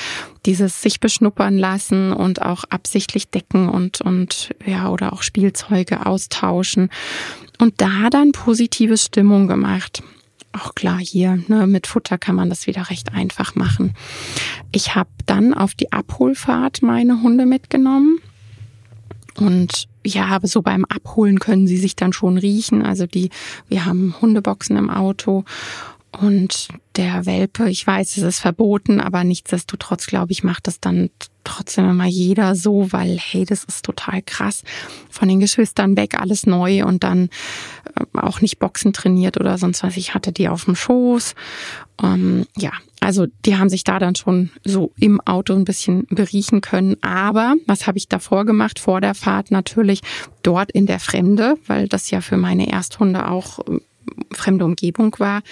dieses 0.47 0.83
sich 0.83 0.99
beschnuppern 0.99 1.57
lassen 1.57 2.13
und 2.13 2.43
auch 2.43 2.65
absichtlich 2.65 3.31
decken 3.31 3.69
und, 3.69 4.01
und 4.01 4.51
ja, 4.67 4.89
oder 4.89 5.13
auch 5.13 5.23
Spielzeuge 5.23 6.05
austauschen 6.07 6.91
und 7.61 7.81
da 7.81 8.11
dann 8.11 8.33
positive 8.33 8.97
Stimmung 8.97 9.47
gemacht. 9.47 10.03
Auch 10.53 10.75
klar, 10.75 10.99
hier 10.99 11.41
ne, 11.47 11.69
mit 11.69 11.87
Futter 11.87 12.19
kann 12.19 12.35
man 12.35 12.49
das 12.49 12.67
wieder 12.67 12.91
recht 12.91 13.13
einfach 13.13 13.55
machen. 13.55 13.95
Ich 14.73 14.97
habe 14.97 15.11
dann 15.27 15.55
auf 15.55 15.75
die 15.75 15.93
Abholfahrt 15.93 16.83
meine 16.83 17.23
Hunde 17.23 17.47
mitgenommen. 17.47 18.19
Und 19.37 19.89
ja, 20.05 20.27
aber 20.27 20.47
so 20.47 20.63
beim 20.63 20.85
Abholen 20.85 21.39
können 21.39 21.67
sie 21.67 21.77
sich 21.77 21.97
dann 21.97 22.13
schon 22.13 22.39
riechen. 22.39 22.83
Also 22.83 23.07
die, 23.07 23.31
wir 23.69 23.85
haben 23.85 24.15
Hundeboxen 24.21 24.77
im 24.77 24.91
Auto 24.91 25.45
und 26.21 26.69
der 26.97 27.27
Welpe, 27.27 27.69
ich 27.69 27.87
weiß, 27.87 28.17
es 28.17 28.23
ist 28.23 28.41
verboten, 28.41 29.01
aber 29.01 29.25
nichtsdestotrotz, 29.25 30.07
glaube 30.07 30.33
ich, 30.33 30.45
macht 30.45 30.67
das 30.67 30.81
dann 30.81 31.11
trotzdem 31.43 31.89
immer 31.89 32.07
jeder 32.07 32.55
so, 32.55 32.93
weil, 32.93 33.19
hey, 33.19 33.45
das 33.45 33.65
ist 33.65 33.85
total 33.85 34.23
krass. 34.23 34.63
Von 35.11 35.29
den 35.29 35.41
Geschwistern 35.41 35.97
weg, 35.97 36.21
alles 36.21 36.47
neu 36.47 36.85
und 36.85 37.05
dann 37.05 37.29
äh, 37.97 38.19
auch 38.19 38.41
nicht 38.41 38.59
Boxen 38.59 38.93
trainiert 38.93 39.39
oder 39.39 39.59
sonst 39.59 39.83
was. 39.83 39.97
Ich 39.97 40.15
hatte 40.15 40.33
die 40.33 40.49
auf 40.49 40.65
dem 40.65 40.77
Schoß. 40.77 41.35
Ähm, 42.03 42.47
ja, 42.57 42.73
also 43.01 43.27
die 43.45 43.57
haben 43.57 43.69
sich 43.69 43.85
da 43.85 43.99
dann 43.99 44.15
schon 44.15 44.51
so 44.65 44.93
im 44.99 45.21
Auto 45.21 45.53
ein 45.53 45.65
bisschen 45.65 46.07
beriechen 46.09 46.61
können. 46.61 46.97
Aber 47.03 47.55
was 47.67 47.87
habe 47.87 47.99
ich 47.99 48.09
davor 48.09 48.47
gemacht? 48.47 48.79
Vor 48.79 49.01
der 49.01 49.15
Fahrt 49.15 49.51
natürlich 49.51 50.01
dort 50.43 50.71
in 50.71 50.87
der 50.87 51.01
Fremde, 51.01 51.57
weil 51.67 51.89
das 51.89 52.11
ja 52.11 52.21
für 52.21 52.37
meine 52.37 52.71
Ersthunde 52.71 53.29
auch 53.29 53.59
äh, 53.61 53.81
fremde 54.33 54.65
Umgebung 54.65 55.15
war, 55.19 55.43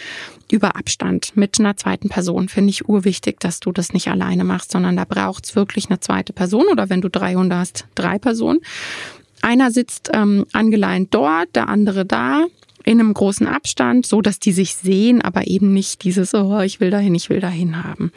über 0.51 0.77
Abstand 0.77 1.37
mit 1.37 1.59
einer 1.59 1.77
zweiten 1.77 2.09
Person. 2.09 2.49
Finde 2.49 2.71
ich 2.71 2.89
urwichtig, 2.89 3.41
dass 3.41 3.61
du 3.61 3.73
das 3.73 3.93
nicht 3.93 4.09
alleine 4.09 4.45
machst, 4.45 4.73
sondern 4.73 4.97
da 4.97 5.05
braucht 5.05 5.47
es 5.47 5.57
wirklich 5.57 5.89
eine 5.89 6.01
zweite 6.01 6.33
Person 6.33 6.67
oder 6.71 6.91
wenn 6.91 7.01
du 7.01 7.09
drei 7.09 7.35
Hunde 7.35 7.57
hast, 7.57 7.87
drei 7.95 8.19
Personen. 8.19 8.61
Einer 9.41 9.71
sitzt 9.71 10.11
ähm, 10.13 10.47
angeleint 10.53 11.13
dort, 11.13 11.55
der 11.57 11.69
andere 11.69 12.05
da 12.05 12.47
in 12.85 13.01
einem 13.01 13.15
großen 13.15 13.47
Abstand, 13.47 14.07
so 14.07 14.21
dass 14.21 14.39
die 14.39 14.53
sich 14.53 14.75
sehen, 14.75 15.23
aber 15.23 15.47
eben 15.47 15.73
nicht 15.73 16.05
dieses, 16.05 16.35
oh, 16.35 16.61
ich 16.61 16.81
will 16.81 16.91
dahin, 16.91 17.15
ich 17.15 17.31
will 17.31 17.41
dahin 17.41 17.83
haben. 17.83 18.13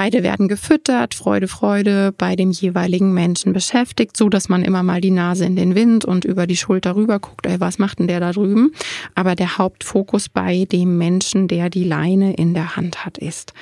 Beide 0.00 0.22
werden 0.22 0.46
gefüttert, 0.46 1.12
Freude, 1.12 1.48
Freude 1.48 2.14
bei 2.16 2.36
dem 2.36 2.52
jeweiligen 2.52 3.12
Menschen 3.12 3.52
beschäftigt, 3.52 4.16
so 4.16 4.28
dass 4.28 4.48
man 4.48 4.62
immer 4.62 4.84
mal 4.84 5.00
die 5.00 5.10
Nase 5.10 5.44
in 5.44 5.56
den 5.56 5.74
Wind 5.74 6.04
und 6.04 6.24
über 6.24 6.46
die 6.46 6.56
Schulter 6.56 6.94
rüber 6.94 7.18
guckt, 7.18 7.46
ey, 7.46 7.58
was 7.58 7.80
macht 7.80 7.98
denn 7.98 8.06
der 8.06 8.20
da 8.20 8.30
drüben? 8.30 8.70
Aber 9.16 9.34
der 9.34 9.58
Hauptfokus 9.58 10.28
bei 10.28 10.66
dem 10.70 10.98
Menschen, 10.98 11.48
der 11.48 11.68
die 11.68 11.82
Leine 11.82 12.34
in 12.34 12.54
der 12.54 12.76
Hand 12.76 13.04
hat, 13.04 13.18
ist. 13.18 13.54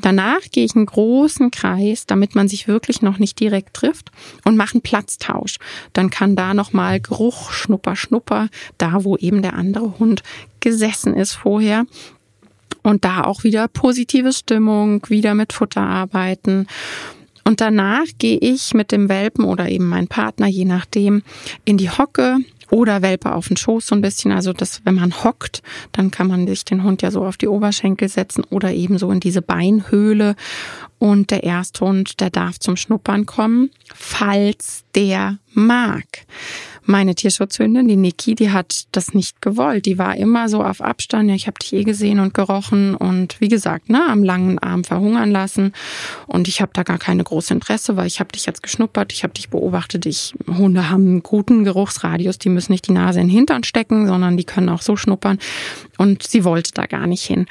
Danach 0.00 0.42
gehe 0.52 0.64
ich 0.64 0.76
einen 0.76 0.86
großen 0.86 1.50
Kreis, 1.50 2.06
damit 2.06 2.36
man 2.36 2.46
sich 2.46 2.68
wirklich 2.68 3.02
noch 3.02 3.18
nicht 3.18 3.40
direkt 3.40 3.74
trifft 3.74 4.12
und 4.44 4.56
mache 4.56 4.74
einen 4.74 4.82
Platztausch. 4.82 5.56
Dann 5.94 6.10
kann 6.10 6.36
da 6.36 6.54
nochmal 6.54 7.00
Geruch, 7.00 7.50
Schnupper, 7.50 7.96
Schnupper, 7.96 8.50
da 8.78 9.02
wo 9.02 9.16
eben 9.16 9.42
der 9.42 9.54
andere 9.54 9.98
Hund 9.98 10.22
gesessen 10.60 11.14
ist 11.14 11.32
vorher, 11.32 11.86
und 12.82 13.04
da 13.04 13.24
auch 13.24 13.44
wieder 13.44 13.68
positive 13.68 14.32
Stimmung, 14.32 15.04
wieder 15.08 15.34
mit 15.34 15.52
Futter 15.52 15.82
arbeiten. 15.82 16.66
Und 17.44 17.60
danach 17.60 18.06
gehe 18.18 18.38
ich 18.38 18.74
mit 18.74 18.92
dem 18.92 19.08
Welpen 19.08 19.44
oder 19.44 19.68
eben 19.68 19.88
mein 19.88 20.08
Partner, 20.08 20.46
je 20.46 20.64
nachdem, 20.64 21.22
in 21.64 21.76
die 21.76 21.90
Hocke 21.90 22.38
oder 22.70 23.02
Welpe 23.02 23.32
auf 23.34 23.48
den 23.48 23.56
Schoß 23.56 23.86
so 23.86 23.94
ein 23.94 24.00
bisschen. 24.00 24.32
Also 24.32 24.52
das, 24.52 24.80
wenn 24.84 24.94
man 24.94 25.24
hockt, 25.24 25.62
dann 25.92 26.10
kann 26.10 26.28
man 26.28 26.46
sich 26.46 26.64
den 26.64 26.82
Hund 26.82 27.02
ja 27.02 27.10
so 27.10 27.24
auf 27.24 27.36
die 27.36 27.48
Oberschenkel 27.48 28.08
setzen 28.08 28.44
oder 28.48 28.72
eben 28.72 28.96
so 28.96 29.10
in 29.10 29.20
diese 29.20 29.42
Beinhöhle. 29.42 30.36
Und 30.98 31.30
der 31.30 31.44
Ersthund, 31.44 32.20
der 32.20 32.30
darf 32.30 32.58
zum 32.60 32.76
Schnuppern 32.76 33.26
kommen, 33.26 33.70
falls 33.94 34.84
der 34.94 35.38
mag. 35.54 36.04
Meine 36.84 37.14
Tierschutzhündin, 37.14 37.86
die 37.86 37.96
Niki, 37.96 38.34
die 38.34 38.50
hat 38.50 38.86
das 38.90 39.14
nicht 39.14 39.40
gewollt. 39.40 39.86
Die 39.86 39.98
war 39.98 40.16
immer 40.16 40.48
so 40.48 40.64
auf 40.64 40.80
Abstand. 40.80 41.28
Ja, 41.28 41.36
ich 41.36 41.46
habe 41.46 41.58
dich 41.60 41.72
eh 41.72 41.84
gesehen 41.84 42.18
und 42.18 42.34
gerochen 42.34 42.96
und 42.96 43.40
wie 43.40 43.46
gesagt, 43.46 43.88
ne, 43.88 44.04
am 44.08 44.24
langen 44.24 44.58
Arm 44.58 44.82
verhungern 44.82 45.30
lassen. 45.30 45.72
Und 46.26 46.48
ich 46.48 46.60
habe 46.60 46.72
da 46.74 46.82
gar 46.82 46.98
keine 46.98 47.22
große 47.22 47.54
Interesse, 47.54 47.96
weil 47.96 48.08
ich 48.08 48.18
habe 48.18 48.32
dich 48.32 48.46
jetzt 48.46 48.64
geschnuppert, 48.64 49.12
ich 49.12 49.22
habe 49.22 49.32
dich 49.32 49.48
beobachtet. 49.48 50.06
Ich 50.06 50.34
Hunde 50.48 50.90
haben 50.90 51.06
einen 51.06 51.22
guten 51.22 51.62
Geruchsradius, 51.62 52.38
die 52.38 52.48
müssen 52.48 52.72
nicht 52.72 52.88
die 52.88 52.92
Nase 52.92 53.20
in 53.20 53.28
den 53.28 53.36
Hintern 53.36 53.62
stecken, 53.62 54.08
sondern 54.08 54.36
die 54.36 54.44
können 54.44 54.68
auch 54.68 54.82
so 54.82 54.96
schnuppern. 54.96 55.38
Und 55.98 56.24
sie 56.24 56.42
wollte 56.42 56.72
da 56.74 56.86
gar 56.86 57.06
nicht 57.06 57.24
hin. 57.24 57.46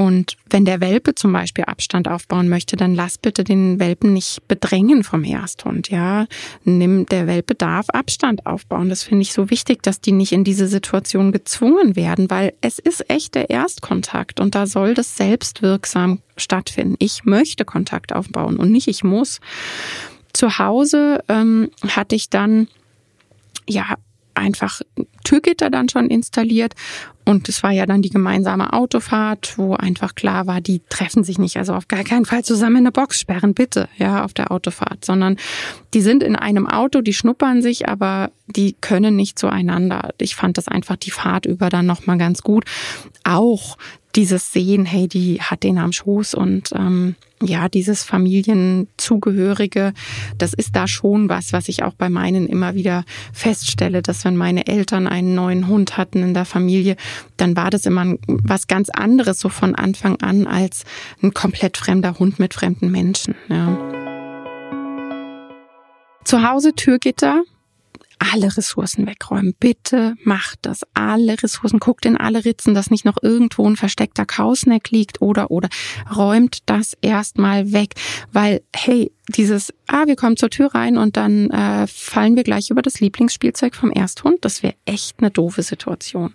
Und 0.00 0.38
wenn 0.48 0.64
der 0.64 0.80
Welpe 0.80 1.14
zum 1.14 1.30
Beispiel 1.34 1.64
Abstand 1.64 2.08
aufbauen 2.08 2.48
möchte, 2.48 2.74
dann 2.74 2.94
lass 2.94 3.18
bitte 3.18 3.44
den 3.44 3.78
Welpen 3.78 4.14
nicht 4.14 4.48
bedrängen 4.48 5.04
vom 5.04 5.24
Ersthund. 5.24 5.90
Ja, 5.90 6.26
nimm, 6.64 7.04
der 7.04 7.26
Welpe 7.26 7.54
darf 7.54 7.90
Abstand 7.90 8.46
aufbauen. 8.46 8.88
Das 8.88 9.02
finde 9.02 9.20
ich 9.20 9.34
so 9.34 9.50
wichtig, 9.50 9.82
dass 9.82 10.00
die 10.00 10.12
nicht 10.12 10.32
in 10.32 10.42
diese 10.42 10.68
Situation 10.68 11.32
gezwungen 11.32 11.96
werden, 11.96 12.30
weil 12.30 12.54
es 12.62 12.78
ist 12.78 13.10
echt 13.10 13.34
der 13.34 13.50
Erstkontakt 13.50 14.40
und 14.40 14.54
da 14.54 14.66
soll 14.66 14.94
das 14.94 15.18
selbstwirksam 15.18 16.22
stattfinden. 16.38 16.96
Ich 16.98 17.26
möchte 17.26 17.66
Kontakt 17.66 18.14
aufbauen 18.14 18.56
und 18.56 18.72
nicht 18.72 18.88
ich 18.88 19.04
muss. 19.04 19.38
Zu 20.32 20.58
Hause 20.58 21.22
ähm, 21.28 21.70
hatte 21.90 22.16
ich 22.16 22.30
dann 22.30 22.68
ja 23.68 23.96
einfach 24.32 24.80
Türgitter 25.24 25.68
dann 25.68 25.90
schon 25.90 26.08
installiert. 26.08 26.74
Und 27.30 27.48
es 27.48 27.62
war 27.62 27.70
ja 27.70 27.86
dann 27.86 28.02
die 28.02 28.10
gemeinsame 28.10 28.72
Autofahrt, 28.72 29.56
wo 29.56 29.74
einfach 29.74 30.16
klar 30.16 30.48
war, 30.48 30.60
die 30.60 30.82
treffen 30.88 31.22
sich 31.22 31.38
nicht. 31.38 31.58
Also 31.58 31.74
auf 31.74 31.86
gar 31.86 32.02
keinen 32.02 32.24
Fall 32.24 32.42
zusammen 32.42 32.78
in 32.78 32.82
eine 32.82 32.90
Box 32.90 33.20
sperren, 33.20 33.54
bitte, 33.54 33.88
ja, 33.98 34.24
auf 34.24 34.34
der 34.34 34.50
Autofahrt, 34.50 35.04
sondern 35.04 35.36
die 35.94 36.00
sind 36.00 36.22
in 36.22 36.36
einem 36.36 36.66
Auto, 36.66 37.00
die 37.00 37.12
schnuppern 37.12 37.62
sich, 37.62 37.88
aber 37.88 38.30
die 38.46 38.76
können 38.80 39.16
nicht 39.16 39.38
zueinander. 39.38 40.10
Ich 40.18 40.36
fand 40.36 40.58
das 40.58 40.68
einfach 40.68 40.96
die 40.96 41.10
Fahrt 41.10 41.46
über 41.46 41.68
dann 41.68 41.86
nochmal 41.86 42.18
ganz 42.18 42.42
gut. 42.42 42.64
Auch 43.24 43.76
dieses 44.16 44.52
Sehen, 44.52 44.86
hey, 44.86 45.08
die 45.08 45.40
hat 45.40 45.62
den 45.62 45.78
am 45.78 45.92
Schoß 45.92 46.34
und 46.34 46.72
ähm, 46.74 47.14
ja, 47.42 47.68
dieses 47.68 48.02
Familienzugehörige, 48.02 49.94
das 50.36 50.52
ist 50.52 50.76
da 50.76 50.88
schon 50.88 51.28
was, 51.28 51.52
was 51.52 51.68
ich 51.68 51.82
auch 51.82 51.94
bei 51.94 52.10
meinen 52.10 52.46
immer 52.46 52.74
wieder 52.74 53.04
feststelle, 53.32 54.02
dass 54.02 54.24
wenn 54.24 54.36
meine 54.36 54.66
Eltern 54.66 55.06
einen 55.06 55.34
neuen 55.34 55.68
Hund 55.68 55.96
hatten 55.96 56.22
in 56.22 56.34
der 56.34 56.44
Familie, 56.44 56.96
dann 57.36 57.56
war 57.56 57.70
das 57.70 57.86
immer 57.86 58.14
was 58.26 58.66
ganz 58.66 58.90
anderes 58.90 59.40
so 59.40 59.48
von 59.48 59.74
Anfang 59.74 60.20
an 60.20 60.46
als 60.46 60.84
ein 61.22 61.32
komplett 61.32 61.76
fremder 61.76 62.18
Hund 62.18 62.38
mit 62.38 62.52
fremden 62.54 62.90
Menschen. 62.90 63.34
Ja. 63.48 63.99
Zu 66.24 66.48
Hause 66.48 66.74
Türgitter, 66.74 67.42
alle 68.20 68.54
Ressourcen 68.54 69.06
wegräumen. 69.06 69.54
Bitte 69.58 70.14
macht 70.24 70.60
das. 70.62 70.82
Alle 70.92 71.42
Ressourcen. 71.42 71.80
Guckt 71.80 72.04
in 72.04 72.18
alle 72.18 72.44
Ritzen, 72.44 72.74
dass 72.74 72.90
nicht 72.90 73.06
noch 73.06 73.16
irgendwo 73.22 73.66
ein 73.66 73.76
versteckter 73.76 74.26
Kausneck 74.26 74.90
liegt 74.90 75.22
oder, 75.22 75.50
oder. 75.50 75.68
Räumt 76.14 76.58
das 76.66 76.96
erstmal 77.00 77.72
weg. 77.72 77.94
Weil, 78.30 78.62
hey, 78.76 79.10
dieses, 79.30 79.72
ah, 79.86 80.06
wir 80.06 80.16
kommen 80.16 80.36
zur 80.36 80.50
Tür 80.50 80.74
rein 80.74 80.98
und 80.98 81.16
dann 81.16 81.50
äh, 81.50 81.86
fallen 81.86 82.36
wir 82.36 82.42
gleich 82.42 82.70
über 82.70 82.82
das 82.82 83.00
Lieblingsspielzeug 83.00 83.74
vom 83.74 83.90
Ersthund. 83.90 84.44
Das 84.44 84.62
wäre 84.62 84.74
echt 84.84 85.16
eine 85.18 85.30
doofe 85.30 85.62
Situation. 85.62 86.34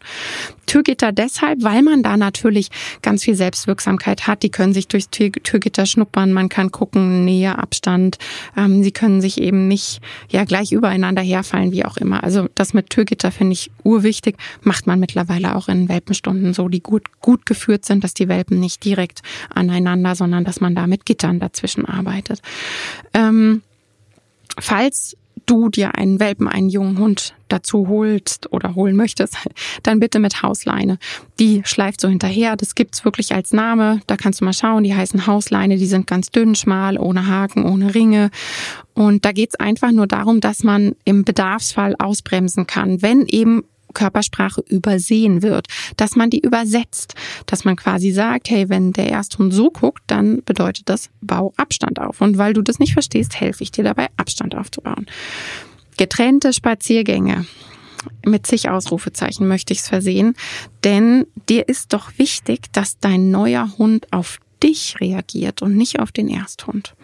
Türgitter 0.65 1.11
deshalb, 1.11 1.63
weil 1.63 1.81
man 1.81 2.03
da 2.03 2.17
natürlich 2.17 2.69
ganz 3.01 3.23
viel 3.23 3.35
Selbstwirksamkeit 3.35 4.27
hat. 4.27 4.43
Die 4.43 4.49
können 4.49 4.73
sich 4.73 4.87
durchs 4.87 5.09
Tür 5.09 5.31
Türgitter 5.31 5.85
schnuppern, 5.85 6.33
man 6.33 6.49
kann 6.49 6.71
gucken, 6.71 7.25
Nähe, 7.25 7.57
Abstand. 7.57 8.17
Ähm, 8.57 8.83
sie 8.83 8.91
können 8.91 9.21
sich 9.21 9.39
eben 9.39 9.67
nicht 9.67 10.01
ja 10.29 10.43
gleich 10.43 10.71
übereinander 10.71 11.21
herfallen, 11.21 11.71
wie 11.71 11.85
auch 11.85 11.97
immer. 11.97 12.23
Also 12.23 12.47
das 12.55 12.73
mit 12.73 12.89
Türgitter 12.89 13.31
finde 13.31 13.53
ich 13.53 13.71
urwichtig. 13.83 14.37
Macht 14.61 14.87
man 14.87 14.99
mittlerweile 14.99 15.55
auch 15.55 15.67
in 15.67 15.89
Welpenstunden 15.89 16.53
so, 16.53 16.67
die 16.67 16.81
gut, 16.81 17.19
gut 17.21 17.45
geführt 17.45 17.85
sind, 17.85 18.03
dass 18.03 18.13
die 18.13 18.27
Welpen 18.27 18.59
nicht 18.59 18.83
direkt 18.83 19.21
aneinander, 19.53 20.15
sondern 20.15 20.43
dass 20.43 20.61
man 20.61 20.75
da 20.75 20.87
mit 20.87 21.05
Gittern 21.05 21.39
dazwischen 21.39 21.85
arbeitet. 21.85 22.41
Ähm, 23.13 23.61
falls 24.59 25.15
du 25.45 25.69
dir 25.69 25.95
einen 25.95 26.19
Welpen, 26.19 26.47
einen 26.47 26.69
jungen 26.69 26.97
Hund 26.97 27.33
dazu 27.47 27.87
holst 27.87 28.51
oder 28.51 28.75
holen 28.75 28.95
möchtest, 28.95 29.37
dann 29.83 29.99
bitte 29.99 30.19
mit 30.19 30.41
Hausleine. 30.41 30.97
Die 31.39 31.61
schleift 31.65 32.01
so 32.01 32.07
hinterher. 32.07 32.55
Das 32.55 32.75
gibt's 32.75 33.05
wirklich 33.05 33.33
als 33.33 33.51
Name. 33.51 34.01
Da 34.07 34.17
kannst 34.17 34.41
du 34.41 34.45
mal 34.45 34.53
schauen. 34.53 34.83
Die 34.83 34.95
heißen 34.95 35.27
Hausleine. 35.27 35.77
Die 35.77 35.85
sind 35.85 36.07
ganz 36.07 36.31
dünn, 36.31 36.55
schmal, 36.55 36.97
ohne 36.97 37.27
Haken, 37.27 37.65
ohne 37.65 37.93
Ringe. 37.93 38.31
Und 38.93 39.25
da 39.25 39.31
geht's 39.31 39.55
einfach 39.55 39.91
nur 39.91 40.07
darum, 40.07 40.41
dass 40.41 40.63
man 40.63 40.95
im 41.03 41.25
Bedarfsfall 41.25 41.95
ausbremsen 41.99 42.65
kann, 42.65 43.01
wenn 43.01 43.25
eben 43.27 43.63
Körpersprache 43.95 44.63
übersehen 44.67 45.41
wird, 45.41 45.65
dass 45.97 46.15
man 46.15 46.29
die 46.29 46.39
übersetzt, 46.39 47.15
dass 47.47 47.65
man 47.65 47.75
quasi 47.75 48.11
sagt, 48.11 48.51
hey, 48.51 48.69
wenn 48.69 48.93
der 48.93 49.09
Ersthund 49.09 49.51
so 49.51 49.71
guckt, 49.71 50.03
dann 50.05 50.43
bedeutet 50.43 50.87
das, 50.87 51.09
bau 51.21 51.53
Abstand 51.57 51.99
auf. 51.99 52.21
Und 52.21 52.37
weil 52.37 52.53
du 52.53 52.61
das 52.61 52.77
nicht 52.77 52.93
verstehst, 52.93 53.39
helfe 53.39 53.63
ich 53.63 53.71
dir 53.71 53.83
dabei, 53.83 54.09
Abstand 54.17 54.55
aufzubauen. 54.55 55.07
Getrennte 55.97 56.53
Spaziergänge 56.53 57.47
mit 58.23 58.45
zig 58.45 58.69
Ausrufezeichen 58.69 59.47
möchte 59.47 59.73
ich 59.73 59.79
es 59.79 59.87
versehen, 59.87 60.35
denn 60.83 61.25
dir 61.49 61.67
ist 61.67 61.93
doch 61.93 62.11
wichtig, 62.17 62.71
dass 62.71 62.99
dein 62.99 63.31
neuer 63.31 63.69
Hund 63.79 64.11
auf 64.11 64.39
dich 64.65 64.99
reagiert 64.99 65.61
und 65.61 65.75
nicht 65.77 65.99
auf 65.99 66.11
den 66.11 66.27
Ersthund. 66.27 66.95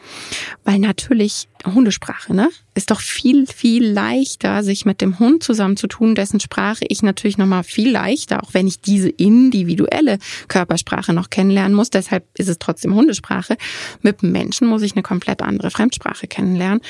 Weil 0.64 0.80
natürlich 0.80 1.48
Hundesprache, 1.66 2.34
ne? 2.34 2.50
Ist 2.74 2.90
doch 2.90 3.02
viel, 3.02 3.46
viel 3.46 3.86
leichter, 3.86 4.64
sich 4.64 4.86
mit 4.86 5.02
dem 5.02 5.20
Hund 5.20 5.44
zusammenzutun, 5.44 6.16
dessen 6.16 6.40
Sprache 6.40 6.86
ich 6.88 7.04
natürlich 7.04 7.38
nochmal 7.38 7.64
viel 7.64 7.92
leichter, 7.92 8.42
auch 8.44 8.54
wenn 8.54 8.66
ich 8.66 8.82
diese 8.82 9.10
individuelle 9.10 10.18
Körpersprache 10.48 11.14
noch 11.14 11.30
kennenlernen 11.30 11.76
muss. 11.76 11.90
Deshalb 11.90 12.26
ist 12.38 12.50
es 12.50 12.58
trotzdem 12.60 12.96
Hundesprache. 12.96 13.58
Mit 14.02 14.24
Menschen 14.24 14.68
muss 14.68 14.82
ich 14.82 14.94
eine 14.94 15.04
komplett 15.04 15.42
andere 15.42 15.70
Fremdsprache 15.70 16.28
kennenlernen. 16.28 16.82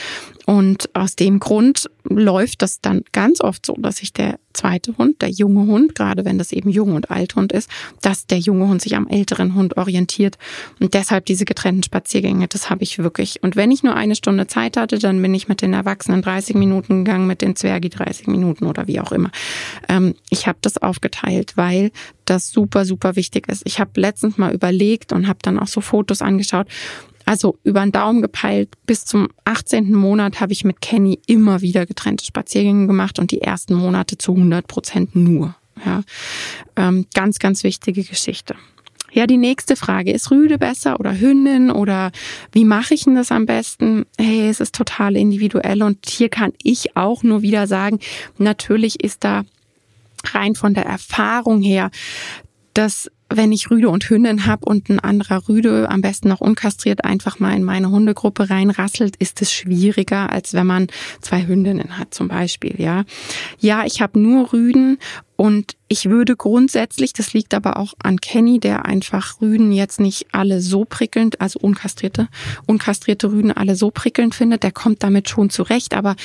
Und 0.46 0.90
aus 0.96 1.16
dem 1.16 1.40
Grund 1.40 1.90
läuft 2.04 2.62
das 2.62 2.80
dann 2.80 3.04
ganz 3.12 3.42
oft 3.42 3.66
so, 3.66 3.76
dass 3.78 3.98
sich 3.98 4.14
der 4.14 4.40
zweite 4.54 4.98
Hund, 4.98 5.22
der 5.22 5.30
junge 5.30 5.66
Hund, 5.68 5.96
gerade 5.96 6.26
wenn 6.26 6.38
das 6.38 6.52
eben 6.52 6.70
Jung- 6.70 6.96
und 6.96 7.12
Althund 7.12 7.52
ist, 7.52 7.70
dass 8.02 8.28
der 8.28 8.40
junge 8.40 8.68
Hund 8.68 8.82
sich 8.82 8.96
am 8.96 9.08
älteren 9.08 9.56
Hund 9.56 9.78
orientiert. 9.78 10.38
Und 10.80 10.94
deshalb 10.94 11.26
diese 11.26 11.46
getrennten 11.46 11.84
Spaziergänge, 11.84 12.48
das 12.48 12.70
habe 12.70 12.84
ich 12.84 13.00
wirklich. 13.00 13.44
Und 13.44 13.56
wenn 13.56 13.72
ich 13.72 13.84
nur 13.84 13.96
eine 13.96 14.16
Stunde 14.16 14.48
Zeit 14.48 14.78
hatte, 14.78 15.00
dann 15.00 15.22
bin 15.22 15.34
ich 15.34 15.48
mit 15.48 15.62
den 15.62 15.74
Erwachsenen 15.74 16.22
30 16.22 16.56
Minuten 16.56 17.04
gegangen, 17.04 17.28
mit 17.28 17.42
den 17.42 17.56
Zwergi 17.56 17.90
30 17.90 18.28
Minuten 18.28 18.66
oder 18.66 18.88
wie 18.88 19.00
auch 19.00 19.12
immer. 19.12 19.32
Ähm, 19.90 20.16
ich 20.30 20.48
habe 20.48 20.58
das 20.62 20.78
aufgeteilt, 20.78 21.54
weil 21.56 21.92
das 22.26 22.52
super, 22.52 22.86
super 22.86 23.16
wichtig 23.16 23.48
ist. 23.50 23.62
Ich 23.66 23.80
habe 23.80 24.00
letztens 24.00 24.38
mal 24.38 24.54
überlegt 24.54 25.12
und 25.12 25.28
habe 25.28 25.40
dann 25.42 25.60
auch 25.60 25.68
so 25.68 25.82
Fotos 25.82 26.22
angeschaut 26.22 26.68
also 27.32 27.58
über 27.64 27.80
den 27.80 27.94
Daumen 27.94 28.22
gepeilt, 28.22 28.74
bis 28.86 29.06
zum 29.06 29.30
18. 29.46 29.94
Monat 29.94 30.42
habe 30.42 30.52
ich 30.52 30.66
mit 30.66 30.82
Kenny 30.82 31.18
immer 31.28 31.62
wieder 31.62 31.86
getrennte 31.86 32.26
Spaziergänge 32.26 32.88
gemacht 32.88 33.20
und 33.20 33.32
die 33.32 33.40
ersten 33.40 33.74
Monate 33.74 34.18
zu 34.18 34.34
100 34.34 34.68
Prozent 34.68 35.16
nur. 35.16 35.56
Ja, 35.86 36.04
ähm, 36.76 37.06
ganz, 37.14 37.40
ganz 37.40 37.64
wichtige 37.64 38.04
Geschichte. 38.04 38.56
Ja, 39.14 39.28
die 39.28 39.38
nächste 39.38 39.78
Frage, 39.78 40.12
ist 40.12 40.30
Rüde 40.30 40.58
besser 40.58 41.00
oder 41.00 41.18
Hündin 41.18 41.72
oder 41.72 42.12
wie 42.52 42.66
mache 42.66 42.96
ich 42.96 43.06
denn 43.06 43.16
das 43.16 43.32
am 43.32 43.46
besten? 43.46 44.06
Hey, 44.18 44.50
es 44.50 44.60
ist 44.60 44.76
total 44.76 45.16
individuell 45.16 45.84
und 45.84 46.10
hier 46.10 46.28
kann 46.28 46.52
ich 46.62 46.98
auch 46.98 47.24
nur 47.24 47.44
wieder 47.44 47.66
sagen, 47.66 48.02
natürlich 48.40 49.02
ist 49.02 49.24
da 49.24 49.44
rein 50.34 50.56
von 50.56 50.74
der 50.74 50.86
Erfahrung 50.86 51.62
her, 51.62 51.92
dass 52.74 53.10
wenn 53.34 53.52
ich 53.52 53.70
Rüde 53.72 53.90
und 53.90 54.10
Hündin 54.10 54.46
habe 54.46 54.66
und 54.66 54.90
ein 54.90 55.00
anderer 55.00 55.48
Rüde, 55.48 55.90
am 55.90 56.02
besten 56.02 56.30
noch 56.30 56.42
unkastriert, 56.42 57.04
einfach 57.04 57.40
mal 57.40 57.56
in 57.56 57.64
meine 57.64 57.90
Hundegruppe 57.90 58.50
reinrasselt, 58.50 59.16
ist 59.18 59.42
es 59.42 59.52
schwieriger, 59.52 60.32
als 60.32 60.54
wenn 60.54 60.68
man 60.68 60.88
zwei 61.22 61.46
Hündinnen 61.46 61.98
hat 61.98 62.14
zum 62.14 62.28
Beispiel. 62.28 62.76
Ja, 62.78 63.04
ja, 63.60 63.86
ich 63.86 64.02
habe 64.02 64.20
nur 64.20 64.54
Rüden 64.54 64.98
und 65.42 65.76
ich 65.88 66.08
würde 66.08 66.36
grundsätzlich, 66.36 67.14
das 67.14 67.34
liegt 67.34 67.56
aber 67.56 67.78
auch 67.78 67.96
an 67.98 68.22
Kenny, 68.22 68.60
der 68.60 68.86
einfach 68.86 69.42
Rüden 69.42 69.72
jetzt 69.72 70.00
nicht 70.00 70.28
alle 70.34 70.62
so 70.62 70.86
prickelnd, 70.86 71.42
also 71.42 71.60
unkastrierte, 71.60 72.28
unkastrierte 72.68 73.32
Rüden 73.32 73.52
alle 73.52 73.76
so 73.76 73.90
prickelnd 73.90 74.36
findet, 74.36 74.62
der 74.62 74.72
kommt 74.72 75.02
damit 75.02 75.30
schon 75.30 75.50
zurecht. 75.50 75.96
Aber 75.96 76.16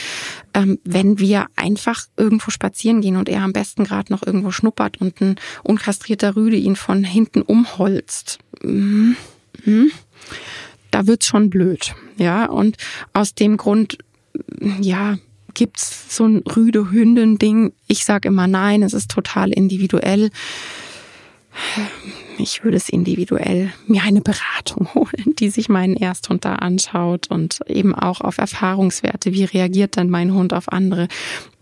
ähm, 0.52 0.78
wenn 0.84 1.18
wir 1.18 1.46
einfach 1.56 2.04
irgendwo 2.18 2.50
spazieren 2.50 3.00
gehen 3.00 3.16
und 3.16 3.30
er 3.30 3.40
am 3.40 3.54
besten 3.54 3.84
gerade 3.84 4.12
noch 4.12 4.22
irgendwo 4.22 4.50
schnuppert 4.50 5.00
und 5.00 5.18
ein 5.22 5.36
unkastrierter 5.62 6.36
Rüde 6.36 6.58
ihn 6.58 6.76
von 6.76 7.02
hinten 7.02 7.40
umholzt, 7.40 8.38
mm, 8.62 9.12
mm, 9.64 9.90
da 10.90 11.06
wird's 11.06 11.24
schon 11.24 11.48
blöd. 11.48 11.94
Ja, 12.18 12.50
und 12.50 12.76
aus 13.14 13.34
dem 13.34 13.56
Grund, 13.56 13.96
ja, 14.82 15.16
gibt's 15.56 16.14
so 16.14 16.24
ein 16.26 16.44
rüde 16.56 16.90
Hündin-Ding? 16.90 17.72
Ich 17.88 18.04
sage 18.04 18.28
immer 18.28 18.46
nein, 18.46 18.82
es 18.82 18.94
ist 18.94 19.10
total 19.10 19.50
individuell 19.50 20.30
ich 22.38 22.64
würde 22.64 22.76
es 22.76 22.88
individuell 22.88 23.72
mir 23.86 24.02
eine 24.02 24.20
Beratung 24.20 24.88
holen, 24.94 25.34
die 25.38 25.50
sich 25.50 25.68
meinen 25.68 25.96
Ersthund 25.96 26.44
da 26.44 26.56
anschaut 26.56 27.28
und 27.30 27.60
eben 27.66 27.94
auch 27.94 28.20
auf 28.20 28.38
Erfahrungswerte. 28.38 29.32
Wie 29.32 29.44
reagiert 29.44 29.96
denn 29.96 30.10
mein 30.10 30.34
Hund 30.34 30.52
auf 30.52 30.72
andere? 30.72 31.08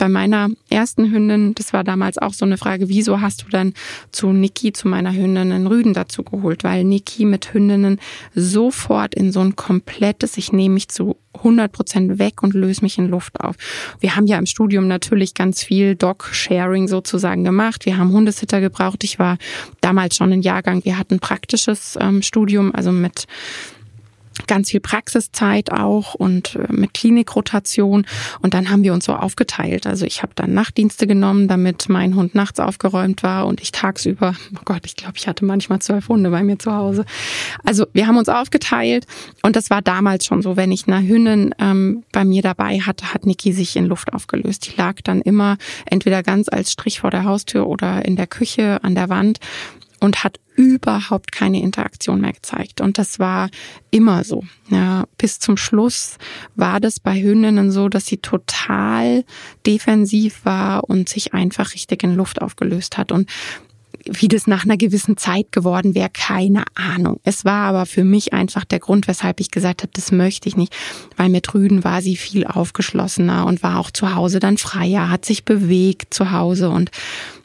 Bei 0.05 0.11
meiner 0.11 0.51
ersten 0.69 1.11
Hündin, 1.11 1.55
das 1.55 1.73
war 1.73 1.83
damals 1.83 2.19
auch 2.19 2.35
so 2.35 2.45
eine 2.45 2.59
Frage, 2.59 2.91
wieso 2.91 3.23
hast 3.23 3.43
du 3.43 3.49
dann 3.49 3.73
zu 4.13 4.35
Niki, 4.35 4.71
zu 4.75 4.87
meiner 4.87 5.15
Hündin, 5.15 5.51
einen 5.51 5.67
Rüden 5.67 5.95
dazu 5.95 6.23
geholt? 6.23 6.63
Weil 6.63 6.85
Niki 6.85 7.25
mit 7.25 7.55
Hündinnen 7.55 7.99
sofort 8.35 9.15
in 9.15 9.33
so 9.33 9.41
ein 9.41 9.57
komplettes, 9.57 10.37
ich 10.37 10.53
nehme 10.53 10.75
mich 10.75 10.89
zu 10.89 11.17
100 11.37 11.73
Prozent 11.73 12.19
weg 12.19 12.43
und 12.43 12.53
löse 12.53 12.83
mich 12.83 12.99
in 12.99 13.09
Luft 13.09 13.41
auf. 13.41 13.57
Wir 13.99 14.15
haben 14.15 14.27
ja 14.27 14.37
im 14.37 14.45
Studium 14.45 14.89
natürlich 14.89 15.33
ganz 15.33 15.65
viel 15.65 15.95
Dog-Sharing 15.95 16.87
sozusagen 16.87 17.43
gemacht. 17.43 17.87
Wir 17.87 17.97
haben 17.97 18.13
Hundesitter 18.13 18.61
gebraucht. 18.61 19.05
Ich 19.05 19.19
war 19.19 19.39
damals 19.81 20.17
schon 20.17 20.35
ein 20.35 20.43
Jahrgang. 20.43 20.85
Wir 20.85 20.99
hatten 20.99 21.19
praktisches 21.19 21.97
ähm, 21.99 22.21
Studium, 22.21 22.75
also 22.75 22.93
mit 22.93 23.27
ganz 24.47 24.71
viel 24.71 24.81
Praxiszeit 24.81 25.73
auch 25.73 26.15
und 26.15 26.57
äh, 26.57 26.73
mit 26.73 26.95
Klinikrotation. 26.95 28.07
Und 28.41 28.55
dann 28.55 28.71
haben 28.71 28.83
wir 28.83 28.93
uns 28.93 29.05
so 29.05 29.15
aufgeteilt. 29.15 29.87
Also 29.87 30.05
ich 30.05 30.23
habe 30.23 30.33
dann 30.35 30.55
Nachtdienste 30.55 31.07
genommen, 31.07 31.49
damit 31.49 31.89
mein 31.89 32.15
Hund 32.15 32.35
nachts 32.35 32.61
aufgeräumt 32.61 33.23
war 33.23 33.47
und 33.47 33.61
ich 33.61 33.73
tagsüber, 33.73 34.35
oh 34.57 34.63
Gott, 34.65 34.83
ich 34.85 34.97
glaube, 34.97 35.15
ich 35.17 35.29
hatte 35.29 35.45
manchmal 35.45 35.81
zwölf 35.81 36.09
Hunde 36.09 36.31
bei 36.31 36.43
mir 36.43 36.59
zu 36.59 36.73
Hause. 36.73 37.05
Also 37.65 37.87
wir 37.93 38.07
haben 38.07 38.17
uns 38.17 38.29
aufgeteilt 38.29 39.07
und 39.43 39.57
das 39.57 39.71
war 39.71 39.83
damals 39.83 40.27
schon 40.27 40.43
so, 40.43 40.57
wenn 40.57 40.73
ich 40.73 40.87
eine 40.87 41.07
Hündin 41.07 41.55
ähm, 41.59 42.05
bei 42.13 42.25
mir 42.25 42.43
dabei 42.43 42.81
hatte, 42.81 43.15
hat 43.15 43.27
Niki 43.27 43.53
sich 43.53 43.77
in 43.77 43.87
Luft 43.87 44.13
aufgelöst. 44.13 44.67
Die 44.67 44.77
lag 44.77 45.01
dann 45.03 45.21
immer 45.21 45.57
entweder 45.87 46.23
ganz 46.23 46.49
als 46.49 46.73
Strich 46.73 47.01
vor 47.01 47.11
der 47.11 47.25
Haustür 47.25 47.67
oder 47.67 48.05
in 48.05 48.17
der 48.17 48.27
Küche 48.27 48.83
an 48.83 48.95
der 48.95 49.09
Wand 49.09 49.39
und 50.05 50.23
hat 50.23 50.39
überhaupt 50.55 51.33
keine 51.33 51.63
Interaktion 51.63 52.21
mehr 52.21 52.35
gezeigt. 52.35 52.83
Und 52.83 52.99
das 52.99 53.19
war 53.19 53.49
immer 53.91 54.23
so. 54.23 54.45
Ja, 54.69 55.07
bis 55.17 55.39
zum 55.39 55.57
Schluss 55.57 56.19
war 56.57 56.79
das 56.79 57.01
bei 57.01 57.21
Hündinnen 57.21 57.73
so, 57.73 57.89
dass 57.89 58.05
sie 58.05 58.19
total 58.19 59.25
defensiv 59.67 60.45
war 60.45 60.85
und 60.85 61.09
sich 61.09 61.33
einfach 61.33 61.73
richtig 61.73 62.03
in 62.03 62.15
Luft 62.15 62.43
aufgelöst 62.43 62.99
hat. 62.99 63.13
Und 63.13 63.31
wie 64.05 64.29
das 64.29 64.47
nach 64.47 64.65
einer 64.65 64.77
gewissen 64.77 65.17
Zeit 65.17 65.51
geworden 65.53 65.95
wäre, 65.95 66.11
keine 66.13 66.65
Ahnung. 66.75 67.21
Es 67.25 67.47
war 67.47 67.65
aber 67.69 67.87
für 67.87 68.05
mich 68.05 68.35
einfach 68.35 68.67
der 68.67 68.81
Grund, 68.81 69.09
weshalb 69.09 69.41
ich 69.41 69.51
gesagt 69.51 69.83
habe, 69.83 69.93
das 69.95 70.13
möchte 70.13 70.49
ich 70.51 70.57
nicht, 70.57 70.77
weil 71.17 71.31
mit 71.31 71.55
Rüden 71.55 71.85
war 71.85 72.03
sie 72.03 72.17
viel 72.17 72.47
aufgeschlossener 72.47 73.47
und 73.47 73.63
war 73.63 73.79
auch 73.79 73.91
zu 73.91 74.15
Hause 74.15 74.41
dann 74.41 74.59
freier, 74.59 75.09
hat 75.09 75.25
sich 75.25 75.47
bewegt 75.47 76.13
zu 76.13 76.33
Hause 76.33 76.69
und 76.69 76.91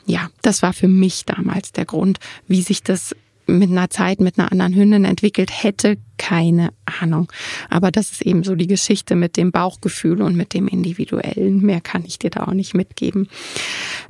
ja, 0.09 0.29
das 0.41 0.63
war 0.63 0.73
für 0.73 0.87
mich 0.87 1.25
damals 1.25 1.71
der 1.71 1.85
Grund, 1.85 2.19
wie 2.47 2.63
sich 2.63 2.81
das 2.81 3.15
mit 3.45 3.69
einer 3.69 3.89
Zeit 3.89 4.19
mit 4.19 4.37
einer 4.37 4.51
anderen 4.51 4.75
Hündin 4.75 5.05
entwickelt 5.05 5.49
hätte, 5.51 5.97
keine 6.17 6.71
Ahnung. 7.01 7.31
Aber 7.69 7.91
das 7.91 8.11
ist 8.11 8.21
eben 8.21 8.43
so 8.43 8.55
die 8.55 8.67
Geschichte 8.67 9.15
mit 9.15 9.37
dem 9.37 9.51
Bauchgefühl 9.51 10.21
und 10.21 10.35
mit 10.35 10.53
dem 10.53 10.67
Individuellen. 10.67 11.61
Mehr 11.61 11.81
kann 11.81 12.03
ich 12.05 12.19
dir 12.19 12.29
da 12.29 12.43
auch 12.43 12.53
nicht 12.53 12.75
mitgeben. 12.75 13.27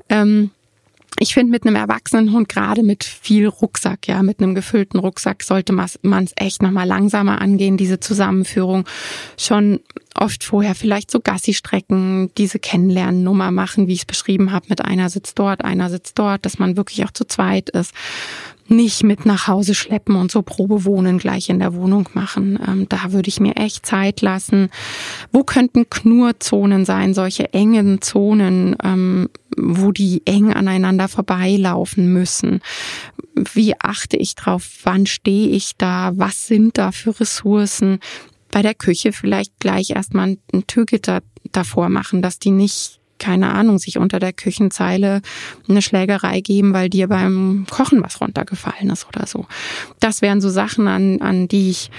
Ähm, 0.10 0.52
ich 1.20 1.34
finde, 1.34 1.52
mit 1.52 1.66
einem 1.66 1.76
erwachsenen 1.76 2.32
Hund, 2.32 2.48
gerade 2.48 2.82
mit 2.82 3.04
viel 3.04 3.48
Rucksack, 3.48 4.08
ja, 4.08 4.24
mit 4.24 4.40
einem 4.40 4.56
gefüllten 4.56 5.00
Rucksack, 5.00 5.44
sollte 5.44 5.74
man 5.74 6.24
es 6.24 6.34
echt 6.36 6.62
nochmal 6.62 6.88
langsamer 6.88 7.42
angehen, 7.42 7.76
diese 7.76 8.00
Zusammenführung. 8.00 8.86
Schon 9.38 9.82
oft 10.20 10.44
vorher 10.44 10.76
vielleicht 10.76 11.12
so 11.12 11.20
Gassi-Strecken, 11.20 12.32
diese 12.38 12.60
Kennenlernnummer 12.60 13.52
machen, 13.52 13.88
wie 13.88 13.94
ich 13.94 14.00
es 14.00 14.06
beschrieben 14.06 14.52
habe, 14.52 14.68
mit 14.70 14.84
einer 14.84 15.10
sitzt 15.10 15.40
dort, 15.40 15.64
einer 15.64 15.90
sitzt 15.90 16.20
dort, 16.20 16.46
dass 16.46 16.60
man 16.60 16.78
wirklich 16.78 17.06
auch 17.06 17.12
zu 17.12 17.26
zweit 17.26 17.70
ist 17.70 17.94
nicht 18.70 19.04
mit 19.04 19.26
nach 19.26 19.48
Hause 19.48 19.74
schleppen 19.74 20.16
und 20.16 20.32
so 20.32 20.42
Probewohnen 20.42 21.18
gleich 21.18 21.50
in 21.50 21.60
der 21.60 21.74
Wohnung 21.74 22.08
machen. 22.14 22.60
Ähm, 22.66 22.86
da 22.88 23.12
würde 23.12 23.30
ich 23.30 23.40
mir 23.40 23.56
echt 23.58 23.86
Zeit 23.86 24.22
lassen. 24.22 24.70
Wo 25.32 25.44
könnten 25.44 25.90
Knurzonen 25.90 26.86
sein, 26.86 27.14
solche 27.14 27.54
engen 27.54 28.02
Zonen, 28.02 28.76
ähm, 28.84 29.30
wo 29.58 29.92
die 29.92 30.22
eng 30.26 30.54
aneinander 30.54 31.08
vorbeilaufen 31.08 32.14
müssen? 32.14 32.62
Wie 33.54 33.74
achte 33.80 34.18
ich 34.18 34.36
drauf? 34.36 34.70
Wann 34.84 35.06
stehe 35.06 35.50
ich 35.50 35.74
da? 35.78 36.12
Was 36.16 36.48
sind 36.48 36.78
da 36.78 36.92
für 36.92 37.20
Ressourcen? 37.20 38.00
Bei 38.52 38.62
der 38.62 38.74
Küche 38.74 39.12
vielleicht 39.12 39.60
gleich 39.60 39.92
erstmal 39.92 40.38
ein 40.54 40.68
Türgitter 40.68 41.22
davor 41.52 41.90
machen, 41.90 42.22
dass 42.22 42.40
die 42.40 42.52
nicht 42.52 43.00
keine 43.20 43.54
Ahnung, 43.54 43.78
sich 43.80 43.98
unter 43.98 44.20
der 44.20 44.32
Küchenzeile 44.34 45.22
eine 45.68 45.82
Schlägerei 45.82 46.40
geben, 46.40 46.74
weil 46.74 46.90
dir 46.90 47.08
beim 47.08 47.66
Kochen 47.70 48.02
was 48.02 48.22
runtergefallen 48.22 48.90
ist 48.90 49.06
oder 49.08 49.28
so. 49.28 49.46
Das 50.00 50.22
wären 50.22 50.40
so 50.40 50.50
Sachen, 50.50 50.88
an, 50.88 51.22
an 51.22 51.50
die 51.50 51.70
ich 51.70 51.92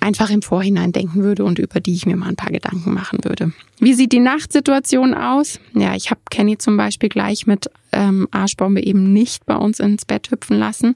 einfach 0.00 0.30
im 0.30 0.42
Vorhinein 0.42 0.92
denken 0.92 1.22
würde 1.22 1.44
und 1.44 1.58
über 1.58 1.80
die 1.80 1.94
ich 1.94 2.06
mir 2.06 2.16
mal 2.16 2.28
ein 2.28 2.36
paar 2.36 2.52
Gedanken 2.52 2.94
machen 2.94 3.18
würde. 3.22 3.52
Wie 3.78 3.94
sieht 3.94 4.12
die 4.12 4.20
Nachtsituation 4.20 5.12
aus? 5.12 5.60
Ja, 5.74 5.94
ich 5.94 6.10
habe 6.10 6.20
Kenny 6.30 6.56
zum 6.56 6.76
Beispiel 6.76 7.08
gleich 7.08 7.46
mit 7.46 7.70
ähm, 7.92 8.28
Arschbombe 8.30 8.82
eben 8.82 9.12
nicht 9.12 9.44
bei 9.44 9.56
uns 9.56 9.80
ins 9.80 10.04
Bett 10.04 10.30
hüpfen 10.30 10.58
lassen 10.58 10.94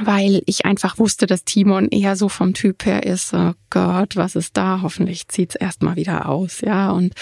weil 0.00 0.42
ich 0.46 0.64
einfach 0.64 0.98
wusste, 0.98 1.26
dass 1.26 1.44
Timon 1.44 1.88
eher 1.88 2.16
so 2.16 2.28
vom 2.28 2.54
Typ 2.54 2.86
her 2.86 3.04
ist, 3.04 3.34
oh 3.34 3.52
Gott, 3.68 4.16
was 4.16 4.36
ist 4.36 4.56
da? 4.56 4.80
Hoffentlich 4.82 5.28
zieht's 5.28 5.54
erstmal 5.54 5.96
wieder 5.96 6.28
aus, 6.28 6.62
ja. 6.62 6.90
Und 6.90 7.14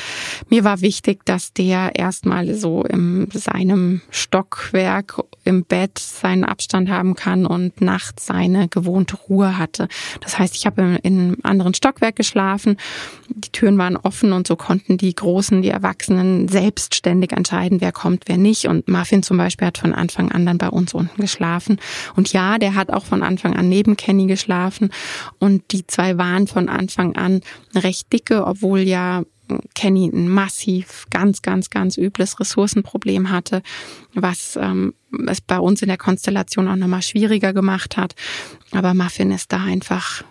mir 0.49 0.63
war 0.63 0.81
wichtig, 0.81 1.25
dass 1.25 1.53
der 1.53 1.97
erstmal 1.97 2.55
so 2.55 2.85
in 2.85 3.29
seinem 3.33 4.03
Stockwerk 4.11 5.21
im 5.45 5.65
Bett 5.65 5.99
seinen 5.99 6.45
Abstand 6.45 6.89
haben 6.89 7.15
kann 7.15 7.45
und 7.45 7.81
nachts 7.81 8.27
seine 8.27 8.69
gewohnte 8.69 9.17
Ruhe 9.17 9.59
hatte. 9.59 9.89
Das 10.21 10.39
heißt, 10.39 10.55
ich 10.55 10.67
habe 10.67 10.99
in 11.03 11.19
einem 11.19 11.37
anderen 11.43 11.75
Stockwerk 11.75 12.17
geschlafen, 12.17 12.77
die 13.29 13.51
Türen 13.51 13.79
waren 13.79 13.97
offen 13.97 14.33
und 14.33 14.47
so 14.47 14.57
konnten 14.57 14.97
die 14.97 15.15
Großen, 15.15 15.63
die 15.63 15.71
Erwachsenen 15.71 16.49
selbstständig 16.49 17.33
entscheiden, 17.33 17.81
wer 17.81 17.93
kommt, 17.93 18.25
wer 18.27 18.39
nicht. 18.39 18.67
Und 18.67 18.89
Muffin 18.89 19.23
zum 19.23 19.37
Beispiel 19.37 19.69
hat 19.69 19.79
von 19.79 19.95
Anfang 19.95 20.31
an 20.31 20.47
dann 20.47 20.59
bei 20.59 20.69
uns 20.69 20.95
unten 20.95 21.21
geschlafen. 21.21 21.79
Und 22.17 22.33
ja, 22.33 22.59
der 22.61 22.75
hat 22.75 22.91
auch 22.91 23.05
von 23.05 23.23
Anfang 23.23 23.57
an 23.57 23.69
neben 23.69 23.97
Kenny 23.97 24.27
geschlafen 24.27 24.91
und 25.39 25.73
die 25.73 25.87
zwei 25.87 26.19
waren 26.19 26.47
von 26.47 26.69
Anfang 26.69 27.17
an 27.17 27.41
recht 27.75 28.13
dicke, 28.13 28.47
obwohl 28.47 28.81
ja 28.81 29.23
Kenny 29.75 30.07
ein 30.07 30.29
massiv, 30.29 31.07
ganz, 31.11 31.43
ganz, 31.43 31.71
ganz 31.71 31.97
übles 31.97 32.39
Ressourcenproblem 32.39 33.31
hatte, 33.31 33.63
was 34.15 34.57
ähm, 34.61 34.95
es 35.27 35.41
bei 35.41 35.59
uns 35.59 35.83
in 35.83 35.89
der 35.89 35.97
Konstellation 35.97 36.69
auch 36.69 36.77
nochmal 36.77 37.03
schwieriger 37.03 37.53
gemacht 37.53 37.97
hat. 37.97 38.15
Aber 38.73 38.95
Muffin 38.95 39.33
ist 39.33 39.53
da 39.53 39.65
einfach 39.65 40.23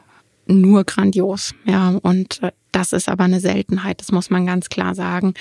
nur 0.47 0.83
grandios, 0.83 1.53
ja, 1.65 1.89
und 2.01 2.41
äh, 2.41 2.51
das 2.71 2.93
ist 2.93 3.09
aber 3.09 3.25
eine 3.25 3.39
Seltenheit, 3.39 4.01
das 4.01 4.11
muss 4.11 4.29
man 4.29 4.45
ganz 4.45 4.69
klar 4.69 4.95
sagen. 4.95 5.33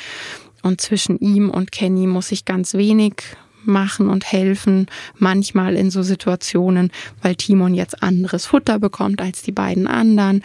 Und 0.63 0.81
zwischen 0.81 1.19
ihm 1.19 1.51
und 1.51 1.73
Kenny 1.73 2.07
muss 2.07 2.33
ich 2.33 2.45
ganz 2.45 2.75
wenig 2.75 3.23
machen 3.65 4.09
und 4.09 4.31
helfen, 4.31 4.87
manchmal 5.17 5.77
in 5.77 5.91
so 5.91 6.03
Situationen, 6.03 6.91
weil 7.23 7.37
Timon 7.37 7.75
jetzt 7.75 8.03
anderes 8.03 8.47
Futter 8.47 8.79
bekommt 8.79 9.21
als 9.21 9.43
die 9.43 9.53
beiden 9.53 9.87
anderen. 9.87 10.43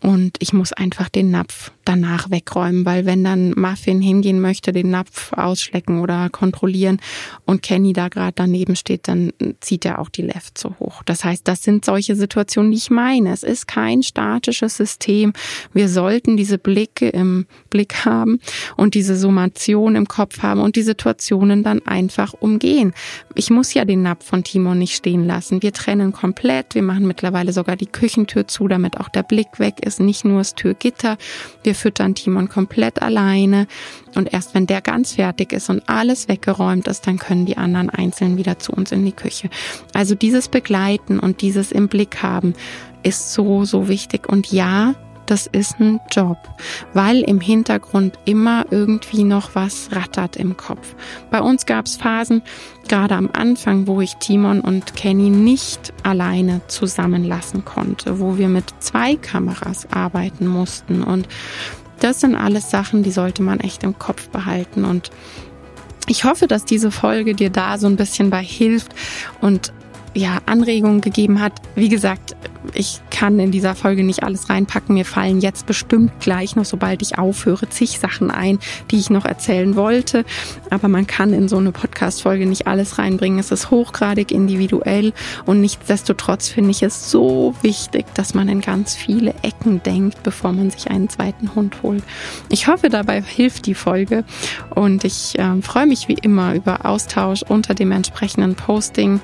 Und 0.00 0.36
ich 0.38 0.52
muss 0.52 0.72
einfach 0.72 1.08
den 1.08 1.30
Napf 1.30 1.72
danach 1.88 2.30
wegräumen, 2.30 2.84
weil 2.84 3.06
wenn 3.06 3.24
dann 3.24 3.52
Muffin 3.56 4.02
hingehen 4.02 4.40
möchte, 4.40 4.72
den 4.72 4.90
Napf 4.90 5.32
ausschlecken 5.32 6.00
oder 6.00 6.28
kontrollieren 6.28 7.00
und 7.46 7.62
Kenny 7.62 7.94
da 7.94 8.08
gerade 8.08 8.34
daneben 8.34 8.76
steht, 8.76 9.08
dann 9.08 9.32
zieht 9.60 9.86
er 9.86 9.98
auch 9.98 10.10
die 10.10 10.22
Left 10.22 10.58
so 10.58 10.74
hoch. 10.78 11.02
Das 11.04 11.24
heißt, 11.24 11.48
das 11.48 11.62
sind 11.62 11.84
solche 11.84 12.14
Situationen, 12.14 12.72
die 12.72 12.76
ich 12.76 12.90
meine. 12.90 13.32
Es 13.32 13.42
ist 13.42 13.66
kein 13.66 14.02
statisches 14.02 14.76
System. 14.76 15.32
Wir 15.72 15.88
sollten 15.88 16.36
diese 16.36 16.58
Blicke 16.58 17.08
im 17.08 17.46
Blick 17.70 18.04
haben 18.04 18.40
und 18.76 18.94
diese 18.94 19.16
Summation 19.16 19.96
im 19.96 20.06
Kopf 20.06 20.42
haben 20.42 20.60
und 20.60 20.76
die 20.76 20.82
Situationen 20.82 21.62
dann 21.62 21.86
einfach 21.86 22.34
umgehen. 22.34 22.92
Ich 23.34 23.50
muss 23.50 23.72
ja 23.72 23.86
den 23.86 24.02
Napf 24.02 24.26
von 24.26 24.44
Timon 24.44 24.78
nicht 24.78 24.94
stehen 24.94 25.26
lassen. 25.26 25.62
Wir 25.62 25.72
trennen 25.72 26.12
komplett. 26.12 26.74
Wir 26.74 26.82
machen 26.82 27.06
mittlerweile 27.06 27.52
sogar 27.52 27.76
die 27.76 27.86
Küchentür 27.86 28.46
zu, 28.46 28.68
damit 28.68 28.98
auch 29.00 29.08
der 29.08 29.22
Blick 29.22 29.58
weg 29.58 29.76
ist, 29.80 30.00
nicht 30.00 30.26
nur 30.26 30.38
das 30.38 30.54
Türgitter. 30.54 31.16
Wir 31.62 31.77
füttern 31.78 32.14
Timon 32.14 32.48
komplett 32.48 33.00
alleine. 33.02 33.66
Und 34.14 34.32
erst 34.32 34.54
wenn 34.54 34.66
der 34.66 34.80
ganz 34.80 35.12
fertig 35.12 35.52
ist 35.52 35.70
und 35.70 35.88
alles 35.88 36.28
weggeräumt 36.28 36.88
ist, 36.88 37.06
dann 37.06 37.18
können 37.18 37.46
die 37.46 37.56
anderen 37.56 37.90
einzeln 37.90 38.36
wieder 38.36 38.58
zu 38.58 38.72
uns 38.72 38.92
in 38.92 39.04
die 39.04 39.12
Küche. 39.12 39.48
Also 39.94 40.14
dieses 40.14 40.48
Begleiten 40.48 41.18
und 41.18 41.40
dieses 41.40 41.72
im 41.72 41.88
Blick 41.88 42.22
haben 42.22 42.54
ist 43.02 43.32
so, 43.32 43.64
so 43.64 43.88
wichtig. 43.88 44.28
Und 44.28 44.52
ja, 44.52 44.94
das 45.30 45.46
ist 45.46 45.78
ein 45.78 46.00
Job, 46.10 46.38
weil 46.94 47.20
im 47.20 47.40
Hintergrund 47.40 48.18
immer 48.24 48.64
irgendwie 48.70 49.24
noch 49.24 49.54
was 49.54 49.90
rattert 49.92 50.36
im 50.36 50.56
Kopf. 50.56 50.94
Bei 51.30 51.40
uns 51.40 51.66
gab 51.66 51.86
es 51.86 51.96
Phasen, 51.96 52.42
gerade 52.88 53.14
am 53.14 53.28
Anfang, 53.32 53.86
wo 53.86 54.00
ich 54.00 54.16
Timon 54.16 54.60
und 54.60 54.96
Kenny 54.96 55.28
nicht 55.28 55.92
alleine 56.02 56.62
zusammenlassen 56.68 57.64
konnte, 57.64 58.20
wo 58.20 58.38
wir 58.38 58.48
mit 58.48 58.64
zwei 58.80 59.16
Kameras 59.16 59.86
arbeiten 59.92 60.46
mussten. 60.46 61.02
Und 61.02 61.28
das 62.00 62.20
sind 62.20 62.34
alles 62.34 62.70
Sachen, 62.70 63.02
die 63.02 63.10
sollte 63.10 63.42
man 63.42 63.60
echt 63.60 63.82
im 63.82 63.98
Kopf 63.98 64.30
behalten. 64.30 64.84
Und 64.84 65.10
ich 66.06 66.24
hoffe, 66.24 66.46
dass 66.46 66.64
diese 66.64 66.90
Folge 66.90 67.34
dir 67.34 67.50
da 67.50 67.76
so 67.76 67.86
ein 67.86 67.96
bisschen 67.96 68.30
bei 68.30 68.42
hilft 68.42 68.94
und 69.42 69.72
ja, 70.14 70.38
Anregungen 70.46 71.00
gegeben 71.00 71.40
hat. 71.40 71.52
Wie 71.74 71.88
gesagt, 71.88 72.36
ich 72.74 73.00
kann 73.10 73.38
in 73.38 73.50
dieser 73.50 73.74
Folge 73.74 74.04
nicht 74.04 74.22
alles 74.22 74.50
reinpacken. 74.50 74.94
Mir 74.94 75.04
fallen 75.04 75.40
jetzt 75.40 75.66
bestimmt 75.66 76.12
gleich 76.20 76.56
noch, 76.56 76.64
sobald 76.64 77.02
ich 77.02 77.18
aufhöre, 77.18 77.68
zig 77.68 77.98
Sachen 77.98 78.30
ein, 78.30 78.58
die 78.90 78.98
ich 78.98 79.10
noch 79.10 79.24
erzählen 79.24 79.76
wollte. 79.76 80.24
Aber 80.70 80.88
man 80.88 81.06
kann 81.06 81.32
in 81.32 81.48
so 81.48 81.56
eine 81.56 81.72
Podcast-Folge 81.72 82.46
nicht 82.46 82.66
alles 82.66 82.98
reinbringen. 82.98 83.38
Es 83.38 83.50
ist 83.50 83.70
hochgradig 83.70 84.30
individuell 84.30 85.12
und 85.46 85.60
nichtsdestotrotz 85.60 86.48
finde 86.48 86.70
ich 86.70 86.82
es 86.82 87.10
so 87.10 87.54
wichtig, 87.62 88.06
dass 88.14 88.34
man 88.34 88.48
in 88.48 88.60
ganz 88.60 88.94
viele 88.94 89.34
Ecken 89.42 89.82
denkt, 89.82 90.22
bevor 90.22 90.52
man 90.52 90.70
sich 90.70 90.90
einen 90.90 91.08
zweiten 91.08 91.54
Hund 91.54 91.82
holt. 91.82 92.02
Ich 92.50 92.66
hoffe, 92.66 92.88
dabei 92.88 93.22
hilft 93.22 93.66
die 93.66 93.74
Folge 93.74 94.24
und 94.74 95.04
ich 95.04 95.38
äh, 95.38 95.62
freue 95.62 95.86
mich 95.86 96.08
wie 96.08 96.18
immer 96.20 96.54
über 96.54 96.84
Austausch 96.84 97.42
unter 97.42 97.74
dem 97.74 97.92
entsprechenden 97.92 98.54
Posting. 98.54 99.20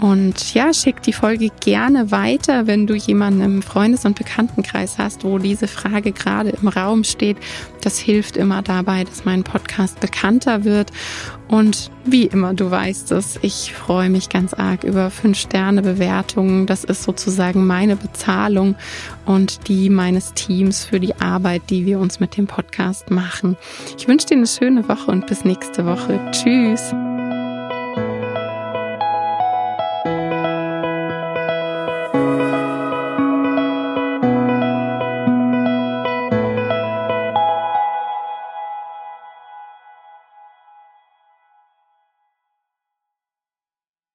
Und 0.00 0.52
ja, 0.52 0.74
schick 0.74 1.00
die 1.02 1.12
Folge 1.12 1.50
gerne 1.60 2.10
weiter, 2.10 2.66
wenn 2.66 2.86
du 2.86 2.94
jemanden 2.94 3.40
im 3.40 3.62
Freundes- 3.62 4.04
und 4.04 4.16
Bekanntenkreis 4.16 4.98
hast, 4.98 5.24
wo 5.24 5.38
diese 5.38 5.68
Frage 5.68 6.12
gerade 6.12 6.50
im 6.50 6.68
Raum 6.68 7.02
steht. 7.02 7.38
Das 7.80 7.98
hilft 7.98 8.36
immer 8.36 8.62
dabei, 8.62 9.04
dass 9.04 9.24
mein 9.24 9.42
Podcast 9.42 10.00
bekannter 10.00 10.64
wird. 10.64 10.90
Und 11.48 11.90
wie 12.04 12.24
immer, 12.24 12.52
du 12.52 12.70
weißt 12.70 13.12
es, 13.12 13.38
ich 13.42 13.72
freue 13.72 14.10
mich 14.10 14.28
ganz 14.28 14.52
arg 14.52 14.84
über 14.84 15.08
5-Sterne-Bewertungen. 15.08 16.66
Das 16.66 16.84
ist 16.84 17.04
sozusagen 17.04 17.66
meine 17.66 17.96
Bezahlung 17.96 18.74
und 19.24 19.68
die 19.68 19.88
meines 19.88 20.34
Teams 20.34 20.84
für 20.84 21.00
die 21.00 21.14
Arbeit, 21.20 21.62
die 21.70 21.86
wir 21.86 22.00
uns 22.00 22.20
mit 22.20 22.36
dem 22.36 22.46
Podcast 22.46 23.10
machen. 23.10 23.56
Ich 23.96 24.08
wünsche 24.08 24.26
dir 24.26 24.36
eine 24.36 24.46
schöne 24.46 24.88
Woche 24.88 25.10
und 25.10 25.26
bis 25.26 25.44
nächste 25.44 25.86
Woche. 25.86 26.20
Tschüss. 26.32 26.92